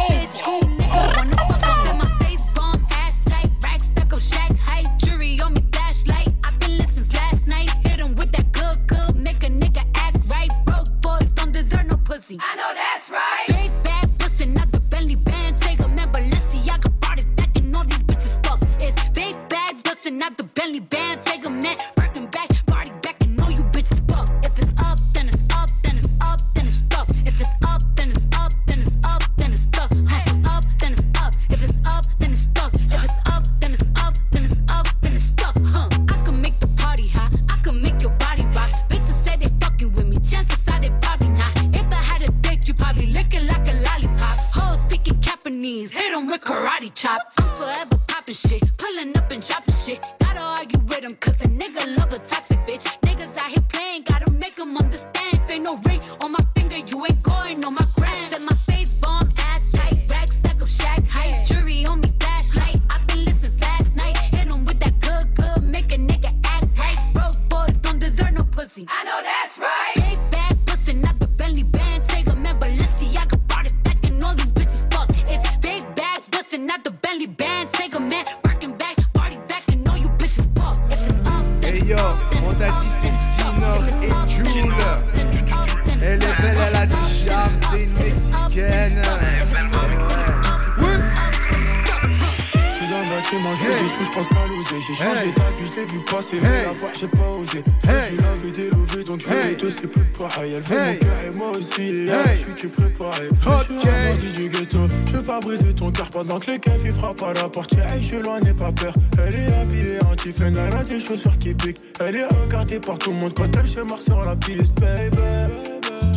Hey. 100.93 100.99
mon 101.01 101.07
cœur 101.07 101.19
et 101.27 101.37
moi 101.37 101.51
aussi, 101.59 101.83
Hey. 101.83 102.37
je 102.37 102.41
suis 102.41 102.55
tu 102.55 102.69
préparé? 102.69 103.29
Je 103.31 103.65
suis 103.65 103.89
un 103.89 104.11
bandit 104.11 104.33
du 104.33 104.49
ghetto, 104.49 104.79
je 105.07 105.13
veux 105.13 105.23
pas 105.23 105.41
briser 105.41 105.75
ton 105.75 105.91
cœur 105.91 106.11
pendant 106.11 106.39
que 106.39 106.51
les 106.51 106.61
ils 106.85 106.93
frappent 106.93 107.23
à 107.23 107.33
la 107.33 107.49
porte. 107.49 107.73
Hey, 107.75 108.01
je 108.01 108.07
suis 108.07 108.23
loin, 108.23 108.41
pas 108.41 108.73
peur. 108.73 108.95
Elle 109.19 109.35
est 109.35 109.53
habillée 109.55 109.99
en 110.11 110.15
tiflaine, 110.15 110.57
elle 110.57 110.75
a 110.75 110.85
des 110.85 111.01
chaussures 111.01 111.39
qui 111.39 111.55
piquent. 111.55 111.81
Elle 112.01 112.17
est 112.17 112.27
regardée 112.27 112.81
par 112.81 112.99
tout 112.99 113.11
le 113.11 113.17
monde 113.17 113.33
quand 113.35 113.49
elle 113.57 113.67
se 113.69 113.81
marre 113.81 114.01
sur 114.01 114.23
la 114.23 114.37
piste, 114.37 114.75
baby. 114.81 115.17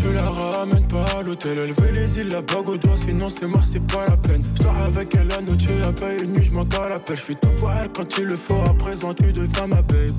Tu 0.01 0.13
la 0.13 0.29
ramènes 0.29 0.87
pas 0.87 1.05
à 1.19 1.23
l'hôtel, 1.23 1.57
elle 1.59 1.71
veut 1.71 1.91
les 1.91 2.19
îles, 2.19 2.29
la 2.29 2.41
bague 2.41 2.69
au 2.69 2.77
doigt, 2.77 2.95
sinon 3.05 3.29
c'est 3.29 3.47
mort, 3.47 3.63
c'est 3.65 3.85
pas 3.87 4.05
la 4.07 4.17
peine. 4.17 4.41
Je 4.57 4.63
dors 4.63 4.77
avec 4.77 5.15
elle 5.15 5.27
la 5.27 5.41
nuit, 5.41 5.57
y'a 5.79 5.91
pas 5.91 6.13
une 6.13 6.33
nuit, 6.33 6.43
je 6.43 6.51
manque 6.51 6.73
à 6.75 6.89
l'appel. 6.89 7.15
Je 7.15 7.21
fais 7.21 7.33
tout 7.35 7.49
pour 7.57 7.71
elle 7.71 7.89
quand 7.91 8.17
il 8.17 8.25
le 8.25 8.35
faut, 8.35 8.61
à 8.69 8.73
présent 8.73 9.13
tu 9.13 9.31
deviens 9.31 9.67
ma 9.67 9.81
babe. 9.81 10.15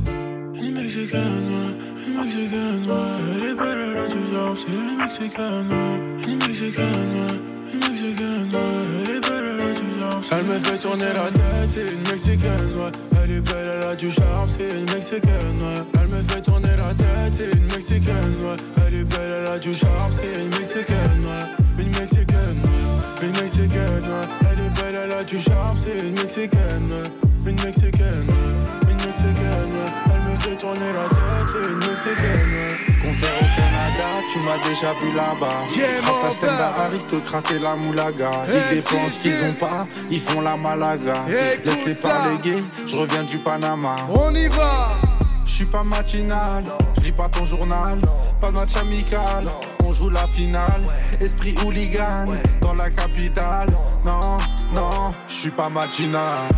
Une 0.54 0.72
mexicaine, 0.74 1.75
ouais, 1.97 2.97
elle 3.36 3.44
est 3.44 3.55
belle, 3.55 3.78
elle 3.90 3.99
a 3.99 4.07
du 4.07 4.32
genre, 4.32 4.57
c'est 4.57 4.72
une 4.72 4.97
mexicaine, 4.99 5.68
ouais, 5.70 6.28
une 6.28 6.38
mexicaine, 6.38 7.12
ouais, 7.14 7.72
une 7.72 7.80
mexicaine, 7.80 8.51
ouais, 8.53 8.61
elle 9.03 9.16
est 9.16 9.20
belle, 9.20 9.47
elle 9.53 9.61
a 9.61 9.72
du 9.72 10.01
genre. 10.01 10.22
Elle 10.30 10.44
me 10.44 10.59
fait 10.59 10.78
tourner 10.78 11.12
la 11.14 11.30
tête, 11.30 11.70
c'est 11.70 11.92
une 11.92 12.03
mexicaine, 12.03 12.72
ouais, 12.76 12.92
elle 13.22 13.32
est 13.32 13.40
belle, 13.40 13.70
elle 13.76 13.88
a 13.88 13.97
du 13.97 14.11
charme, 14.11 14.49
c'est 14.57 14.78
une 14.78 14.84
mexicaine, 14.84 15.57
ouais, 15.61 16.01
elle 16.01 16.09
me 16.09 16.22
fait 16.22 16.42
tourner 16.42 16.76
la 16.76 16.94
tête, 16.94 17.32
c'est 17.32 17.57
une 17.57 17.66
mexicaine, 17.66 18.36
ouais, 18.42 18.57
elle 18.86 18.94
est 18.94 19.05
belle, 19.05 19.32
elle 19.40 19.53
a 19.53 19.59
du 19.59 19.74
charme, 19.74 20.12
c'est 20.12 20.42
une 20.42 20.51
mexicaine, 20.51 21.24
ouais, 21.24 21.82
une 21.82 21.90
mexicaine, 21.90 22.61
ouais, 22.62 23.26
une 23.26 23.32
mexicaine, 23.32 24.05
ouais, 24.05 24.26
elle 24.42 24.61
est 24.66 24.82
belle, 24.82 25.01
elle 25.05 25.12
a 25.12 25.24
du 25.24 25.38
charme, 25.40 25.78
c'est 25.82 26.07
une 26.07 26.14
mexicaine, 26.14 26.90
ouais, 26.90 27.51
une 27.51 27.62
mexicaine, 27.62 28.26
ouais, 28.28 28.90
une 28.90 28.97
mexicaine, 28.97 29.72
ouais, 29.72 30.05
tourner 30.55 30.92
la 30.92 31.09
tête, 31.09 31.47
c'est 31.47 31.72
une 31.72 31.78
mexicaine, 31.78 32.51
ouais. 32.53 32.76
Concert 33.03 33.36
au 33.36 33.57
Canada, 33.57 34.07
tu 34.32 34.38
m'as 34.40 34.59
déjà 34.59 34.92
vu 34.94 35.12
là-bas. 35.14 35.64
Game 35.76 36.05
Rata 36.05 36.26
over. 36.26 36.32
Stenda, 36.36 36.68
aristocrate 36.84 37.51
et 37.53 37.59
la 37.59 37.76
moulaga. 37.76 38.30
Ils 38.49 38.76
défendent 38.76 39.11
ce 39.11 39.20
qu'ils 39.20 39.44
ont 39.44 39.55
pas, 39.55 39.86
ils 40.11 40.20
font 40.20 40.40
la 40.40 40.57
malaga. 40.57 41.24
Écoute 41.26 41.64
Laisse-les 41.64 41.94
parler 41.94 42.36
gay, 42.42 42.62
je 42.86 42.97
reviens 42.97 43.24
du 43.24 43.38
Panama. 43.38 43.97
On 44.09 44.34
y 44.34 44.49
va. 44.49 44.97
Je 45.44 45.53
suis 45.62 45.64
pas 45.64 45.84
matinal, 45.84 46.64
je 46.99 47.05
lis 47.05 47.12
pas 47.12 47.28
ton 47.30 47.44
journal, 47.44 47.99
pas 48.38 48.49
de 48.49 48.57
match 48.57 48.76
amical, 48.76 49.44
on 49.82 49.92
joue 49.92 50.11
la 50.11 50.26
finale, 50.26 50.82
esprit 51.20 51.55
hooligan, 51.64 52.26
dans 52.61 52.74
la 52.74 52.90
capitale, 52.90 53.68
non, 54.05 54.36
non, 54.74 55.14
je 55.26 55.32
suis 55.32 55.51
pas 55.51 55.70
matinal. 55.70 56.49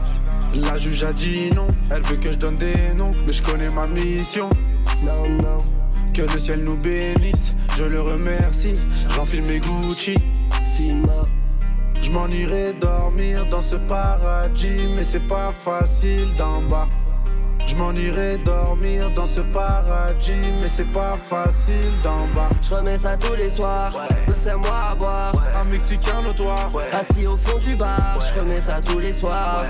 La 0.55 0.79
juge 0.79 1.05
a 1.05 1.13
dit 1.13 1.51
non, 1.55 1.69
elle 1.91 2.03
veut 2.03 2.17
que 2.17 2.31
je 2.31 2.37
donne 2.37 2.57
des 2.57 2.95
noms, 2.97 3.13
mais 3.27 3.33
je 3.33 3.43
connais 3.43 3.71
ma 3.71 3.87
mission. 3.87 4.49
Non, 5.05 5.29
non. 5.29 5.57
Que 6.15 6.23
le 6.23 6.39
ciel 6.39 6.61
nous 6.65 6.77
bénisse, 6.77 7.55
je 7.77 7.85
le 7.85 8.01
remercie, 8.01 8.75
j'enfile 9.15 9.43
mes 9.43 9.61
Gucci. 9.61 10.17
Je 12.01 12.11
m'en 12.11 12.29
irai 12.29 12.73
dormir 12.73 13.47
dans 13.47 13.63
ce 13.63 13.77
paradis, 13.77 14.89
mais 14.95 15.05
c'est 15.05 15.27
pas 15.27 15.53
facile 15.53 16.35
d'en 16.37 16.63
bas. 16.63 16.89
Je 17.69 17.77
m'en 17.77 17.93
irai 17.93 18.39
dormir 18.39 19.11
dans 19.11 19.27
ce 19.27 19.41
paradis, 19.41 20.33
mais 20.59 20.69
c'est 20.69 20.91
pas 20.91 21.19
facile 21.19 21.93
d'en 22.03 22.27
bas. 22.29 22.49
Je 22.63 22.75
remets 22.75 22.97
ça 22.97 23.15
tous 23.19 23.35
les 23.35 23.51
soirs, 23.51 23.93
moi 24.57 24.79
à 24.93 24.95
boire. 24.95 25.35
Un 25.55 25.65
Mexicain 25.65 26.23
notoire, 26.23 26.71
Assis 26.93 27.27
au 27.27 27.37
fond 27.37 27.59
du 27.59 27.77
bar, 27.77 28.19
je 28.21 28.41
remets 28.41 28.61
ça 28.61 28.81
tous 28.81 28.99
les 28.99 29.13
soirs. 29.13 29.65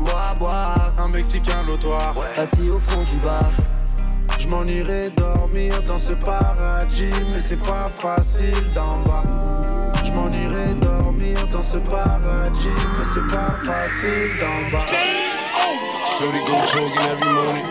moi 0.00 0.22
à 0.30 0.34
boire. 0.34 0.92
un 0.98 1.08
Mexicain 1.08 1.62
notoire. 1.62 2.16
Assis 2.36 2.68
au 2.68 2.80
fond 2.80 3.04
du 3.04 3.16
bar. 3.24 3.50
Je 4.40 4.48
m'en 4.48 4.64
irai 4.64 5.10
dormir 5.10 5.80
dans 5.86 6.00
ce 6.00 6.14
paradis, 6.14 7.12
mais 7.32 7.40
c'est 7.40 7.62
pas 7.62 7.88
facile 7.96 8.68
d'en 8.74 8.98
bas. 9.06 9.22
Je 10.04 10.10
m'en 10.10 10.28
irai 10.28 10.74
dormir 10.74 11.46
dans 11.52 11.62
ce 11.62 11.78
paradis, 11.78 12.68
mais 12.98 13.04
c'est 13.04 13.26
pas 13.32 13.54
facile 13.64 14.30
d'en 14.40 14.78
bas. 14.78 14.84
Shorty 16.18 16.38
go 16.46 16.62
jogging 16.64 17.08
every 17.12 17.32
morning. 17.34 17.66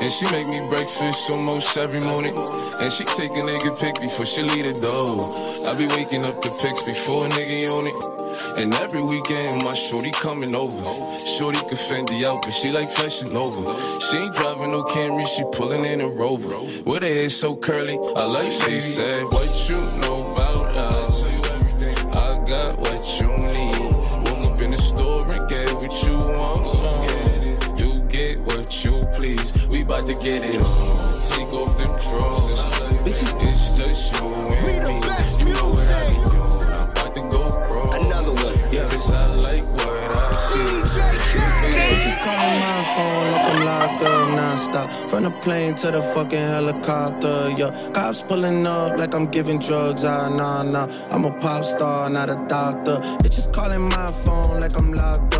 And 0.00 0.10
she 0.10 0.24
make 0.32 0.48
me 0.48 0.58
breakfast 0.70 1.30
almost 1.30 1.76
every 1.76 2.00
morning. 2.00 2.32
And 2.80 2.90
she 2.90 3.04
take 3.04 3.28
a 3.30 3.42
nigga 3.44 3.78
pic 3.78 4.00
before 4.00 4.24
she 4.24 4.42
leave 4.42 4.64
the 4.64 4.80
door. 4.80 5.20
I 5.68 5.76
be 5.76 5.86
waking 5.88 6.24
up 6.24 6.40
the 6.40 6.48
pics 6.62 6.82
before 6.82 7.26
a 7.26 7.28
nigga 7.28 7.68
on 7.68 7.84
it. 7.84 8.58
And 8.58 8.72
every 8.80 9.02
weekend 9.02 9.62
my 9.64 9.74
shorty 9.74 10.12
coming 10.12 10.54
over. 10.54 10.82
Shorty 11.18 11.60
can 11.60 11.76
fend 11.76 12.08
the 12.08 12.24
out, 12.26 12.40
but 12.40 12.52
she 12.52 12.72
like 12.72 12.88
flashing 12.88 13.36
over. 13.36 13.68
She 14.00 14.16
ain't 14.16 14.34
driving 14.34 14.70
no 14.70 14.82
Camry, 14.84 15.26
she 15.26 15.44
pulling 15.52 15.84
in 15.84 16.00
a 16.00 16.08
Rover. 16.08 16.56
With 16.84 17.02
her 17.02 17.08
hair 17.08 17.28
so 17.28 17.54
curly, 17.54 17.98
I 18.16 18.24
like 18.24 18.50
she 18.50 18.80
said, 18.80 19.24
What 19.24 19.68
you 19.68 19.76
know 20.00 20.32
about 20.32 20.74
us? 20.74 21.26
I 22.12 22.38
got 22.48 22.78
you 28.84 29.02
please. 29.12 29.68
We 29.68 29.84
bout 29.84 30.06
to 30.06 30.14
get 30.14 30.44
it 30.44 30.58
on. 30.58 30.96
Take 31.30 31.52
off 31.52 31.76
them 31.76 31.92
drawers. 32.00 32.50
It's 33.06 33.76
just 33.76 34.14
you 34.14 34.28
and 34.28 34.66
me. 34.66 34.74
You 35.44 35.52
know 35.54 35.68
what 35.68 35.90
I 35.90 36.08
be 36.08 36.16
on. 36.16 36.62
I'm 36.62 36.90
about 36.90 37.14
to 37.14 37.20
go 37.20 37.48
pro. 37.66 37.82
Another 37.92 38.34
one. 38.44 38.56
Yeah, 38.72 38.88
cause 38.88 39.12
I 39.12 39.26
like 39.34 39.64
what 39.74 40.16
I 40.16 40.36
see. 40.36 40.80
Bitches 41.90 42.16
calling 42.24 42.60
my 42.60 42.78
phone 42.94 43.32
like 43.32 43.46
I'm 43.50 43.64
locked 43.64 44.02
up 44.02 44.20
non-stop 44.34 44.90
From 45.10 45.24
the 45.24 45.30
plane 45.30 45.74
to 45.76 45.90
the 45.90 46.02
fucking 46.02 46.38
helicopter, 46.38 47.50
yeah 47.56 47.70
Cops 47.92 48.22
pulling 48.22 48.66
up 48.66 48.96
like 48.98 49.14
I'm 49.14 49.26
giving 49.26 49.58
drugs, 49.58 50.04
ah, 50.04 50.28
nah, 50.28 50.62
nah 50.62 50.88
I'm 51.10 51.24
a 51.24 51.32
pop 51.40 51.64
star, 51.64 52.10
not 52.10 52.28
a 52.30 52.36
doctor 52.48 52.96
Bitches 53.22 53.52
calling 53.52 53.82
my 53.88 54.06
phone 54.24 54.60
like 54.60 54.76
I'm 54.78 54.92
locked 54.92 55.34
up 55.34 55.39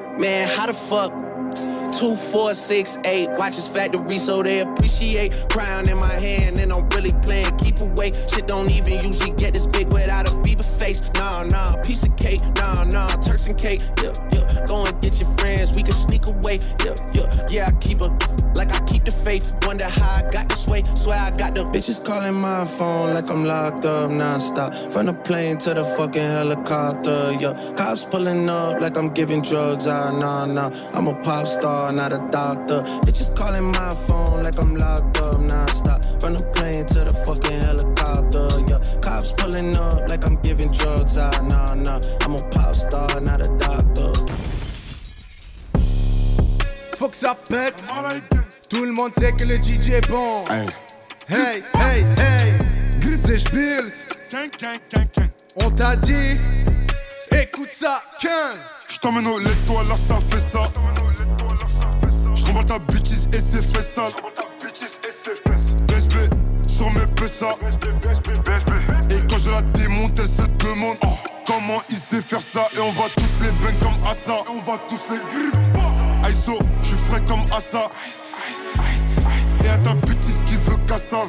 Man, 0.19 0.47
how 0.47 0.67
the 0.67 0.73
fuck? 0.73 1.11
Two, 1.91 2.15
four, 2.15 2.53
six, 2.53 2.97
eight. 3.05 3.29
Watches 3.37 3.67
factory 3.67 4.17
so 4.17 4.41
they 4.41 4.59
appreciate. 4.59 5.45
Crown 5.49 5.89
in 5.89 5.97
my 5.97 6.13
hand 6.13 6.59
and 6.59 6.71
I'm 6.71 6.87
really 6.89 7.11
playing. 7.23 7.55
Keep 7.57 7.81
away. 7.81 8.11
Shit 8.13 8.47
don't 8.47 8.69
even 8.71 9.03
usually 9.03 9.31
get 9.31 9.53
this 9.53 9.67
big 9.67 9.91
without 9.91 10.29
a 10.29 10.40
face. 10.81 11.01
Nah, 11.13 11.43
nah, 11.43 11.75
piece 11.83 12.03
of 12.03 12.15
cake. 12.17 12.41
Nah, 12.55 12.83
nah, 12.85 13.07
Turks 13.25 13.47
and 13.47 13.57
cake. 13.57 13.81
Yeah, 14.01 14.13
yeah. 14.33 14.65
Go 14.65 14.85
and 14.85 14.97
get 15.01 15.13
your 15.21 15.29
friends. 15.37 15.75
We 15.75 15.83
can 15.83 15.93
sneak 15.93 16.25
away. 16.27 16.59
Yeah, 16.85 16.95
yeah. 17.13 17.47
Yeah, 17.49 17.69
I 17.69 17.71
keep 17.79 18.01
a 18.01 18.09
like 18.57 18.71
I 18.73 18.79
keep 18.85 19.05
the 19.05 19.11
faith. 19.11 19.45
Wonder 19.65 19.85
how 19.85 20.13
I 20.19 20.29
got 20.31 20.49
this 20.49 20.67
way. 20.67 20.81
Swear 20.95 21.19
I 21.19 21.31
got 21.37 21.53
the 21.55 21.63
bitches 21.73 22.03
calling 22.03 22.33
my 22.33 22.65
phone 22.65 23.13
like 23.13 23.29
I'm 23.29 23.43
locked 23.45 23.85
up 23.85 24.09
nonstop. 24.09 24.69
From 24.91 25.05
the 25.05 25.13
plane 25.13 25.57
to 25.59 25.73
the 25.73 25.85
fucking 25.97 26.29
helicopter. 26.37 27.19
Yeah, 27.39 27.53
cops 27.77 28.03
pulling 28.05 28.49
up 28.49 28.81
like 28.81 28.97
I'm 28.97 29.09
giving 29.13 29.41
drugs. 29.41 29.85
Ah, 29.87 30.11
nah, 30.11 30.45
nah. 30.45 30.71
I'm 30.93 31.07
a 31.07 31.15
pop 31.21 31.47
star, 31.47 31.91
not 31.91 32.11
a 32.11 32.21
doctor. 32.31 32.81
Bitches 33.05 33.35
calling 33.37 33.67
my 33.79 33.91
phone 34.07 34.43
like 34.43 34.57
I'm 34.59 34.75
locked 34.75 35.17
up 35.17 35.39
nonstop. 35.51 35.99
From 36.21 36.33
the 36.33 36.43
plane 36.55 36.85
to 36.93 36.99
the 37.07 37.13
fucking 37.25 37.59
helicopter. 37.67 38.47
Yeah, 38.69 38.81
cops 39.01 39.31
pulling 39.33 39.75
up 39.75 39.90
Faut 47.01 47.09
que 47.09 47.17
ça 47.17 47.33
pète. 47.33 47.83
Tout 48.69 48.85
le 48.85 48.91
monde 48.91 49.11
sait 49.17 49.31
que 49.31 49.43
le 49.43 49.55
DJ 49.55 49.89
est 49.89 50.07
bon. 50.07 50.45
Hey, 51.27 51.63
hey, 51.73 52.05
hey. 52.15 52.53
C'est 53.17 53.51
Bills. 53.51 53.91
On 55.55 55.71
t'a 55.71 55.95
dit. 55.95 56.39
Écoute 57.31 57.69
ça, 57.71 58.03
15. 58.21 58.31
J't'emmène 58.87 59.25
au 59.25 59.39
lait, 59.39 59.49
toi 59.65 59.83
là 59.89 59.95
ça 59.97 60.19
fait 60.29 60.43
ça. 60.53 60.71
J'remballe 62.35 62.65
ta 62.65 62.77
bitches 62.77 63.33
et 63.33 63.39
c'est 63.51 63.63
fait 63.63 63.81
sale. 63.81 64.11
BSB 65.87 66.15
sur 66.69 66.91
mes 66.91 67.07
PSA. 67.15 67.57
Et 69.09 69.27
quand 69.27 69.39
je 69.39 69.49
la 69.49 69.63
démonte, 69.73 70.19
elle 70.19 70.29
se 70.29 70.43
demande 70.63 70.97
oh, 71.03 71.17
comment 71.47 71.81
il 71.89 71.97
sait 71.97 72.21
faire 72.21 72.43
ça? 72.43 72.67
Et 72.75 72.79
on 72.79 72.91
va 72.91 73.05
tous 73.15 73.43
les 73.43 73.51
bang 73.53 73.79
comme 73.79 74.07
Assa. 74.07 74.43
Et 74.45 74.49
on 74.49 74.61
va 74.61 74.77
tous 74.87 75.01
les 75.09 75.17
gripper. 75.17 75.61
Comme 77.27 77.43
Assa. 77.51 77.89
Et 79.63 79.67
à 79.67 79.77
ta 79.77 79.93
bêtise 79.93 80.41
qui 80.45 80.55
veut 80.55 80.77
cassave. 80.87 81.27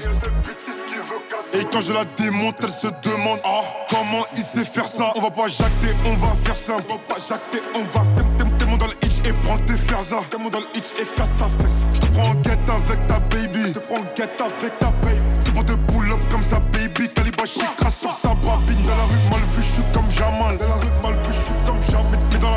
Et 1.55 1.65
quand 1.71 1.81
je 1.81 1.93
la 1.93 2.05
démonte, 2.05 2.57
elle 2.63 2.71
se 2.71 2.87
demande 3.03 3.41
oh, 3.45 3.63
comment 3.91 4.25
il 4.37 4.43
sait 4.43 4.65
faire 4.65 4.87
ça? 4.87 5.13
On 5.17 5.21
va 5.21 5.31
pas 5.31 5.49
jacter, 5.49 5.95
on 6.07 6.15
va 6.15 6.35
faire 6.45 6.57
ça. 6.57 6.75
On 6.89 6.93
va 6.93 6.99
pas 6.99 7.21
jacter, 7.29 7.61
on 7.75 7.83
va 7.97 8.05
faire. 8.17 8.59
T'es 8.59 8.65
mon 8.65 8.77
dans 8.77 8.87
le 8.87 8.95
hitch 9.03 9.27
et 9.27 9.33
prends 9.33 9.59
tes 9.59 9.77
ferzas. 9.77 10.25
T'es 10.31 10.39
mon 10.39 10.51
dans 10.51 10.61
le 10.61 10.67
hitch 10.75 10.93
et 11.01 11.05
casse 11.05 11.33
ta 11.37 11.45
fesse. 11.45 11.79
Je 11.95 11.99
te 12.01 12.07
prends 12.07 12.31
en 12.31 12.35
guette 12.35 12.71
avec 12.71 13.07
ta 13.09 13.19
baby. 13.19 13.63
Je 13.67 13.73
te 13.73 13.79
prends 13.81 13.99
en 13.99 14.15
guette 14.17 14.41
avec 14.41 14.79
ta 14.79 14.91
baby. 14.91 15.21
C'est 15.45 15.53
pour 15.53 15.65
te 15.65 15.73
pull 15.73 16.13
up 16.13 16.23
comme 16.31 16.45
ça, 16.45 16.61
baby. 16.73 17.11
Calibre 17.13 17.45
crasse 17.77 17.99
sur 17.99 18.13
sa 18.13 18.29
babine. 18.29 18.83
Dans 18.87 18.97
la 18.97 19.05
rue, 19.05 19.19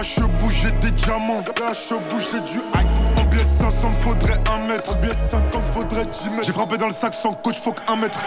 la 0.05 0.21
chebou, 0.21 0.49
j'ai 0.49 0.71
des 0.71 0.91
diamants. 0.91 1.43
La 1.59 1.73
chebou, 1.73 2.19
j'ai 2.19 2.39
du 2.41 2.57
ice. 2.57 3.17
En 3.17 3.23
billet 3.25 3.43
de 3.43 3.49
500, 3.49 3.91
faudrait 4.01 4.39
un 4.51 4.67
mètre. 4.67 4.95
En 4.95 4.99
billet 4.99 5.13
de 5.13 5.31
50, 5.31 5.69
faudrait 5.69 6.05
10 6.05 6.29
mètres. 6.29 6.43
J'ai 6.45 6.53
frappé 6.53 6.77
dans 6.77 6.87
le 6.87 6.93
sac 6.93 7.13
sans 7.13 7.33
coach, 7.33 7.59
faut 7.59 7.71
qu'un 7.71 7.95
mètre. 7.95 8.19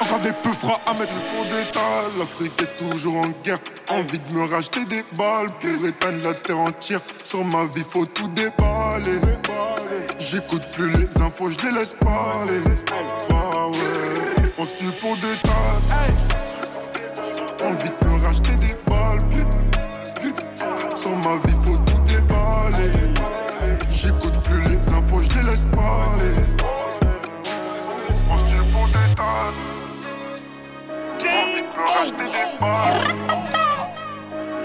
Encore 0.00 0.20
des 0.20 0.32
peu 0.32 0.50
fera 0.50 0.80
à 0.86 0.92
mettre. 0.92 1.12
Pour 1.12 1.44
détail, 1.44 2.18
l'Afrique 2.18 2.60
est 2.62 2.88
toujours 2.88 3.16
en 3.16 3.28
guerre. 3.42 3.58
Envie 3.88 4.18
de 4.18 4.34
me 4.34 4.44
racheter 4.44 4.84
des 4.84 5.04
balles 5.16 5.46
pour 5.60 5.88
éteindre 5.88 6.22
la 6.24 6.34
terre 6.34 6.58
entière. 6.58 7.00
Sur 7.24 7.44
ma 7.44 7.64
vie, 7.66 7.84
faut 7.88 8.06
tout 8.06 8.28
déballer. 8.28 9.20
J'écoute 10.18 10.70
plus 10.72 10.90
les 10.92 11.22
infos, 11.22 11.48
je 11.48 11.66
les 11.66 11.72
laisse 11.72 11.94
parler. 12.00 12.60
Ah 13.30 13.68
ouais, 13.68 14.52
on 14.58 14.66
suit 14.66 14.92
pour 15.00 15.16
détail. 15.16 16.14
Envie 17.64 17.90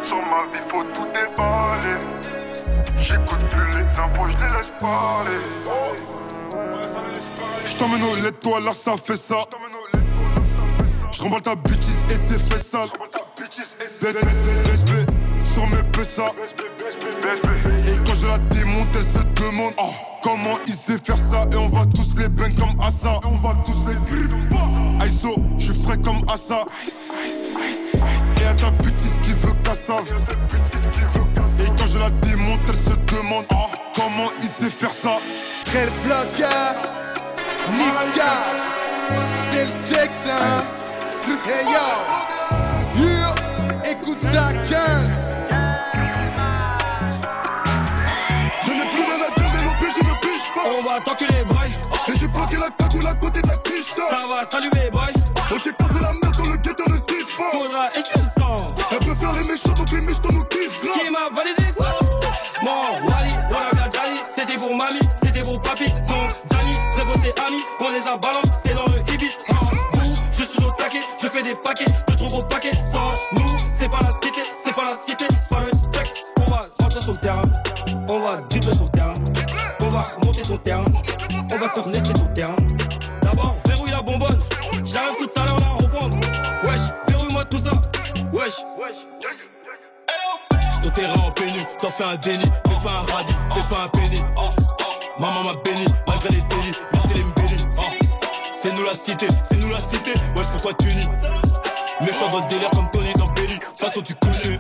Sur 0.02 0.18
ma 0.18 0.44
vie, 0.52 0.64
faut 0.68 0.84
tout 0.84 1.08
déballer. 1.14 2.00
J'écoute 3.00 3.48
plus 3.50 3.72
les 3.72 4.00
infos, 4.00 4.26
je 4.26 4.32
les 4.44 4.52
laisse 4.58 4.72
parler. 4.80 5.42
J't'emmène 7.66 8.04
au 8.04 8.16
lait, 8.16 8.32
toi 8.32 8.60
là 8.60 8.74
ça 8.74 8.96
fait 8.98 9.18
ça. 9.18 9.46
J'remballe 11.12 11.42
ta 11.42 11.56
bitches 11.56 11.86
et 12.10 12.16
c'est 12.30 12.40
fait 12.40 12.64
sale. 12.64 12.90
BSB 14.00 14.92
sur 15.54 15.68
mes 15.68 15.82
PSA. 15.92 16.26
Et 17.88 17.98
quand 18.06 18.14
je 18.14 18.28
la 18.28 18.38
démonte, 18.38 18.90
elle 18.96 19.04
se 19.04 19.24
demande 19.42 19.74
oh, 19.80 19.92
comment 20.22 20.54
il 20.68 20.74
sait 20.74 21.00
faire 21.04 21.18
ça? 21.18 21.48
Et 21.52 21.56
on 21.56 21.70
va 21.70 21.86
tous 21.88 22.16
les 22.18 22.30
bang 22.30 22.56
comme 22.58 22.80
Assa. 22.82 23.20
Et 23.24 23.26
on 23.26 23.38
va 23.40 23.56
tous 23.66 23.88
les 23.88 23.96
gripper. 24.06 24.36
ISO, 25.08 25.36
j'suis 25.58 25.82
frais 25.84 25.98
comme 25.98 26.20
Assa. 26.28 26.66
Ta 28.58 28.70
bêtise 28.72 29.20
qui 29.24 29.34
veut 29.34 29.54
cassave. 29.64 30.12
Et 31.60 31.68
quand 31.78 31.88
je 31.88 31.98
la 31.98 32.10
démonte, 32.10 32.62
elle 32.68 32.76
se 32.76 33.16
demande 33.16 33.46
oh, 33.52 33.68
comment 33.96 34.30
il 34.42 34.48
sait 34.48 34.70
faire 34.70 34.92
ça? 34.92 35.18
13 35.66 35.90
blocs, 36.04 36.50
Niska. 37.72 38.44
C'est 39.50 39.66
le 39.66 39.72
Texan. 39.72 40.68
Hey 41.46 41.66
yo. 41.66 41.86
Yeah. 42.96 43.36
Écoute 43.92 44.22
ça, 44.22 44.52
15. 44.70 45.10
Je 48.66 48.72
n'ai 48.72 48.90
plus 48.90 49.04
rien 49.04 49.20
à 49.26 49.40
dire, 49.40 49.50
mais 49.54 49.66
au 49.66 49.74
pire, 49.80 49.94
je 49.96 50.04
ne 50.08 50.14
piche 50.22 50.50
pas. 50.54 50.68
On 50.78 50.84
va 50.84 51.00
t'enculer, 51.02 51.44
boy. 51.44 51.72
Et 52.08 52.20
j'ai 52.20 52.28
bloqué 52.28 52.56
la 52.56 52.70
cagoule 52.70 53.08
à 53.08 53.14
côté 53.14 53.42
de 53.42 53.48
la 53.48 53.58
quiche. 53.58 53.94
Ça 53.96 54.26
va, 54.28 54.50
salut 54.50 54.70
mes 54.74 54.90
fais 91.98 92.04
un 92.04 92.16
déni. 92.18 92.44
Fais 92.44 92.84
pas 92.84 92.92
un 92.92 93.14
radis, 93.14 93.34
fais 93.54 93.68
pas 93.68 93.84
un 93.84 93.88
péni. 93.90 94.22
Oh, 94.38 94.50
oh. 94.58 94.84
Maman 95.20 95.44
m'a 95.44 95.54
béni, 95.64 95.86
malgré 96.06 96.30
les 96.30 96.42
délits. 96.42 96.78
Merci 96.94 97.14
les 97.16 97.24
mbélis. 97.24 97.66
Oh. 97.78 97.82
C'est 98.52 98.74
nous 98.74 98.84
la 98.86 98.94
cité, 98.94 99.28
c'est 99.44 99.58
nous 99.58 99.70
la 99.70 99.80
cité. 99.80 100.12
Ouais, 100.36 100.44
je 100.44 100.52
pourquoi 100.52 100.74
tu 100.74 100.88
nies 100.88 101.08
Méchant 102.02 102.30
dans 102.32 102.44
le 102.44 102.50
délire 102.50 102.70
comme 102.72 102.90
Tony 102.92 103.12
dans 103.18 103.26
Belly. 103.34 103.58
Façon 103.76 104.02
tu 104.02 104.14
couché, 104.16 104.60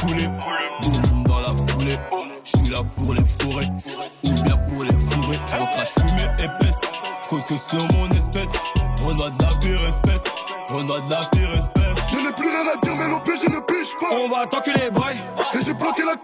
coulé. 0.00 0.28
Boum 0.82 1.24
dans 1.24 1.40
la 1.40 1.48
foulée. 1.68 1.98
Je 2.44 2.58
suis 2.58 2.68
là 2.68 2.82
pour 2.96 3.12
les 3.12 3.24
fourrer. 3.40 3.68
Ou 4.22 4.30
bien 4.30 4.56
pour 4.56 4.84
les 4.84 4.92
fourrer. 4.92 5.40
Je 5.46 5.56
recrache 5.56 5.94
fumée 5.94 6.28
épaisse. 6.38 6.80
Faut 7.24 7.38
que 7.38 7.54
sur 7.54 7.82
mon 7.92 8.08
espèce. 8.12 8.52
Renoir 9.04 9.30
de 9.32 9.42
la 9.42 9.54
pire 9.56 9.84
espèce. 9.88 10.22
Renoir 10.68 11.02
de 11.02 11.10
la 11.10 11.24
pire 11.26 11.52
espèce. 11.54 11.76
Je 12.12 12.16
n'ai 12.18 12.32
plus 12.32 12.48
rien 12.48 12.66
à 12.72 12.76
dire 12.80 12.94
mais 12.94 13.08
l'OP 13.08 13.26
je 13.26 13.50
ne 13.50 13.60
piche 13.60 13.96
pas 13.98 14.06
On 14.12 14.28
va 14.28 14.46
t'enculer 14.46 14.90
boy 14.90 15.16
Et 15.54 15.64
j'ai 15.64 15.74
bloqué 15.74 16.02
la 16.04 16.16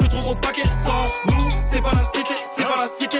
De 0.00 0.06
trop 0.06 0.20
gros 0.20 0.34
paquets 0.34 0.62
Sans 0.84 1.04
nous, 1.30 1.50
c'est 1.70 1.82
pas 1.82 1.92
la 1.92 2.02
cité 2.02 2.34
C'est 2.56 2.64
pas 2.64 2.76
la 2.76 2.88
cité, 2.98 3.18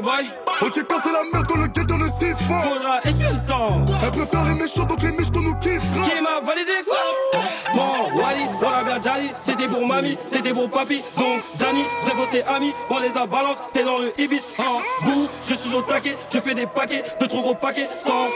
boy. 0.00 0.44
On 0.62 0.70
t'est 0.70 0.86
cassé 0.86 1.08
la 1.12 1.22
merde 1.32 1.46
dans 1.46 1.96
le 1.96 2.04
ne 2.04 2.08
siffle 2.08 2.44
pas 2.48 2.62
Faudra, 2.62 3.00
tu 3.02 3.10
le 3.10 3.38
sens 3.48 3.90
Elle 4.04 4.10
préfère 4.12 4.44
les 4.44 4.54
méchants 4.54 4.84
donc 4.84 5.02
les 5.02 5.10
méchants 5.10 5.40
nous 5.42 5.54
kiffent 5.56 5.90
grave 5.92 6.08
Qui 6.08 6.20
m'a 6.22 6.40
validé 6.46 6.72
que 6.80 6.86
ça 6.86 7.74
Mon 7.74 8.16
Wally, 8.16 8.46
voilà 8.60 8.84
bien 8.84 8.98
Dali 9.00 9.30
C'était 9.40 9.66
pour 9.66 9.84
mamie, 9.86 10.16
c'était 10.26 10.54
pour 10.54 10.70
papy 10.70 11.02
Donc 11.16 11.40
c'est 11.58 12.14
beau 12.14 12.22
c'est 12.30 12.44
ami 12.44 12.72
On 12.88 12.98
les 13.00 13.16
a 13.16 13.26
balance, 13.26 13.56
c'était 13.66 13.84
dans 13.84 13.98
le 13.98 14.12
Ibis. 14.18 14.42
Ah, 14.58 14.62
bouh, 15.02 15.28
je 15.48 15.54
suis 15.54 15.74
au 15.74 15.82
taquet 15.82 16.16
Je 16.32 16.38
fais 16.38 16.54
des 16.54 16.66
paquets, 16.66 17.02
de 17.20 17.26
trop 17.26 17.42
gros 17.42 17.54
paquets 17.54 17.88
Sans 17.98 18.28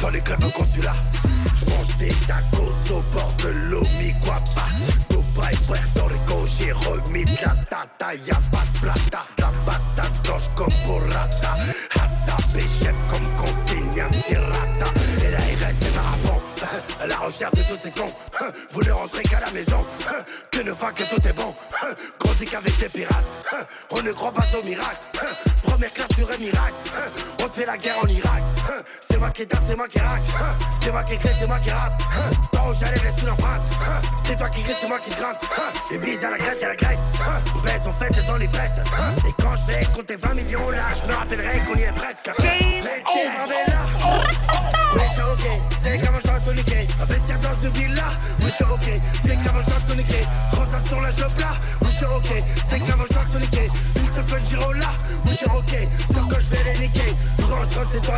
dans 0.00 0.10
les 0.10 0.20
clubs 0.20 0.44
au 0.44 0.50
consulat. 0.50 0.94
Je 1.54 1.70
mange 1.70 1.96
des 1.98 2.12
tacos 2.26 2.57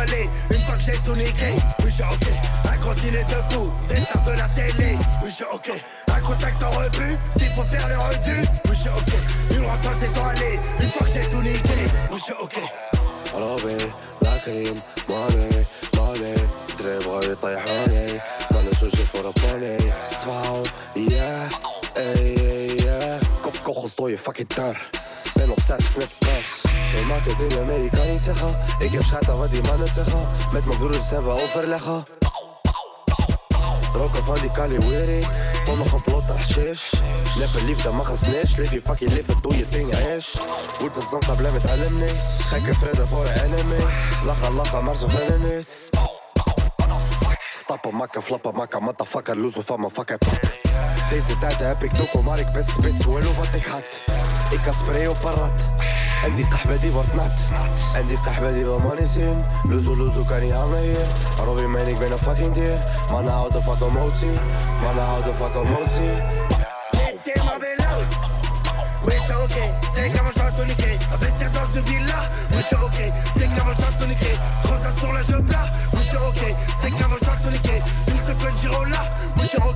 toilé, 0.00 0.30
une 0.50 0.62
fois 0.64 0.76
que 0.76 0.82
j'ai 0.82 0.98
tout 1.04 1.14
niqué, 1.16 1.52
oui, 1.80 1.86
je 1.86 1.90
suis 1.90 2.02
ok. 2.02 2.26
Un 2.64 2.76
continent 2.78 3.28
de 3.28 3.54
fou, 3.54 3.70
des 3.88 4.00
stars 4.00 4.24
de 4.24 4.32
la 4.32 4.48
télé, 4.50 4.96
oui, 5.22 5.28
je 5.28 5.34
suis 5.34 5.44
ok. 5.44 5.70
Un 6.08 6.20
contact 6.20 6.60
sans 6.60 6.70
rebut, 6.70 7.16
s'il 7.30 7.50
faut 7.50 7.62
faire 7.64 7.88
le 7.88 7.96
redu, 7.96 8.48
oui, 8.66 8.70
je 8.70 8.74
suis 8.74 8.88
ok. 8.88 9.12
Une 9.50 9.66
rentre, 9.66 9.90
c'est 10.00 10.12
toilé, 10.12 10.58
une 10.80 10.90
fois 10.90 11.06
que 11.06 11.12
j'ai 11.12 11.28
tout 11.28 11.42
niqué, 11.42 11.90
oui, 12.10 12.18
je 12.18 12.22
suis 12.22 12.32
ok. 12.40 12.56
قلبي 13.34 13.92
لا 14.22 14.36
كريم 14.36 14.80
ماني 15.08 15.64
ماني 15.96 16.34
دريب 16.78 17.08
غادي 17.08 17.26
يطيحوني 17.26 18.12
ما 18.50 18.62
نسوجي 18.72 19.04
فوربوني 19.04 19.78
اسمعوا 20.12 20.66
ياه 20.96 21.48
اي 21.96 22.76
ياه 22.76 23.20
كوب 23.44 23.54
kogels 23.64 23.94
door 23.94 24.10
je 24.10 24.18
fucking 24.18 24.48
tar 24.54 24.88
Ben 25.36 25.50
op 25.50 25.60
maken 27.05 27.83
je 27.83 27.89
kan 27.89 28.07
niet 28.07 28.19
zeggen 28.19 28.59
Ik 28.79 28.91
heb 28.91 29.03
schat 29.03 29.29
aan 29.29 29.37
wat 29.37 29.51
die 29.51 29.61
mannen 29.61 29.93
zeggen 29.93 30.27
Met 30.51 30.65
mijn 30.65 30.77
broers 30.77 31.07
zijn 31.07 31.23
we 31.23 31.29
overleggen 31.29 32.05
Roken 33.93 34.23
van 34.23 34.39
die 34.39 34.51
Kaliwiri 34.51 35.27
Kom 35.65 35.77
nog 35.77 35.93
een 35.93 36.01
plot 36.01 36.23
hashish 36.23 36.93
Neppe 37.37 37.63
liefde 37.63 37.91
mag 37.91 38.09
een 38.09 38.17
snitch 38.17 38.57
Leef 38.57 38.71
je 38.71 38.81
fucking 38.81 39.13
leven, 39.13 39.37
doe 39.41 39.57
je 39.57 39.69
dingen 39.69 40.15
ish 40.15 40.35
Wordt 40.79 40.95
de 40.95 41.01
zon 41.09 41.35
blij 41.35 41.51
met 41.51 41.69
allem 41.69 41.97
niet 41.97 42.17
Gekke 42.39 42.73
vrede 42.73 43.07
voor 43.07 43.25
een 43.25 43.43
enemy 43.43 43.83
Lachen, 44.25 44.53
lachen, 44.53 44.83
maar 44.83 44.95
ze 44.95 45.07
willen 45.07 45.41
niet 45.41 45.89
Stappen, 47.51 47.95
makken, 47.95 48.23
flappen, 48.23 48.55
makken, 48.55 48.83
motherfucker 48.83 49.37
Loezel 49.37 49.61
van 49.61 49.79
mijn 49.79 49.91
fucking 49.91 50.19
pak 50.19 50.39
Deze 51.09 51.37
tijden 51.39 51.67
heb 51.67 51.83
ik 51.83 51.97
doko, 51.97 52.21
maar 52.21 52.39
ik 52.39 52.51
ben 52.51 52.65
spits 52.65 53.03
Hoe 53.03 53.21
wat 53.21 53.53
ik 53.53 53.65
had 53.65 53.83
Ik 54.51 54.59
kan 54.63 54.73
spray 54.73 55.07
op 55.07 55.23
een 55.23 55.31
rat 55.31 55.61
Hier 60.81 61.05
Robin 61.45 61.71
man, 61.71 61.87
ik 61.87 61.99
ben 61.99 62.11
een 62.11 62.17
fucking 62.17 62.53
dier 62.53 62.79
Mannen 63.11 63.33
houden 63.33 63.63
van 63.63 63.77
commotie 63.77 64.39
Mannen 64.83 65.03
houden 65.03 65.35
van 65.35 65.51
commotie 65.51 66.13
Mettez 66.91 67.43
Marbella. 67.43 67.91
Oui, 69.03 69.13
je 69.13 69.21
suis 69.21 69.33
ok, 69.33 69.57
c'est 69.93 70.11
comment 70.11 70.31
je 70.33 70.39
dois 70.39 70.51
tout 70.51 70.67
niquer. 70.67 70.97
Investir 71.13 71.49
dans 71.51 71.65
sur 74.93 75.11
la 75.11 75.21
ok. 76.27 76.55
C'est 76.81 76.91
niquer. 77.51 78.10
Te 78.31 78.37
fait 78.37 78.49
une 78.49 78.57
giro 78.59 78.85
là, 78.85 79.03
suis 79.45 79.57
ok. 79.57 79.75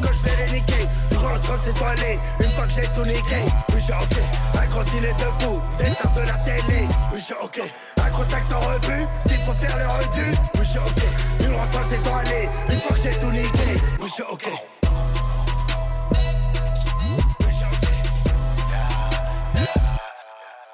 Que 0.00 0.12
je 0.12 0.22
vais 0.22 0.46
les 0.46 0.52
niquer. 0.52 0.88
Rolls 1.14 1.38
Royce 1.46 1.66
étoilé, 1.66 2.18
une 2.40 2.50
fois 2.52 2.64
que 2.64 2.70
j'ai 2.70 2.88
tout 2.94 3.04
niqué. 3.04 3.36
Oui 3.74 3.82
suis 3.82 3.92
ok. 3.92 4.16
Un 4.54 4.66
continent 4.68 5.16
de 5.18 5.44
fou, 5.44 5.60
des 5.78 5.90
stars 5.90 6.14
de 6.14 6.20
la 6.20 6.38
télé. 6.38 6.88
Oui 7.12 7.20
suis 7.20 7.34
ok. 7.34 7.60
Un 7.98 8.10
contact 8.10 8.48
sans 8.48 8.60
rebut, 8.60 9.06
s'il 9.20 9.44
faut 9.44 9.52
faire 9.52 9.76
le 9.76 9.86
redu. 9.86 10.38
Oui 10.54 10.64
suis 10.64 10.78
ok. 10.78 11.02
Une 11.40 11.54
Rolls 11.54 11.68
Royce 11.70 11.92
étoilée, 11.92 12.48
une 12.70 12.80
fois 12.80 12.96
que 12.96 13.02
j'ai 13.02 13.18
tout 13.18 13.30
niqué. 13.30 13.82
Oui 14.00 14.08
suis 14.08 14.22
ok. 14.22 14.48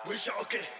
Oui, 0.08 0.16
suis 0.16 0.30
ok. 0.40 0.77